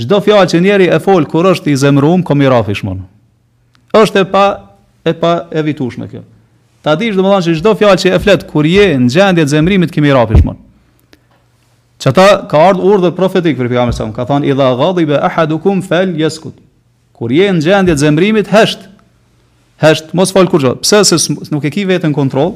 Çdo 0.00 0.20
fjalë 0.24 0.48
që 0.54 0.60
njeri 0.64 0.86
e 0.88 0.98
fol 1.04 1.26
kur 1.28 1.44
është 1.50 1.72
i 1.72 1.76
zemruar, 1.76 2.22
kom 2.24 2.40
i 2.40 2.48
rafishmon. 2.48 3.02
Është 3.92 4.22
e 4.24 4.28
pa 4.32 4.44
e 5.04 5.12
pa 5.18 5.32
evitueshme 5.50 6.08
kjo. 6.08 6.22
Ta 6.82 6.96
dish 6.98 7.16
domethënë 7.16 7.44
se 7.50 7.56
çdo 7.60 7.74
fjalë 7.76 8.00
që 8.00 8.12
e 8.16 8.18
flet 8.22 8.46
kur 8.48 8.64
je 8.66 8.86
në 8.96 9.08
gjendje 9.12 9.44
të 9.44 9.52
zemrimit 9.52 9.92
kemi 9.92 10.12
rafishmon. 10.12 10.56
Që 12.02 12.10
ata 12.14 12.26
ka 12.50 12.64
ardhur 12.70 12.96
urdhër 12.96 13.12
profetik 13.14 13.60
për 13.60 13.68
pejgamberin 13.74 14.16
ka 14.16 14.24
thënë 14.26 14.48
idha 14.48 14.70
ghadiba 14.80 15.20
ahadukum 15.28 15.84
fal 15.84 16.16
yaskut. 16.18 16.56
Kur 17.14 17.28
je 17.30 17.50
në 17.52 17.60
gjendje 17.62 17.94
të 17.98 18.02
zemrimit, 18.06 18.48
hesht 18.50 18.88
Hesht, 19.82 20.12
mos 20.14 20.30
kur 20.30 20.46
kurrë. 20.50 20.76
Pse 20.84 21.00
se 21.08 21.18
nuk 21.50 21.64
e 21.66 21.70
ki 21.74 21.82
veten 21.88 22.12
kontroll, 22.14 22.52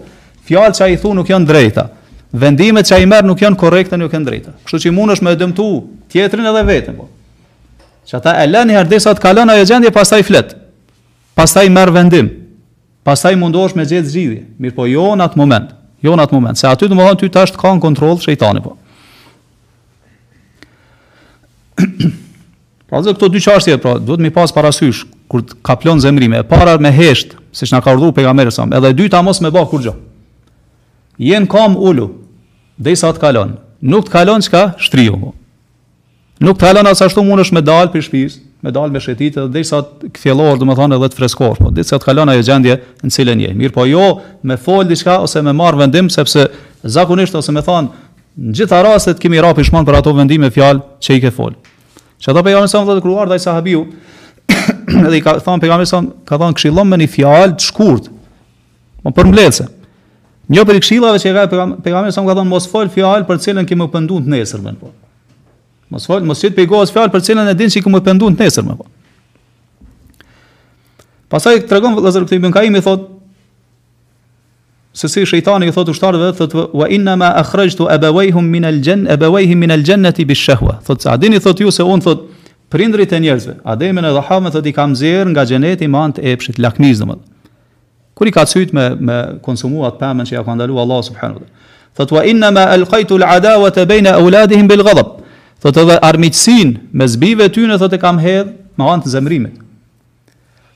fjalët 0.47 0.79
që 0.79 0.85
ai 0.87 0.97
thon 1.03 1.17
nuk 1.19 1.27
janë 1.31 1.49
drejta. 1.49 1.89
Vendimet 2.37 2.87
që 2.87 3.01
ai 3.01 3.09
merr 3.09 3.27
nuk 3.27 3.41
janë 3.43 3.59
korrekte, 3.59 3.99
nuk 3.99 4.15
janë 4.15 4.29
drejta. 4.29 4.53
Kështu 4.67 4.83
që 4.87 4.93
mundesh 4.95 5.23
më 5.27 5.33
dëmtu 5.41 5.67
tjetrin 6.13 6.47
edhe 6.47 6.63
veten 6.69 6.99
po. 7.01 7.09
Që 8.07 8.21
ata 8.21 8.37
e 8.43 8.47
lënë 8.47 8.77
hardesa 8.79 9.15
të 9.19 9.25
kalon 9.25 9.51
ajo 9.51 9.65
gjendje 9.67 9.91
pastaj 9.97 10.23
flet. 10.29 10.53
Pastaj 11.37 11.67
merr 11.75 11.91
vendim. 11.97 12.29
Pastaj 13.07 13.35
mundohesh 13.39 13.75
me 13.79 13.87
gjetë 13.91 14.07
zgjidhje, 14.13 14.45
mirë 14.63 14.77
po 14.79 14.87
jo 14.87 15.09
në 15.19 15.27
atë 15.27 15.41
moment. 15.43 15.75
Jo 16.07 16.15
në 16.15 16.27
atë 16.29 16.37
moment, 16.37 16.59
se 16.61 16.69
aty 16.71 16.87
domodin 16.91 17.19
ty 17.19 17.31
tash 17.35 17.55
të 17.55 17.59
kanë 17.59 17.83
kontroll 17.83 18.21
shejtani 18.23 18.63
po. 18.63 18.77
Pra 22.87 23.01
zë 23.03 23.17
këto 23.17 23.27
dy 23.35 23.41
qashtje, 23.43 23.81
pra, 23.83 23.97
duhet 23.99 24.23
mi 24.23 24.29
pas 24.31 24.53
parasysh, 24.55 25.01
kur 25.31 25.43
të 25.43 25.57
kaplon 25.67 26.01
zemrime, 26.03 26.41
e 26.43 26.47
para 26.47 26.77
me 26.81 26.93
hesht, 26.95 27.35
se 27.55 27.67
që 27.67 27.77
nga 27.77 27.85
ka 27.87 27.95
urdhu 27.97 28.13
pejgamberi 28.15 28.53
sa, 28.55 28.67
edhe 28.71 28.93
e 28.93 28.97
dyta 28.97 29.23
mos 29.25 29.41
me 29.43 29.51
bëhë 29.55 29.69
kur 29.71 29.83
gjo. 29.83 29.95
Jen 31.19 31.47
kam 31.51 31.77
ulu, 31.81 32.11
dhe 32.77 32.93
i 32.93 32.99
sa 33.01 33.11
të 33.17 33.23
kalon, 33.23 33.57
nuk 33.81 34.07
të 34.07 34.15
kalon 34.15 34.45
që 34.45 34.53
ka 34.53 34.65
shtriju. 34.83 35.33
Nuk 36.45 36.59
të 36.61 36.67
kalon 36.69 36.91
asë 36.93 37.09
ashtu 37.09 37.25
mund 37.27 37.41
është 37.45 37.57
me 37.59 37.63
dalë 37.67 37.95
për 37.95 38.05
shpis, 38.09 38.39
me 38.67 38.73
dalë 38.75 38.93
me 38.95 39.01
shetitë, 39.03 39.47
dhe 39.53 39.63
i 39.63 39.67
sa 39.69 39.81
të 39.83 40.11
këthjelor, 40.17 40.59
dhe 40.61 40.69
me 40.69 40.77
thonë 40.79 40.99
edhe 40.99 41.09
të 41.13 41.21
freskor, 41.23 41.57
po 41.59 41.71
dhe 41.75 41.83
i 41.83 41.87
sa 41.89 41.99
të 42.01 42.11
kalon 42.11 42.31
ajo 42.33 42.45
gjendje 42.47 42.79
në 43.07 43.13
cilën 43.15 43.43
jenë. 43.47 43.59
Mirë 43.63 43.75
po 43.77 43.87
jo, 43.89 44.07
me 44.47 44.57
folë 44.61 44.93
diqka, 44.93 45.19
ose 45.25 45.43
me 45.45 45.55
marë 45.57 45.81
vendim, 45.85 46.11
sepse 46.13 46.47
zakonisht, 46.85 47.35
ose 47.41 47.55
me 47.57 47.65
thonë, 47.67 48.05
në 48.37 48.57
gjitha 48.59 48.83
rastet 48.85 49.21
kemi 49.23 49.41
rapi 49.41 49.65
shmonë 49.65 49.89
për 49.89 49.99
ato 50.03 50.13
vendime 50.17 50.53
fjalë 50.53 50.85
që 51.03 51.17
i 51.19 51.23
ke 51.25 51.33
folë. 51.33 51.57
Që 52.21 52.33
ata 52.33 52.43
pejamë 52.47 52.69
sa 52.73 52.83
dhe 52.89 52.97
të 52.99 53.05
kruar 53.05 53.29
dhe 53.31 53.37
i 53.37 53.45
sahabiu, 53.45 53.85
edhe 55.05 55.19
i 55.21 55.23
ka 55.25 55.39
thon 55.41 55.61
pejgamberi 55.63 55.89
sa 55.89 56.01
ka 56.27 56.39
thon 56.41 56.55
këshillon 56.57 56.89
me 56.89 56.99
një 57.03 57.09
fjalë 57.17 57.57
të 57.59 57.69
shkurt. 57.71 58.11
Po 59.05 59.13
për 59.15 59.31
mbledhse. 59.33 59.69
Një 60.51 60.63
prej 60.69 60.83
këshillave 60.85 61.19
që 61.23 61.33
ka 61.37 61.45
pejgamberi 61.83 62.15
sa 62.15 62.25
ka 62.27 62.37
thon 62.39 62.49
mos 62.51 62.69
fol 62.71 62.89
fjalë 62.93 63.27
për 63.29 63.41
cilën 63.45 63.67
kimë 63.69 63.89
pendu 63.93 64.21
në 64.23 64.35
nesër 64.37 64.63
më 64.63 64.77
po. 64.81 64.93
Mos 65.93 66.07
fol, 66.09 66.25
mos 66.27 66.41
i 66.47 66.51
pegoas 66.55 66.91
fjalë 66.95 67.13
për 67.15 67.25
cilën 67.31 67.51
e 67.53 67.59
din 67.59 67.71
se 67.73 67.83
kimë 67.85 68.01
pendu 68.07 68.31
në 68.33 68.41
nesër 68.45 68.67
më 68.67 68.77
po. 68.79 68.87
Pastaj 71.33 71.65
tregon 71.71 71.97
vëllazër 71.99 72.27
këtë 72.29 72.41
Ibn 72.41 72.55
Kaimi 72.55 72.83
thot 72.87 73.13
Sesi 74.97 75.27
shejtani 75.29 75.67
i 75.69 75.73
thot 75.77 75.91
ushtarëve 75.93 76.31
thot 76.39 76.55
wa 76.73 76.87
inna 76.95 77.19
ma 77.21 77.27
akhrajtu 77.43 77.85
abawayhim 77.93 78.47
min 78.49 78.65
al-jann 78.65 79.03
abawayhim 79.13 79.59
min 79.61 79.75
al-jannati 79.75 80.25
bil-shahwa 80.31 80.79
thot 80.87 81.05
sa 81.05 81.19
dini 81.21 81.37
thot 81.37 81.61
ju 81.61 81.69
se 81.69 81.85
un 81.85 82.01
thot 82.01 82.23
prindrit 82.69 83.13
e 83.15 83.21
njerëzve, 83.23 83.55
Ademën 83.69 84.05
edhe 84.11 84.23
Havën 84.27 84.53
thotë 84.55 84.71
i 84.71 84.75
kam 84.75 84.95
zer 84.99 85.29
nga 85.31 85.45
xheneti 85.47 85.87
me 85.89 86.01
anë 86.01 86.19
të 86.19 86.25
epshit 86.33 86.59
lakmiz 86.63 86.99
domoth. 87.03 87.23
Kur 88.19 88.27
i 88.27 88.33
ka 88.35 88.47
thyt 88.49 88.73
me 88.75 88.89
me 88.99 89.19
konsumuat 89.45 89.99
pemën 90.01 90.27
që 90.27 90.35
ja 90.39 90.45
ka 90.45 90.55
ndaluar 90.57 90.87
Allah 90.87 91.03
subhanuhu. 91.07 91.41
wa 91.41 91.47
Thotë 91.99 92.15
wa 92.17 92.25
inna 92.27 92.51
ma 92.51 92.65
alqaitu 92.75 93.15
al'adawata 93.19 93.87
bayna 93.87 94.15
auladihim 94.19 94.69
bil 94.69 94.83
ghadab. 94.85 95.15
Thotë 95.63 95.83
edhe 95.85 95.99
armiqsin 96.03 96.79
me 96.93 97.07
zbive 97.09 97.47
tyne 97.53 97.79
thotë 97.79 98.01
kam 98.01 98.19
hedh 98.19 98.51
me 98.77 98.85
anë 98.91 99.03
të 99.05 99.15
zemrimit. 99.15 99.55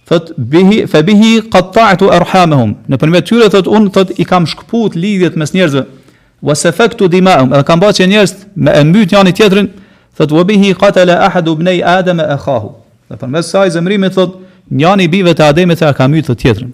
Thot 0.09 0.33
bihi 0.39 0.87
fa 0.91 1.03
bihi 1.07 1.41
qatta'tu 1.53 2.11
arhamahum. 2.13 2.73
Në 2.89 2.97
përmjet 2.99 3.27
tyre 3.29 3.51
thot 3.51 3.67
un 3.67 3.91
thot 3.91 4.11
i 4.19 4.25
kam 4.25 4.47
shkput 4.47 4.95
lidhjet 4.95 5.37
mes 5.37 5.53
njerëzve. 5.55 5.85
Wa 6.43 6.55
safaktu 6.55 7.09
dima'um. 7.09 7.53
Edhe 7.53 7.63
kam 7.65 7.81
që 7.81 8.07
njerëz 8.07 8.33
me 8.57 8.73
e 8.79 8.85
mbyt 8.85 9.13
janë 9.13 9.33
tjetrin 9.37 9.69
thot 10.21 10.33
wa 10.33 10.45
bihi 10.45 10.75
qatala 10.75 11.17
ahad 11.27 11.49
ibn 11.49 11.69
adam 11.97 12.19
akhahu 12.21 12.75
do 13.11 13.17
të 13.19 13.27
mes 13.27 13.51
sa 13.53 13.65
i 13.67 13.71
zemrimi 13.75 14.11
thot 14.15 14.37
njani 14.71 15.09
bive 15.09 15.33
të 15.35 15.49
ademit 15.53 15.81
e 15.83 15.93
ka 15.97 16.07
mytë 16.13 16.29
të 16.31 16.37
tjetërin 16.43 16.73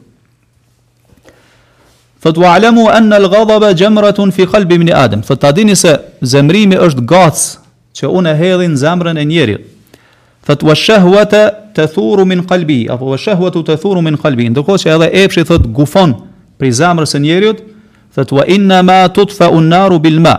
thot 2.26 2.40
wa 2.42 2.50
alamu 2.58 2.88
an 2.92 3.12
al 3.20 3.28
ghadaba 3.34 3.70
jamratun 3.78 4.32
fi 4.34 4.46
qalbi 4.54 4.76
ibn 4.80 4.90
adam 5.04 5.22
thot 5.22 5.40
ta 5.40 5.52
dini 5.52 5.76
se 5.78 5.94
zemrimi 6.22 6.76
është 6.86 7.04
gac 7.12 7.38
që 7.96 8.10
unë 8.18 8.34
e 8.34 8.40
hedhin 8.42 8.74
zemrën 8.82 9.20
e 9.22 9.24
njeriut 9.30 10.02
thot 10.48 10.62
wa 10.66 10.74
shahwata 10.82 11.44
tathuru 11.78 12.26
min 12.26 12.42
qalbi 12.50 12.80
apo 12.92 13.06
wa 13.14 13.18
shahwatu 13.26 13.62
tathuru 13.70 14.02
min 14.08 14.16
qalbi 14.24 14.48
ndërkohë 14.50 14.82
se 14.82 14.90
edhe 14.96 15.08
epshi 15.22 15.44
thot 15.46 15.64
gufon 15.78 16.16
pri 16.58 16.72
zemrës 16.80 17.14
së 17.16 17.22
njeriut 17.22 17.62
thot 18.16 18.32
wa 18.40 18.44
inna 18.56 18.82
ma 18.82 19.00
tudfa 19.20 19.48
an 19.52 19.68
naru 19.70 19.98
bil 20.02 20.18
ma 20.20 20.34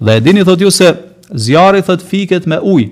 dhe 0.00 0.16
e 0.16 0.20
dini 0.20 0.44
thot 0.46 0.60
ju 0.62 0.70
se 0.70 0.94
zjarri 1.34 1.82
thot 1.82 2.02
fiket 2.02 2.46
me 2.46 2.58
uj, 2.62 2.86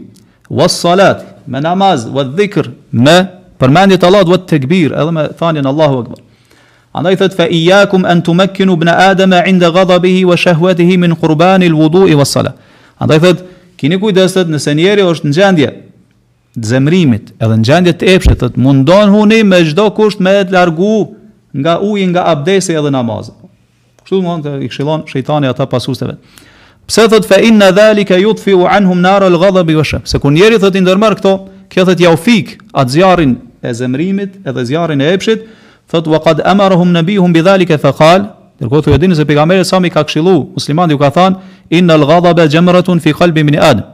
was 0.50 0.76
salat, 0.80 1.24
me 1.46 1.60
namaz, 1.60 2.06
wa 2.10 2.24
dhikr, 2.24 2.70
me 2.90 3.22
përmendit 3.60 4.00
të 4.02 4.08
Allahut, 4.10 4.28
was 4.32 4.42
tekbir, 4.50 4.92
edhe 4.94 5.12
me 5.14 5.28
thanjen 5.38 5.66
Allahu 5.66 6.02
akbar. 6.02 6.18
Andaj 6.94 7.16
thot 7.22 7.34
fa 7.36 7.46
iyakum 7.50 8.04
an 8.06 8.22
tumakkinu 8.22 8.74
ibn 8.76 8.88
adam 8.88 9.32
inda 9.46 9.70
ghadabihi 9.72 10.24
wa 10.26 10.36
shahwatihi 10.38 10.98
min 10.98 11.14
qurban 11.18 11.62
al-wudu' 11.66 12.06
wa 12.16 12.24
salat. 12.24 12.54
Andaj 12.98 13.18
thot 13.22 13.42
kini 13.76 13.98
kujdeset 13.98 14.48
nëse 14.50 14.68
senjeri 14.70 15.02
është 15.02 15.26
në 15.30 15.34
gjendje 15.36 15.72
të 16.54 16.68
zemrimit 16.70 17.32
edhe 17.42 17.56
në 17.58 17.64
gjendje 17.66 17.92
të 17.98 18.12
epshit, 18.14 18.38
thot 18.38 18.56
mundon 18.56 19.10
huni 19.10 19.42
me 19.44 19.62
çdo 19.66 19.88
kusht 19.94 20.20
me 20.22 20.36
të 20.46 20.54
largu 20.54 21.08
nga 21.54 21.78
uji, 21.82 22.06
nga 22.14 22.22
abdesi 22.30 22.74
edhe 22.78 22.90
namazi. 22.94 23.32
Kështu 24.04 24.22
mund 24.22 24.46
të 24.46 24.58
i 24.66 24.70
këshillon 24.70 25.06
shejtani 25.10 25.50
ata 25.50 25.66
pasuesve. 25.66 26.14
Pse 26.86 27.06
thot 27.08 27.24
fa 27.24 27.40
inna 27.40 27.70
dhalika 27.72 28.16
yudfi 28.18 28.52
anhum 28.52 29.00
nar 29.00 29.22
al 29.24 29.32
ghadab 29.38 29.70
wa 29.74 29.82
shab. 29.82 30.06
Se 30.08 30.18
kur 30.18 30.30
njeri 30.32 30.58
thot 30.60 30.74
i 30.76 30.82
ndërmarr 30.84 31.16
këto, 31.20 31.32
kjo 31.72 31.84
thot 31.88 32.00
ja 32.00 32.12
ufik 32.12 32.58
at 32.74 32.90
zjarrin 32.92 33.36
e 33.62 33.72
zemrimit 33.72 34.36
edhe 34.46 34.64
zjarrin 34.64 35.00
e 35.00 35.14
epshit, 35.16 35.46
thot 35.88 36.06
wa 36.12 36.20
qad 36.20 36.42
amarahum 36.44 36.92
nabihum 36.92 37.32
bidhalika 37.32 37.78
fa 37.80 37.94
qal. 37.96 38.28
Dërkohë 38.60 38.84
thotë 38.88 38.98
dinë 39.02 39.16
se 39.18 39.24
pejgamberi 39.26 39.64
sa 39.66 39.80
mi 39.82 39.90
ka 39.90 40.04
këshillu, 40.06 40.52
muslimani 40.58 40.94
u 40.94 41.00
ka 41.00 41.08
than, 41.16 41.40
inna 41.74 41.96
al 41.98 42.04
ghadab 42.06 42.44
jamratun 42.52 43.00
fi 43.02 43.10
qalbi 43.16 43.42
min 43.48 43.56
adem. 43.58 43.88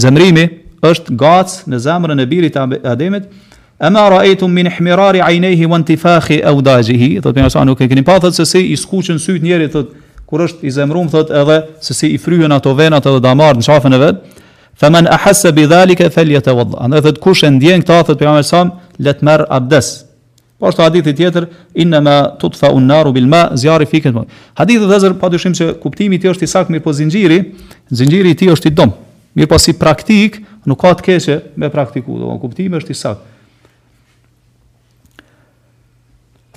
Zemrimi 0.00 0.46
është 0.78 1.18
gac 1.18 1.64
në 1.68 1.82
zemrën 1.84 2.22
e 2.22 2.26
birit 2.26 2.54
të 2.54 2.84
Ademit. 2.88 3.26
Ama 3.78 4.08
ra'aytum 4.12 4.46
min 4.50 4.66
ihmirari 4.66 5.18
aynayhi 5.22 5.66
wa 5.70 5.76
intifakhi 5.82 6.40
awdajihi. 6.44 7.16
Thotë 7.18 7.36
pejgamberi 7.36 7.52
sa 7.52 7.64
nuk 7.68 7.80
e 7.84 7.88
keni 7.90 8.02
pa 8.06 8.16
se 8.32 8.44
si 8.44 8.68
i 8.72 8.76
skuqën 8.76 9.18
syt 9.18 9.42
njerit 9.42 9.74
thotë 9.74 10.06
kur 10.28 10.42
është 10.44 10.66
i 10.68 10.72
zemruar 10.76 11.08
thot 11.12 11.30
edhe 11.32 11.56
se 11.80 11.94
si 11.96 12.10
i 12.12 12.18
fryhen 12.20 12.52
ato 12.52 12.74
venat 12.76 13.06
edhe 13.08 13.20
damar 13.24 13.56
në 13.56 13.64
shafën 13.68 13.96
e 13.96 14.00
vet. 14.02 14.16
faman 14.78 15.06
ahassa 15.10 15.50
bi 15.52 15.66
zalika 15.66 16.06
falyatawadda. 16.10 16.76
Andaj 16.84 17.00
thot 17.02 17.18
kush 17.18 17.42
e 17.42 17.50
ndjen 17.50 17.82
këtë 17.82 18.02
thot 18.06 18.18
pejgamberi 18.18 18.46
sa 18.46 18.60
let 18.98 19.18
të 19.20 19.24
merr 19.26 19.42
abdes. 19.50 20.04
Por 20.60 20.74
sa 20.74 20.84
hadithi 20.86 21.14
tjetër 21.18 21.48
inna 21.74 22.00
ma 22.00 22.16
tutfa 22.38 22.66
an 22.70 22.86
naru 22.86 23.12
bil 23.12 23.26
ma 23.26 23.48
ziyari 23.58 23.86
fi 23.86 24.00
kitab. 24.00 24.28
Hadithi 24.54 25.06
i 25.10 25.18
padyshim 25.22 25.54
se 25.54 25.74
kuptimi 25.82 26.14
i 26.16 26.18
tij 26.18 26.30
është 26.30 26.44
i 26.44 26.46
saktë 26.54 26.70
mirë 26.72 26.82
po 26.86 26.92
zinxhiri, 26.92 27.38
zinxhiri 27.90 28.30
i 28.30 28.34
tij 28.34 28.52
është 28.54 28.68
i 28.68 28.70
dom. 28.70 28.92
Mirë 29.36 29.48
po 29.50 29.58
si 29.58 29.72
praktik 29.72 30.38
nuk 30.64 30.78
ka 30.80 30.94
të 30.94 31.02
keqe 31.02 31.40
me 31.56 31.68
praktikuar, 31.70 32.18
do 32.20 32.38
kuptimi 32.38 32.76
është 32.78 32.90
i 32.90 32.94
saktë. 33.04 33.24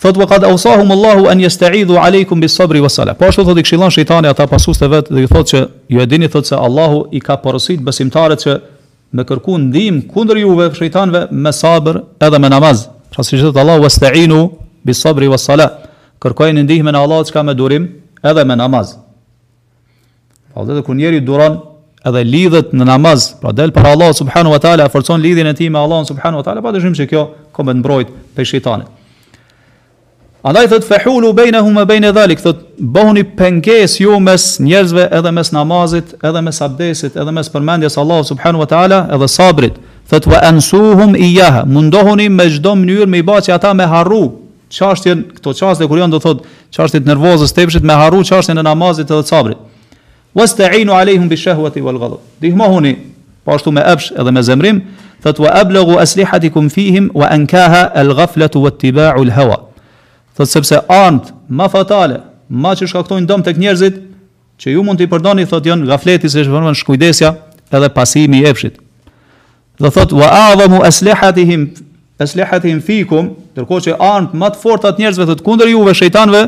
Thot 0.02 0.18
wa 0.18 0.26
qad 0.26 0.42
awsahum 0.50 0.90
Allahu 0.92 1.28
an 1.30 1.38
yasta'idu 1.40 1.96
alaykum 2.02 2.42
bis-sabr 2.42 2.80
was-salah. 2.82 3.14
Po 3.14 3.26
ashtu 3.30 3.46
thot 3.46 3.60
i 3.62 3.62
këshillon 3.64 3.92
shejtani 3.94 4.26
ata 4.32 4.48
pasues 4.50 4.80
të 4.82 4.88
vet 4.90 5.10
dhe 5.14 5.24
i 5.24 5.28
thot 5.30 5.50
se 5.52 5.60
ju 5.94 6.00
e 6.02 6.06
dini 6.10 6.26
thot 6.34 6.42
se 6.46 6.56
Allahu 6.58 7.04
i 7.14 7.20
ka 7.22 7.36
porosit 7.38 7.84
besimtarët 7.86 8.42
që 8.42 8.56
me 9.14 9.26
kërku 9.30 9.60
ndihmë 9.68 10.02
kundër 10.10 10.40
juve 10.42 10.68
shejtanëve 10.80 11.22
me 11.44 11.54
sabër 11.54 12.00
edhe 12.28 12.40
me 12.42 12.50
namaz. 12.50 12.88
Pra 13.14 13.22
siç 13.24 13.44
thot 13.46 13.58
Allahu 13.62 13.84
wasta'inu 13.86 14.40
bis-sabr 14.90 15.28
was-salah. 15.36 15.70
Kërkojnë 16.22 16.64
ndihmën 16.66 16.98
e 16.98 16.98
Allahut 17.06 17.30
çka 17.30 17.44
me 17.46 17.54
durim 17.54 17.86
edhe 18.26 18.44
me 18.50 18.58
namaz. 18.58 18.96
Po 20.56 20.66
edhe 20.66 20.82
kur 20.82 20.98
njeri 20.98 21.22
duron 21.22 21.60
edhe 22.10 22.24
lidhet 22.26 22.74
në 22.74 22.90
namaz, 22.90 23.36
pra 23.42 23.54
del 23.54 23.70
për 23.72 23.92
Allahu 23.92 24.18
subhanahu 24.24 24.56
wa 24.58 24.62
taala, 24.66 24.90
forcon 24.90 25.22
lidhjen 25.22 25.46
e 25.54 25.54
tij 25.54 25.70
me 25.70 25.78
Allahun 25.78 26.10
subhanahu 26.10 26.42
wa 26.42 26.48
taala, 26.50 26.62
pa 26.66 26.72
dyshim 26.74 26.96
se 26.98 27.06
kjo 27.08 27.28
ka 27.54 27.64
me 27.64 27.74
mbrojt 27.78 28.10
pe 28.36 28.42
shejtanit. 28.44 28.90
Andaj 30.44 30.68
thot 30.72 30.82
fehulu 30.88 31.34
bejnehum 31.38 31.76
e 31.80 31.86
bejne 31.88 32.10
dhalik, 32.14 32.40
thot 32.42 32.58
bohuni 32.80 33.22
penges 33.38 34.00
ju 34.02 34.16
mes 34.20 34.56
njerëzve 34.64 35.04
edhe 35.14 35.32
mes 35.38 35.52
namazit, 35.54 36.16
edhe 36.26 36.42
mes 36.42 36.60
abdesit, 36.66 37.14
edhe 37.16 37.32
mes 37.32 37.46
përmendjes 37.50 37.98
Allah 38.02 38.24
subhanu 38.26 38.64
wa 38.64 38.68
ta'ala 38.68 38.98
edhe 39.14 39.28
sabrit. 39.30 39.76
Thot 40.10 40.26
vë 40.32 40.40
ansuhum 40.50 41.14
i 41.16 41.28
jahë, 41.36 41.62
mundohuni 41.70 42.26
me 42.32 42.48
gjdo 42.50 42.74
mënyrë 42.76 43.06
me 43.14 43.22
i 43.22 43.28
ba 43.28 43.38
që 43.38 43.54
ata 43.60 43.74
me 43.78 43.86
harru 43.88 44.24
qashtjen, 44.74 45.22
këto 45.38 45.54
qashtje 45.62 45.88
kur 45.88 46.02
janë 46.02 46.16
do 46.18 46.24
thot 46.26 46.42
qashtjet 46.74 47.06
nervozës 47.08 47.54
tepshit 47.54 47.86
me 47.86 47.94
harru 47.94 48.24
qashtjen 48.26 48.58
e 48.60 48.66
namazit 48.66 49.12
edhe 49.14 49.22
sabrit. 49.30 49.58
wastainu 50.34 50.72
ta'inu 50.74 50.94
alehum 50.98 51.30
bi 51.30 51.36
shahwati 51.38 51.82
wal 51.86 52.00
ghadab. 52.02 52.20
Dihmohuni 52.42 52.96
po 53.46 53.52
ashtu 53.54 53.72
me 53.72 53.82
epsh 53.86 54.10
edhe 54.18 54.32
me 54.32 54.42
zemrim, 54.42 54.82
thot 55.22 55.38
wa 55.40 55.50
ablagu 55.54 56.00
aslihatikum 56.02 56.70
fihim 56.70 57.12
wa 57.14 57.28
ankaha 57.30 57.92
al 57.94 58.14
ghaflatu 58.16 58.58
wattiba'u 58.66 59.22
al 59.28 59.32
hawa. 59.38 59.71
Thot 60.38 60.48
sepse 60.50 60.78
armët 60.88 61.34
ma 61.52 61.68
fatale, 61.72 62.22
ma 62.56 62.72
që 62.76 62.88
shkaktojnë 62.88 63.28
dëm 63.28 63.44
tek 63.44 63.60
njerëzit, 63.60 63.98
që 64.62 64.74
ju 64.76 64.84
mund 64.86 65.00
të 65.02 65.08
i 65.08 65.12
përdoni, 65.12 65.46
thot 65.50 65.66
janë 65.68 65.90
gafleti 65.90 66.30
se 66.32 66.44
shë 66.46 66.52
vërmën 66.54 66.78
shkujdesja 66.80 67.32
edhe 67.74 67.90
pasimi 67.96 68.40
i 68.44 68.48
epshit. 68.48 68.78
Do 69.82 69.90
thot, 69.92 70.14
wa 70.16 70.30
adhamu 70.54 70.82
aslihatihim 70.88 71.66
eslehatihim 72.22 72.80
fikum, 72.86 73.32
tërko 73.58 73.80
që 73.88 73.96
armët 73.98 74.34
ma 74.38 74.52
të 74.54 74.62
fortat 74.62 75.00
njerëzve, 75.02 75.26
thot 75.32 75.40
kundër 75.44 75.72
juve, 75.74 75.96
shejtanve, 75.98 76.42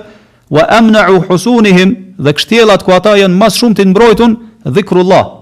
wa 0.53 0.67
emna'u 0.77 1.23
husunihim, 1.27 1.95
dhe 2.23 2.33
kështjelat 2.37 2.85
ku 2.85 2.93
ata 2.93 3.15
janë 3.19 3.35
mas 3.41 3.57
shumë 3.57 3.79
të 3.79 3.87
nëmbrojtun, 3.89 4.37
dhikrullah, 4.75 5.39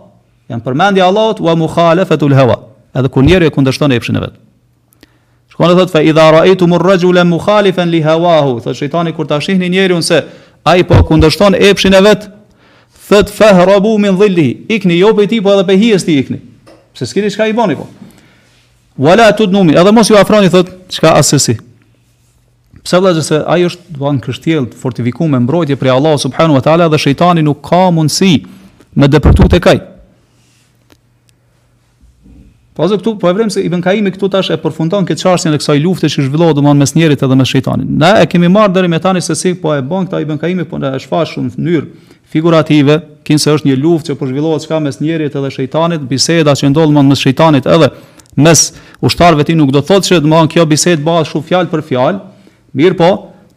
Jan 0.51 0.59
përmendja 0.59 1.05
Allahut 1.07 1.39
wa 1.39 1.53
mukhalefetul 1.55 2.33
hawa. 2.35 2.57
edhe 2.93 3.07
kur 3.07 3.23
njerë 3.23 3.47
e 3.47 3.51
kundështon 3.55 3.91
e 3.91 3.95
epshin 3.95 4.17
e 4.19 4.19
vetë. 4.19 4.39
Shkon 5.51 5.67
dhe 5.69 5.75
thot 5.75 5.91
fa 5.91 5.99
idha 6.01 6.27
raitum 6.31 6.73
ar 6.73 6.83
mukhalifan 7.25 7.89
li 7.91 8.01
hawahu, 8.01 8.61
thot 8.63 8.75
shejtani 8.75 9.13
kur 9.15 9.25
ta 9.25 9.39
shihni 9.39 9.69
njeriu 9.69 10.01
se 10.01 10.23
ai 10.65 10.83
po 10.83 10.95
kundërshton 11.03 11.57
epshin 11.59 11.93
e 11.93 12.01
vet, 12.01 12.29
thot 13.09 13.29
fahrabu 13.29 13.97
min 13.99 14.15
dhilli, 14.15 14.65
ikni 14.69 14.99
jo 14.99 15.13
pe 15.13 15.27
po 15.41 15.51
edhe 15.51 15.65
pe 15.67 15.75
hijes 15.77 16.05
ti 16.05 16.17
ikni. 16.19 16.39
Pse 16.93 17.05
s'keni 17.05 17.29
çka 17.31 17.47
i 17.49 17.53
bani 17.53 17.75
po? 17.75 17.87
Wala 18.97 19.31
tudnumi, 19.35 19.75
edhe 19.75 19.91
mos 19.91 20.07
ju 20.09 20.15
afroni 20.17 20.49
thot 20.49 20.69
çka 20.89 21.11
as 21.19 21.33
si. 21.43 21.57
Pse 22.83 22.97
vëllaz 22.97 23.21
se 23.21 23.43
ai 23.45 23.65
është 23.67 23.99
ban 23.99 24.15
an 24.15 24.21
kështjell 24.23 24.69
fortifikuar 24.73 25.29
me 25.29 25.37
mbrojtje 25.43 25.75
prej 25.77 25.91
Allahu 25.93 26.17
subhanahu 26.17 26.55
wa 26.57 26.63
taala 26.65 26.87
dhe 26.89 26.97
shejtani 26.97 27.43
nuk 27.45 27.59
ka 27.61 27.91
mundsi 27.93 28.45
me 28.95 29.05
depërtu 29.07 29.49
te 29.53 29.59
kaj. 29.61 29.81
Po 32.73 32.87
këtu 32.87 33.17
po 33.19 33.27
e 33.29 33.33
vrem 33.35 33.49
se 33.51 33.59
Ibn 33.67 33.81
Kaimi 33.83 34.13
këtu 34.15 34.29
tash 34.31 34.47
e 34.53 34.55
përfundon 34.61 35.03
këtë 35.07 35.19
çështjen 35.19 35.55
e 35.55 35.57
kësaj 35.59 35.81
lufte 35.83 36.07
që 36.07 36.23
zhvillohet 36.29 36.55
domthonë 36.55 36.79
mes 36.79 36.93
njerit 36.95 37.23
edhe 37.25 37.35
mes 37.35 37.49
shejtanit. 37.51 37.87
Ne 37.99 38.11
e 38.21 38.27
kemi 38.31 38.47
marrë 38.47 38.71
deri 38.77 38.87
me 38.93 38.99
tani 39.03 39.19
se 39.21 39.35
si 39.35 39.51
po 39.59 39.73
e 39.75 39.81
bën 39.83 40.05
këta 40.07 40.21
Ibn 40.23 40.37
Kaimi 40.39 40.63
po 40.63 40.77
e 40.79 40.91
shfaq 41.03 41.33
në 41.41 41.49
mënyrë 41.51 42.13
figurative, 42.31 42.95
kinse 43.27 43.51
është 43.57 43.67
një 43.67 43.75
luftë 43.83 44.11
që 44.11 44.15
po 44.21 44.29
zhvillohet 44.29 44.63
çka 44.69 44.79
mes 44.85 45.01
njerit 45.03 45.35
edhe 45.35 45.49
shejtanit, 45.51 46.05
biseda 46.07 46.53
që 46.55 46.69
ndodh 46.71 46.93
domthonë 46.93 47.11
mes 47.11 47.23
shejtanit 47.25 47.67
edhe 47.67 47.89
mes 48.39 48.61
ushtarëve 49.09 49.43
ti 49.49 49.55
nuk 49.59 49.73
do 49.75 49.81
thotë 49.83 50.07
se 50.13 50.19
domthonë 50.23 50.51
kjo 50.53 50.63
bisedë 50.71 51.03
bëhet 51.03 51.27
shumë 51.33 51.47
fjalë 51.49 51.71
për 51.73 51.83
fjalë. 51.89 52.21
Mirë 52.79 52.97
po, 53.01 53.09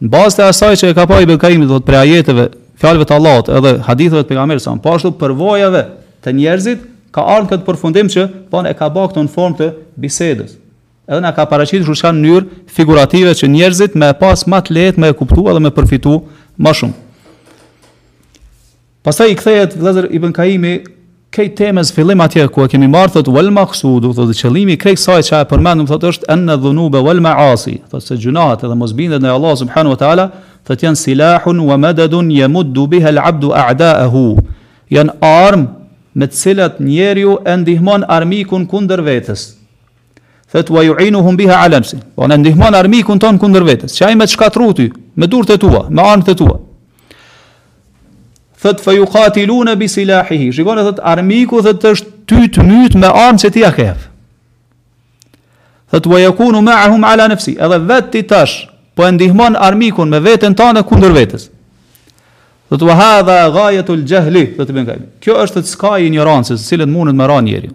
në 0.03 0.11
bazë 0.11 0.41
të 0.41 0.49
asaj 0.51 0.73
që 0.81 0.89
e 0.91 0.97
ka 0.97 1.07
pa 1.07 1.21
Ibn 1.23 1.39
Kaimi 1.39 1.69
thotë 1.71 1.87
për 1.87 1.97
ajeteve, 2.01 2.49
fjalëve 2.83 3.07
të 3.07 3.15
Allahut 3.15 3.53
edhe 3.61 3.73
haditheve 3.87 4.25
të 4.25 4.33
pejgamberit 4.33 4.65
sa, 4.65 4.75
po 4.83 4.97
ashtu 4.97 5.13
përvojave 5.23 5.85
të 6.25 6.35
njerëzit, 6.35 6.83
ka 7.15 7.23
ardhur 7.35 7.47
këtë 7.55 7.65
përfundim 7.69 8.09
që 8.11 8.25
po 8.51 8.61
e 8.67 8.73
ka 8.75 8.89
bë 8.91 9.05
këtë 9.13 9.23
në 9.23 9.31
formë 9.31 9.59
të 9.61 9.69
bisedës. 10.03 10.57
Edhe 11.07 11.21
na 11.23 11.31
ka 11.37 11.45
paraqitur 11.47 11.95
shka 11.95 12.11
në 12.11 12.23
mënyrë 12.23 12.59
figurative 12.75 13.31
që 13.39 13.49
njerëzit 13.53 13.95
më 14.01 14.09
pas 14.19 14.43
më 14.49 14.59
të 14.67 14.75
lehtë 14.79 15.01
më 15.03 15.11
e 15.11 15.15
kuptuan 15.19 15.55
dhe 15.59 15.63
më 15.67 15.71
përfitu 15.77 16.15
më 16.65 16.73
shumë. 16.79 16.97
Pastaj 19.05 19.31
i 19.31 19.37
kthehet 19.39 19.77
Vlazer 19.79 20.07
Ibn 20.17 20.33
Kaimi 20.35 20.73
këtë 21.35 21.55
temës 21.61 21.93
fillim 21.95 22.21
atje 22.25 22.47
ku 22.51 22.65
e 22.65 22.69
kemi 22.73 22.87
marrë 22.91 23.13
thotë 23.19 23.33
wal 23.37 23.49
maqsud 23.53 24.01
do 24.09 24.11
të 24.17 24.35
qëllimi 24.41 24.75
i 24.75 24.79
këtij 24.81 25.23
që 25.29 25.43
e 25.45 25.49
përmendëm 25.53 25.87
thotë 25.93 26.11
është 26.15 26.29
an 26.35 26.49
dhunuba 26.57 27.03
wal 27.05 27.21
maasi 27.23 27.77
thotë 27.91 28.05
se 28.09 28.19
gjunat 28.25 28.65
edhe 28.65 28.77
mosbindet 28.81 29.23
ndaj 29.23 29.37
Allah 29.37 29.55
subhanahu 29.61 29.95
wa 29.95 30.01
taala 30.03 30.27
thotë 30.67 30.89
janë 30.89 31.01
silahun 31.05 31.63
wa 31.69 31.77
madadun 31.85 32.33
yamuddu 32.41 32.87
biha 32.95 33.13
al 33.13 33.21
abdu 33.29 33.53
a'da'ahu 33.61 34.25
me 36.15 36.29
të 36.31 36.33
cilat 36.39 36.77
njeriu 36.79 37.35
e 37.43 37.53
ndihmon 37.59 38.05
armikun 38.15 38.63
kundër 38.71 39.01
vetës. 39.03 39.41
Thet 40.51 40.69
wa 40.71 40.81
yu'inuhum 40.87 41.35
biha 41.35 41.57
ala 41.65 41.81
nafsi. 41.83 41.97
Po 42.15 42.27
ne 42.31 42.37
ndihmon 42.39 42.75
armikun 42.77 43.19
ton 43.19 43.39
kundër 43.41 43.65
vetës. 43.67 43.95
Çaj 43.99 44.15
me 44.15 44.27
çkatru 44.27 44.69
ty, 44.73 44.87
me 45.15 45.27
durt 45.31 45.49
e 45.51 45.57
tua, 45.59 45.89
me 45.89 46.01
anët 46.03 46.29
e 46.31 46.35
tua. 46.39 46.55
Thet 48.63 48.79
fa 48.81 48.93
yuqatiluna 48.95 49.75
bi 49.79 49.87
silahihi. 49.91 50.53
Shikoni 50.55 50.85
thot 50.87 51.01
armiku 51.03 51.59
thot 51.65 51.83
është 51.83 52.13
ty 52.31 52.47
të 52.49 52.63
myt 52.65 52.95
me 53.01 53.11
anë 53.11 53.43
që 53.45 53.51
ti 53.53 53.65
ja 53.65 53.71
Thet 55.91 56.07
wa 56.07 56.19
yakunu 56.19 56.61
ma'ahum 56.61 57.03
ala 57.05 57.27
nafsi. 57.27 57.57
Edhe 57.59 57.77
vetë 57.91 58.11
ti 58.11 58.23
tash 58.27 58.69
po 58.95 59.03
e 59.05 59.11
ndihmon 59.11 59.53
armikun 59.59 60.09
me 60.09 60.17
veten 60.23 60.55
tënde 60.57 60.81
kundër 60.87 61.11
vetës. 61.13 61.49
Dhe 62.69 62.79
të 62.81 62.87
vahe 62.89 63.25
dhe 63.27 63.35
gaje 63.53 63.83
të 63.85 63.95
dhe 64.01 64.85
të 64.85 64.97
Kjo 65.21 65.33
është 65.45 65.61
të 65.61 65.69
skaj 65.69 65.99
i 66.05 66.09
njërancës, 66.15 66.63
cilët 66.67 66.89
mundet 66.89 67.15
me 67.15 67.27
ra 67.29 67.39
njeri. 67.41 67.69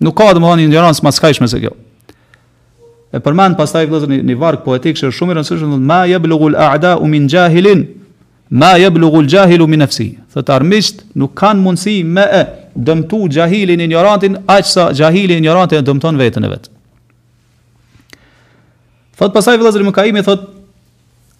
Nuk 0.00 0.16
ka 0.16 0.30
dhe 0.32 0.40
më 0.40 0.48
thani 0.48 0.68
njërancë 0.70 1.04
ma 1.04 1.12
skajshme 1.12 1.48
se 1.48 1.60
kjo. 1.60 1.74
E 3.12 3.20
përmend 3.20 3.58
pastaj 3.58 3.84
vëllazë 3.90 4.08
një, 4.14 4.18
një 4.30 4.36
varg 4.40 4.62
poetik 4.64 4.96
që 4.96 5.08
është 5.10 5.18
shumë 5.18 5.32
i 5.32 5.36
rëndësishëm, 5.36 5.74
ma 5.90 6.00
yablughu 6.08 6.50
al 6.56 7.02
u 7.04 7.08
min 7.10 7.26
jahilin, 7.28 7.82
ma 8.50 8.74
yablughu 8.80 9.20
al-jahilu 9.24 9.66
min 9.68 9.82
nafsi. 9.84 10.06
Thot 10.32 10.48
armisht 10.54 11.02
nuk 11.18 11.34
kanë 11.36 11.60
mundësi 11.64 11.98
me 12.06 12.24
e 12.24 12.42
dëmtu 12.74 13.26
jahilin 13.34 13.80
ignorantin 13.84 14.38
aq 14.46 14.64
sa 14.64 14.88
jahili 14.94 15.36
ignoranti 15.36 15.76
dëmton 15.84 16.16
veten 16.20 16.44
e 16.44 16.48
vet. 16.54 16.70
Thot 19.20 19.34
pastaj 19.36 19.58
vëllazë 19.60 19.84
më 19.84 19.92
kaimi 19.98 20.22
thot 20.24 20.48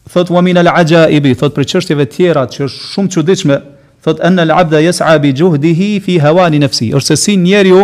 thot 0.09 0.31
wa 0.31 0.41
min 0.45 0.57
al-ajaib 0.59 1.27
thot 1.39 1.55
për 1.57 1.69
çështjeve 1.75 2.07
të 2.09 2.15
tjera 2.15 2.47
që 2.51 2.65
është 2.69 2.81
shumë 2.95 3.13
çuditshme 3.15 3.59
thot 4.05 4.23
an 4.25 4.41
al-abda 4.41 4.81
yas'a 4.83 5.17
bi 5.23 5.33
juhdihi 5.37 6.01
fi 6.01 6.19
hawani 6.25 6.61
nafsi 6.63 6.89
ose 6.97 7.17
si 7.17 7.37
njeriu 7.37 7.83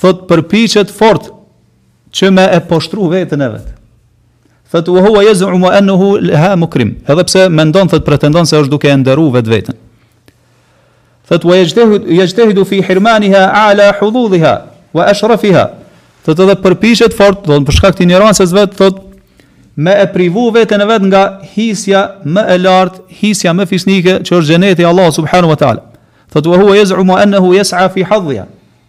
thot 0.00 0.26
përpiqet 0.30 0.90
fort 0.94 1.32
që 2.16 2.30
me 2.34 2.44
e 2.56 2.60
poshtru 2.68 3.10
veten 3.10 3.40
e 3.42 3.48
vet 3.52 3.68
thot 4.70 4.88
wa 4.88 5.02
huwa 5.08 5.24
yaz'umu 5.26 5.68
annahu 5.70 6.14
laha 6.24 6.56
mukrim 6.56 6.94
edhe 7.08 7.24
pse 7.24 7.48
mendon 7.50 7.88
thot 7.88 8.06
pretendon 8.06 8.44
se 8.46 8.56
është 8.60 8.70
duke 8.70 8.88
e 8.88 8.96
nderu 8.96 9.28
vetveten. 9.34 9.74
thot 11.28 11.44
wa 11.44 11.56
yajtahidu 11.56 12.06
yajtahidu 12.12 12.64
fi 12.64 12.82
hirmanha 12.82 13.50
ala 13.66 13.92
hududha 14.00 14.54
wa 14.92 15.04
ashrafha 15.10 15.66
thot 16.24 16.38
edhe 16.38 16.54
përpiqet 16.64 17.12
fort 17.12 17.44
thot 17.44 17.66
për 17.66 17.72
shkak 17.76 17.94
të 17.98 18.02
injorancës 18.06 18.52
vet 18.54 18.78
thot 18.78 19.09
me 19.80 19.96
e 20.02 20.06
privu 20.12 20.50
vetën 20.54 20.82
e 20.82 20.86
vetë 20.88 21.06
nga 21.08 21.20
hisja 21.54 22.00
më 22.22 22.42
e 22.54 22.56
lartë, 22.60 23.00
hisja 23.20 23.52
më 23.56 23.66
fisnike 23.70 24.14
që 24.28 24.38
është 24.40 24.52
gjeneti 24.52 24.84
Allah 24.86 25.08
subhanu 25.14 25.48
wa 25.52 25.56
ta'ala. 25.62 25.84
Thot 26.32 26.46
e 26.50 26.58
hua 26.60 26.74
jezë 26.76 26.98
umu 27.00 27.16
enë 27.18 27.40
hua 27.42 27.56
jesë 27.60 27.78
afi 27.86 28.04
hadhja. 28.10 28.44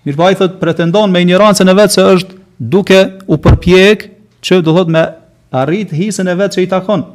Mirë 0.06 0.18
pa 0.20 0.26
po, 0.28 0.32
i 0.36 0.40
thëtë 0.42 0.60
pretendon 0.62 1.14
me 1.14 1.22
ignorancën 1.24 1.70
e 1.72 1.76
vetë 1.80 1.96
se 1.96 2.06
është 2.16 2.40
duke 2.74 3.00
u 3.32 3.38
përpjek 3.42 4.04
që 4.46 4.60
do 4.66 4.74
thot 4.76 4.92
me 4.94 5.06
arrit 5.62 5.94
hisën 5.96 6.28
e 6.32 6.36
vetë 6.42 6.58
që 6.58 6.66
i 6.66 6.70
takon. 6.74 7.06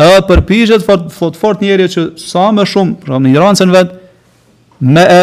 A 0.00 0.20
të 0.22 0.26
përpijet 0.28 0.84
fort, 0.86 1.08
fort, 1.12 1.36
fort 1.36 1.60
njeri 1.60 1.84
që 1.92 2.02
sa 2.16 2.46
më 2.56 2.62
shumë, 2.64 2.94
pra 3.04 3.18
më 3.20 3.28
ignorancën 3.32 3.70
vetë, 3.74 3.92
me 4.80 5.02
e 5.02 5.22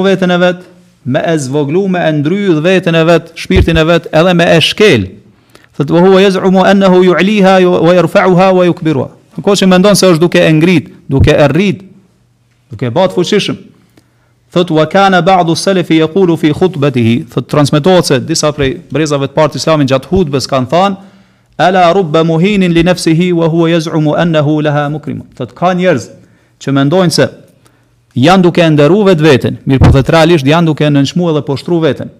vetën 0.00 0.30
e 0.32 0.38
vetë, 0.40 0.62
me 1.04 1.20
e 1.26 1.38
zvoglu, 1.38 1.88
me 1.90 2.00
e 2.08 2.12
ndryjë 2.14 2.54
dhe 2.58 2.62
vetën 2.66 2.98
e 2.98 3.02
vetë, 3.08 3.32
shpirtin 3.42 3.80
e 3.80 3.84
vetë, 3.88 4.12
edhe 4.18 4.34
me 4.38 4.46
e 4.54 4.60
shkel. 4.62 5.08
Thët, 5.76 5.90
vë 5.90 6.02
hua 6.06 6.20
jezru 6.22 6.50
mu 6.54 6.62
enëhu 6.68 7.02
ju 7.08 7.16
iliha, 7.18 7.56
vë 7.64 7.96
e 7.98 8.06
ha, 8.06 8.48
vë 8.52 8.66
ju 8.68 8.74
këbirua. 8.80 9.08
Në 9.38 9.44
ko 9.46 9.54
që 9.58 9.68
ndonë 9.70 9.96
se 9.98 10.10
është 10.12 10.20
duke 10.22 10.40
e 10.44 10.52
ngrit, 10.52 10.90
duke 11.10 11.32
e 11.34 11.48
rrit, 11.48 11.82
duke 12.70 12.86
e 12.86 12.92
batë 12.94 13.16
fuqishëm. 13.18 13.56
Thët, 14.54 14.68
vë 14.78 14.84
kane 14.92 15.22
ba'du 15.24 15.54
selefi 15.56 15.98
e 16.04 16.08
kulu 16.12 16.36
fi 16.38 16.52
khutbeti 16.54 17.00
hi, 17.06 17.14
thët, 17.34 17.46
transmitohet 17.50 18.04
se 18.10 18.18
disa 18.22 18.52
prej 18.54 18.76
brezave 18.92 19.30
të 19.32 19.36
partë 19.38 19.58
islamin 19.62 19.88
gjatë 19.90 20.10
hudbës 20.12 20.46
kanë 20.50 20.68
thanë, 20.70 21.06
ala 21.66 21.86
rubbe 21.96 22.20
muhinin 22.24 22.70
li 22.76 22.84
hi, 22.86 23.30
vë 23.32 23.48
hua 23.50 23.70
jezru 23.74 24.00
mu 24.00 24.14
enëhu 24.16 24.60
leha 24.68 24.86
mukrima. 24.92 25.26
Thët, 25.34 25.52
ka 25.56 25.74
që 26.62 26.70
mendojnë 26.70 27.10
se 27.10 27.24
janë 28.18 28.44
duke 28.44 28.64
ndëru 28.68 29.02
vetë 29.08 29.24
vetën, 29.24 29.54
mirë 29.66 29.80
po 29.90 30.02
tralisht 30.04 30.46
janë 30.46 30.68
duke 30.68 30.84
në 30.90 31.02
nëshmu 31.04 31.30
edhe 31.32 31.42
po 31.46 31.56
shtru 31.56 31.78
vetën. 31.82 32.10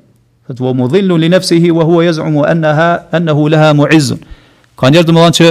Dhe 0.49 0.55
të 0.57 0.62
vo 0.64 0.72
mu 0.74 0.86
dhillu 0.90 1.18
li 1.20 1.28
nefësihi, 1.32 1.70
wa 1.70 1.84
hua 1.86 2.07
jezë 2.07 2.24
mu 2.32 2.45
enna 2.49 2.72
ha, 2.74 2.90
hu 3.36 3.47
leha 3.53 3.72
mu 3.76 3.86
izun. 3.95 4.18
Ka 4.76 4.90
njërë 4.90 5.07
të 5.09 5.12
më 5.14 5.22
dhanë 5.22 5.38
që 5.38 5.51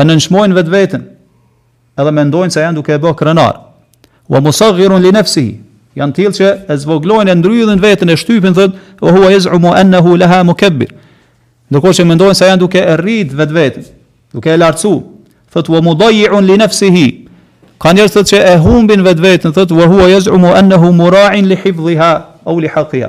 e 0.00 0.04
në 0.06 0.16
nëshmojnë 0.20 0.56
vetë 0.60 0.72
vetën, 0.74 1.02
edhe 2.00 2.10
me 2.14 2.24
ndojnë 2.30 2.54
se 2.54 2.62
janë 2.64 2.78
duke 2.78 2.94
e 2.96 3.00
bëhë 3.02 3.18
krenar. 3.18 3.58
Wa 4.30 4.40
mu 4.40 4.52
së 4.56 4.70
li 4.76 5.10
nefësihi, 5.12 5.56
janë 5.98 6.14
tjilë 6.16 6.34
që 6.38 6.48
e 6.70 6.74
zvoglojnë 6.84 7.32
e 7.32 7.34
ndryjën 7.42 7.80
vetën 7.82 8.10
e 8.10 8.16
shtypin, 8.16 8.54
dhe 8.56 8.70
të 9.02 9.12
hua 9.12 9.30
jezë 9.34 9.58
mu 9.60 9.74
enna 9.76 10.00
hu 10.00 10.16
leha 10.16 10.42
mu 10.44 10.54
kebbir. 10.54 10.94
që 11.70 12.04
me 12.04 12.14
ndojnë 12.14 12.34
se 12.34 12.44
janë 12.46 12.58
duke 12.60 12.78
e 12.78 12.96
rrid 12.96 13.32
vetë 13.34 13.52
vetën, 13.52 13.84
duke 14.32 14.48
e 14.50 14.56
lartësu, 14.56 15.02
dhe 15.52 15.68
wa 15.72 15.80
mu 15.82 15.94
li 16.46 16.56
nefësihi, 16.58 17.23
Ka 17.82 17.90
njerëz 17.92 18.14
thotë 18.14 18.30
që 18.30 18.40
e 18.54 18.54
humbin 18.62 19.02
vetveten, 19.04 19.52
thotë 19.56 19.74
wa 19.76 19.88
huwa 19.90 20.06
yaz'umu 20.12 20.52
annahu 20.54 20.92
mura'in 20.94 21.48
li 21.50 21.56
hifdhiha 21.58 22.10
aw 22.46 22.60
li 22.62 22.70
haqqiha. 22.70 23.08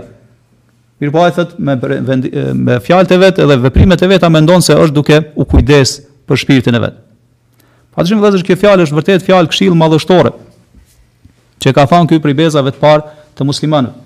Mirpo 1.02 1.22
ai 1.22 1.34
thotë 1.36 1.60
me 1.60 1.76
vendi, 2.10 2.32
me 2.56 2.80
fjalët 2.82 3.12
e 3.14 3.20
vet 3.22 3.40
edhe 3.46 3.58
veprimet 3.68 4.02
e 4.02 4.08
veta 4.10 4.30
mendon 4.32 4.64
se 4.66 4.74
është 4.76 4.96
duke 4.96 5.20
u 5.36 5.46
kujdes 5.46 5.98
për 6.26 6.40
shpirtin 6.42 6.80
e 6.80 6.84
vet. 6.88 6.98
Patyshim 7.96 8.18
po, 8.20 8.24
vëllazësh 8.26 8.48
kjo 8.48 8.58
fjalë 8.66 8.88
është 8.88 8.98
vërtet 9.00 9.26
fjalë 9.28 9.52
këshill 9.54 9.78
madhështore 9.80 10.34
që 11.64 11.74
ka 11.76 11.86
thënë 11.92 12.10
këy 12.12 12.22
pribezave 12.26 12.74
të 12.76 12.82
parë 12.82 13.14
të 13.38 13.48
muslimanëve 13.48 14.02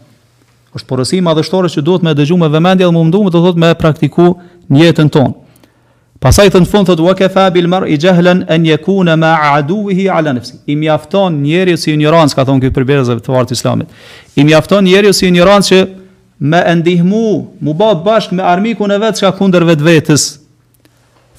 është 0.78 0.86
porosi 0.86 1.18
madhështore 1.26 1.70
që 1.74 1.82
duhet 1.82 2.04
me 2.06 2.12
dëgjuar 2.14 2.44
me 2.44 2.50
vëmendje 2.54 2.86
dhe 2.86 2.94
më 2.94 3.00
munduam 3.02 3.32
të 3.34 3.42
thotë 3.42 3.62
me 3.64 3.72
praktiku 3.80 4.28
në 4.70 4.84
jetën 4.84 5.08
tonë. 5.16 5.39
Pasaj 6.20 6.50
të 6.52 6.60
në 6.66 6.68
fund 6.68 6.88
thot, 6.90 7.00
wake 7.00 7.30
fabil 7.32 7.70
mar 7.72 7.86
i 7.88 7.96
gjehlen 7.96 8.42
e 8.52 8.58
njekune 8.60 9.14
ma 9.16 9.30
aduhi 9.54 10.10
ala 10.12 10.34
nëfsi. 10.36 10.58
I 10.68 10.76
mjafton 10.76 11.38
njeri 11.46 11.78
si 11.80 11.94
ignorancë, 11.94 12.36
ka 12.36 12.44
thonë 12.44 12.66
këtë 12.66 12.76
përbërëzë 12.76 13.16
të 13.24 13.32
vartë 13.36 13.56
islamit. 13.56 13.88
I 14.36 14.44
mjafton 14.50 14.84
njeri 14.84 15.14
si 15.16 15.30
ignorancë 15.30 15.70
që 15.70 15.80
me 16.50 16.60
endihmu, 16.74 17.22
mu 17.64 17.74
ba 17.74 17.94
bashkë 18.04 18.36
me 18.36 18.44
armiku 18.44 18.90
në 18.92 19.00
vetë 19.06 19.22
që 19.22 19.30
ka 19.30 19.34
kunder 19.40 19.64
vetë 19.72 19.86
vetës. 19.88 20.26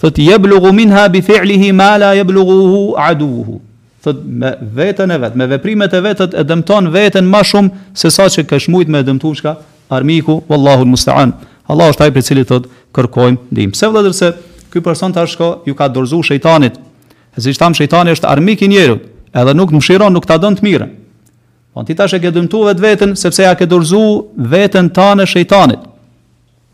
Thot, 0.01 0.17
jeblugu 0.17 0.73
minha 0.73 1.07
bi 1.13 1.21
fi'lihi 1.29 1.75
ma 1.77 1.91
la 2.01 2.15
jeblugu 2.17 2.57
hu 2.73 2.83
aduhu. 2.97 3.59
Thot, 4.01 4.25
me 4.25 4.55
vetën 4.81 5.13
e 5.13 5.21
vetë, 5.27 5.37
me 5.37 5.51
veprimet 5.59 5.93
e 5.93 6.01
vetët 6.09 6.39
e 6.41 6.47
dëmton 6.49 6.89
vetën 6.97 7.29
ma 7.29 7.45
shumë 7.45 7.91
se 7.93 8.09
sa 8.09 8.31
që 8.33 8.49
kësh 8.49 8.71
mujtë 8.73 8.97
me 8.97 9.05
dëmtu 9.05 9.35
shka 9.43 9.59
armiku, 9.93 10.41
wallahu 10.49 10.89
l-musta'an. 10.89 11.37
Allah 11.71 11.93
është 11.93 12.07
ajë 12.09 12.15
për 12.17 12.23
cili 12.31 12.49
thot, 12.49 12.73
kërkojmë 12.97 13.53
dhim. 13.55 13.77
Se 13.77 13.91
vëllëdër 13.93 14.47
ky 14.71 14.81
person 14.81 15.13
tash 15.13 15.37
ka 15.37 15.55
ju 15.67 15.75
ka 15.75 15.89
dorzu 15.89 16.23
shejtanit. 16.23 16.73
e 17.37 17.53
tham 17.59 17.75
shejtani 17.75 18.11
është 18.11 18.27
armik 18.29 18.63
i 18.63 18.69
njerut, 18.69 19.01
edhe 19.35 19.55
nuk 19.55 19.71
mshiron, 19.73 20.13
nuk 20.13 20.27
ta 20.27 20.37
don 20.39 20.57
të 20.57 20.63
mirën. 20.63 20.89
Po 21.75 21.83
ti 21.83 21.95
tash 21.95 22.13
e 22.15 22.19
ke 22.21 22.31
dëmtuar 22.31 22.75
vetën 22.79 23.17
sepse 23.17 23.43
ja 23.43 23.55
ke 23.55 23.67
dorzu 23.67 24.25
veten 24.37 24.91
tanë 24.91 25.27
shejtanit. 25.27 25.79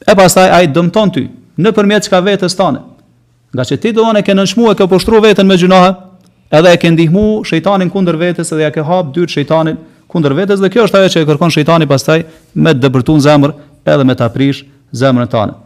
E 0.09 0.14
pastaj 0.16 0.51
ai 0.51 0.66
dëmton 0.68 1.12
ty 1.12 1.28
nëpërmjet 1.59 2.05
çka 2.09 2.20
vetes 2.24 2.57
tanë. 2.57 2.80
Nga 3.55 3.62
që 3.64 3.76
ti 3.80 3.88
e 3.88 4.22
ke 4.22 4.34
nënshmuar 4.34 4.74
ke 4.76 4.86
poshtruar 4.88 5.22
veten 5.22 5.47
me 5.47 5.57
gjinoha, 5.57 5.97
edhe 6.51 6.72
e 6.72 6.76
ke 6.76 6.90
ndihmu 6.90 7.44
shejtanin 7.44 7.90
kundër 7.90 8.16
vetes 8.16 8.53
edhe 8.53 8.62
ja 8.62 8.70
ke 8.70 8.80
hap 8.82 9.14
dyt 9.14 9.28
shejtanit 9.30 9.76
kundër 10.09 10.34
vetes 10.34 10.61
dhe 10.61 10.68
kjo 10.68 10.82
është 10.84 10.99
ajo 10.99 11.07
që 11.09 11.20
e 11.22 11.26
kërkon 11.26 11.51
shejtani 11.51 11.86
pastaj 11.86 12.24
me 12.55 12.72
dëbërtun 12.74 13.20
zemër 13.20 13.53
edhe 13.84 14.05
me 14.05 14.14
ta 14.14 14.28
prish 14.28 14.64
zemrën 14.94 15.26
tanë. 15.28 15.66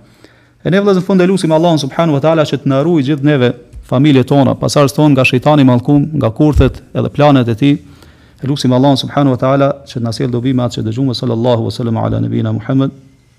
E 0.64 0.68
ne 0.70 0.76
vëllezër 0.76 1.04
fund 1.06 1.22
e 1.24 1.26
lutim 1.28 1.54
Allahun 1.56 1.78
subhanuhu 1.80 2.18
te 2.20 2.28
ala 2.28 2.44
që 2.44 2.58
të 2.60 2.68
na 2.68 2.82
ruaj 2.84 3.04
gjithë 3.06 3.24
neve 3.24 3.46
familjet 3.88 4.28
tona, 4.28 4.52
pasardhën 4.60 4.92
tonë 4.98 5.14
nga 5.14 5.24
shejtani 5.30 5.64
mallkum, 5.64 6.02
nga 6.20 6.28
kurthet 6.36 6.82
edhe 6.92 7.08
planet 7.16 7.48
e 7.48 7.54
tij. 7.62 7.78
E 8.44 8.50
lutim 8.50 8.76
Allahun 8.76 9.00
subhanuhu 9.00 9.38
te 9.40 9.48
ala 9.48 9.70
që 9.88 9.96
të 9.96 10.04
na 10.04 10.12
sjell 10.16 10.34
dobi 10.36 10.52
me 10.52 10.66
atë 10.66 10.80
që 10.82 10.88
dëgjojmë 10.90 11.16
sallallahu 11.22 11.56
alaihi 11.64 11.72
wasallam 11.72 12.02
ala 12.04 12.20
nabina 12.26 12.52
muhammed 12.52 12.92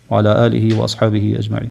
wa 0.09 0.17
ala 0.23 0.33
alihi 0.47 0.73
ashabihi 0.89 1.35
ecma. 1.43 1.59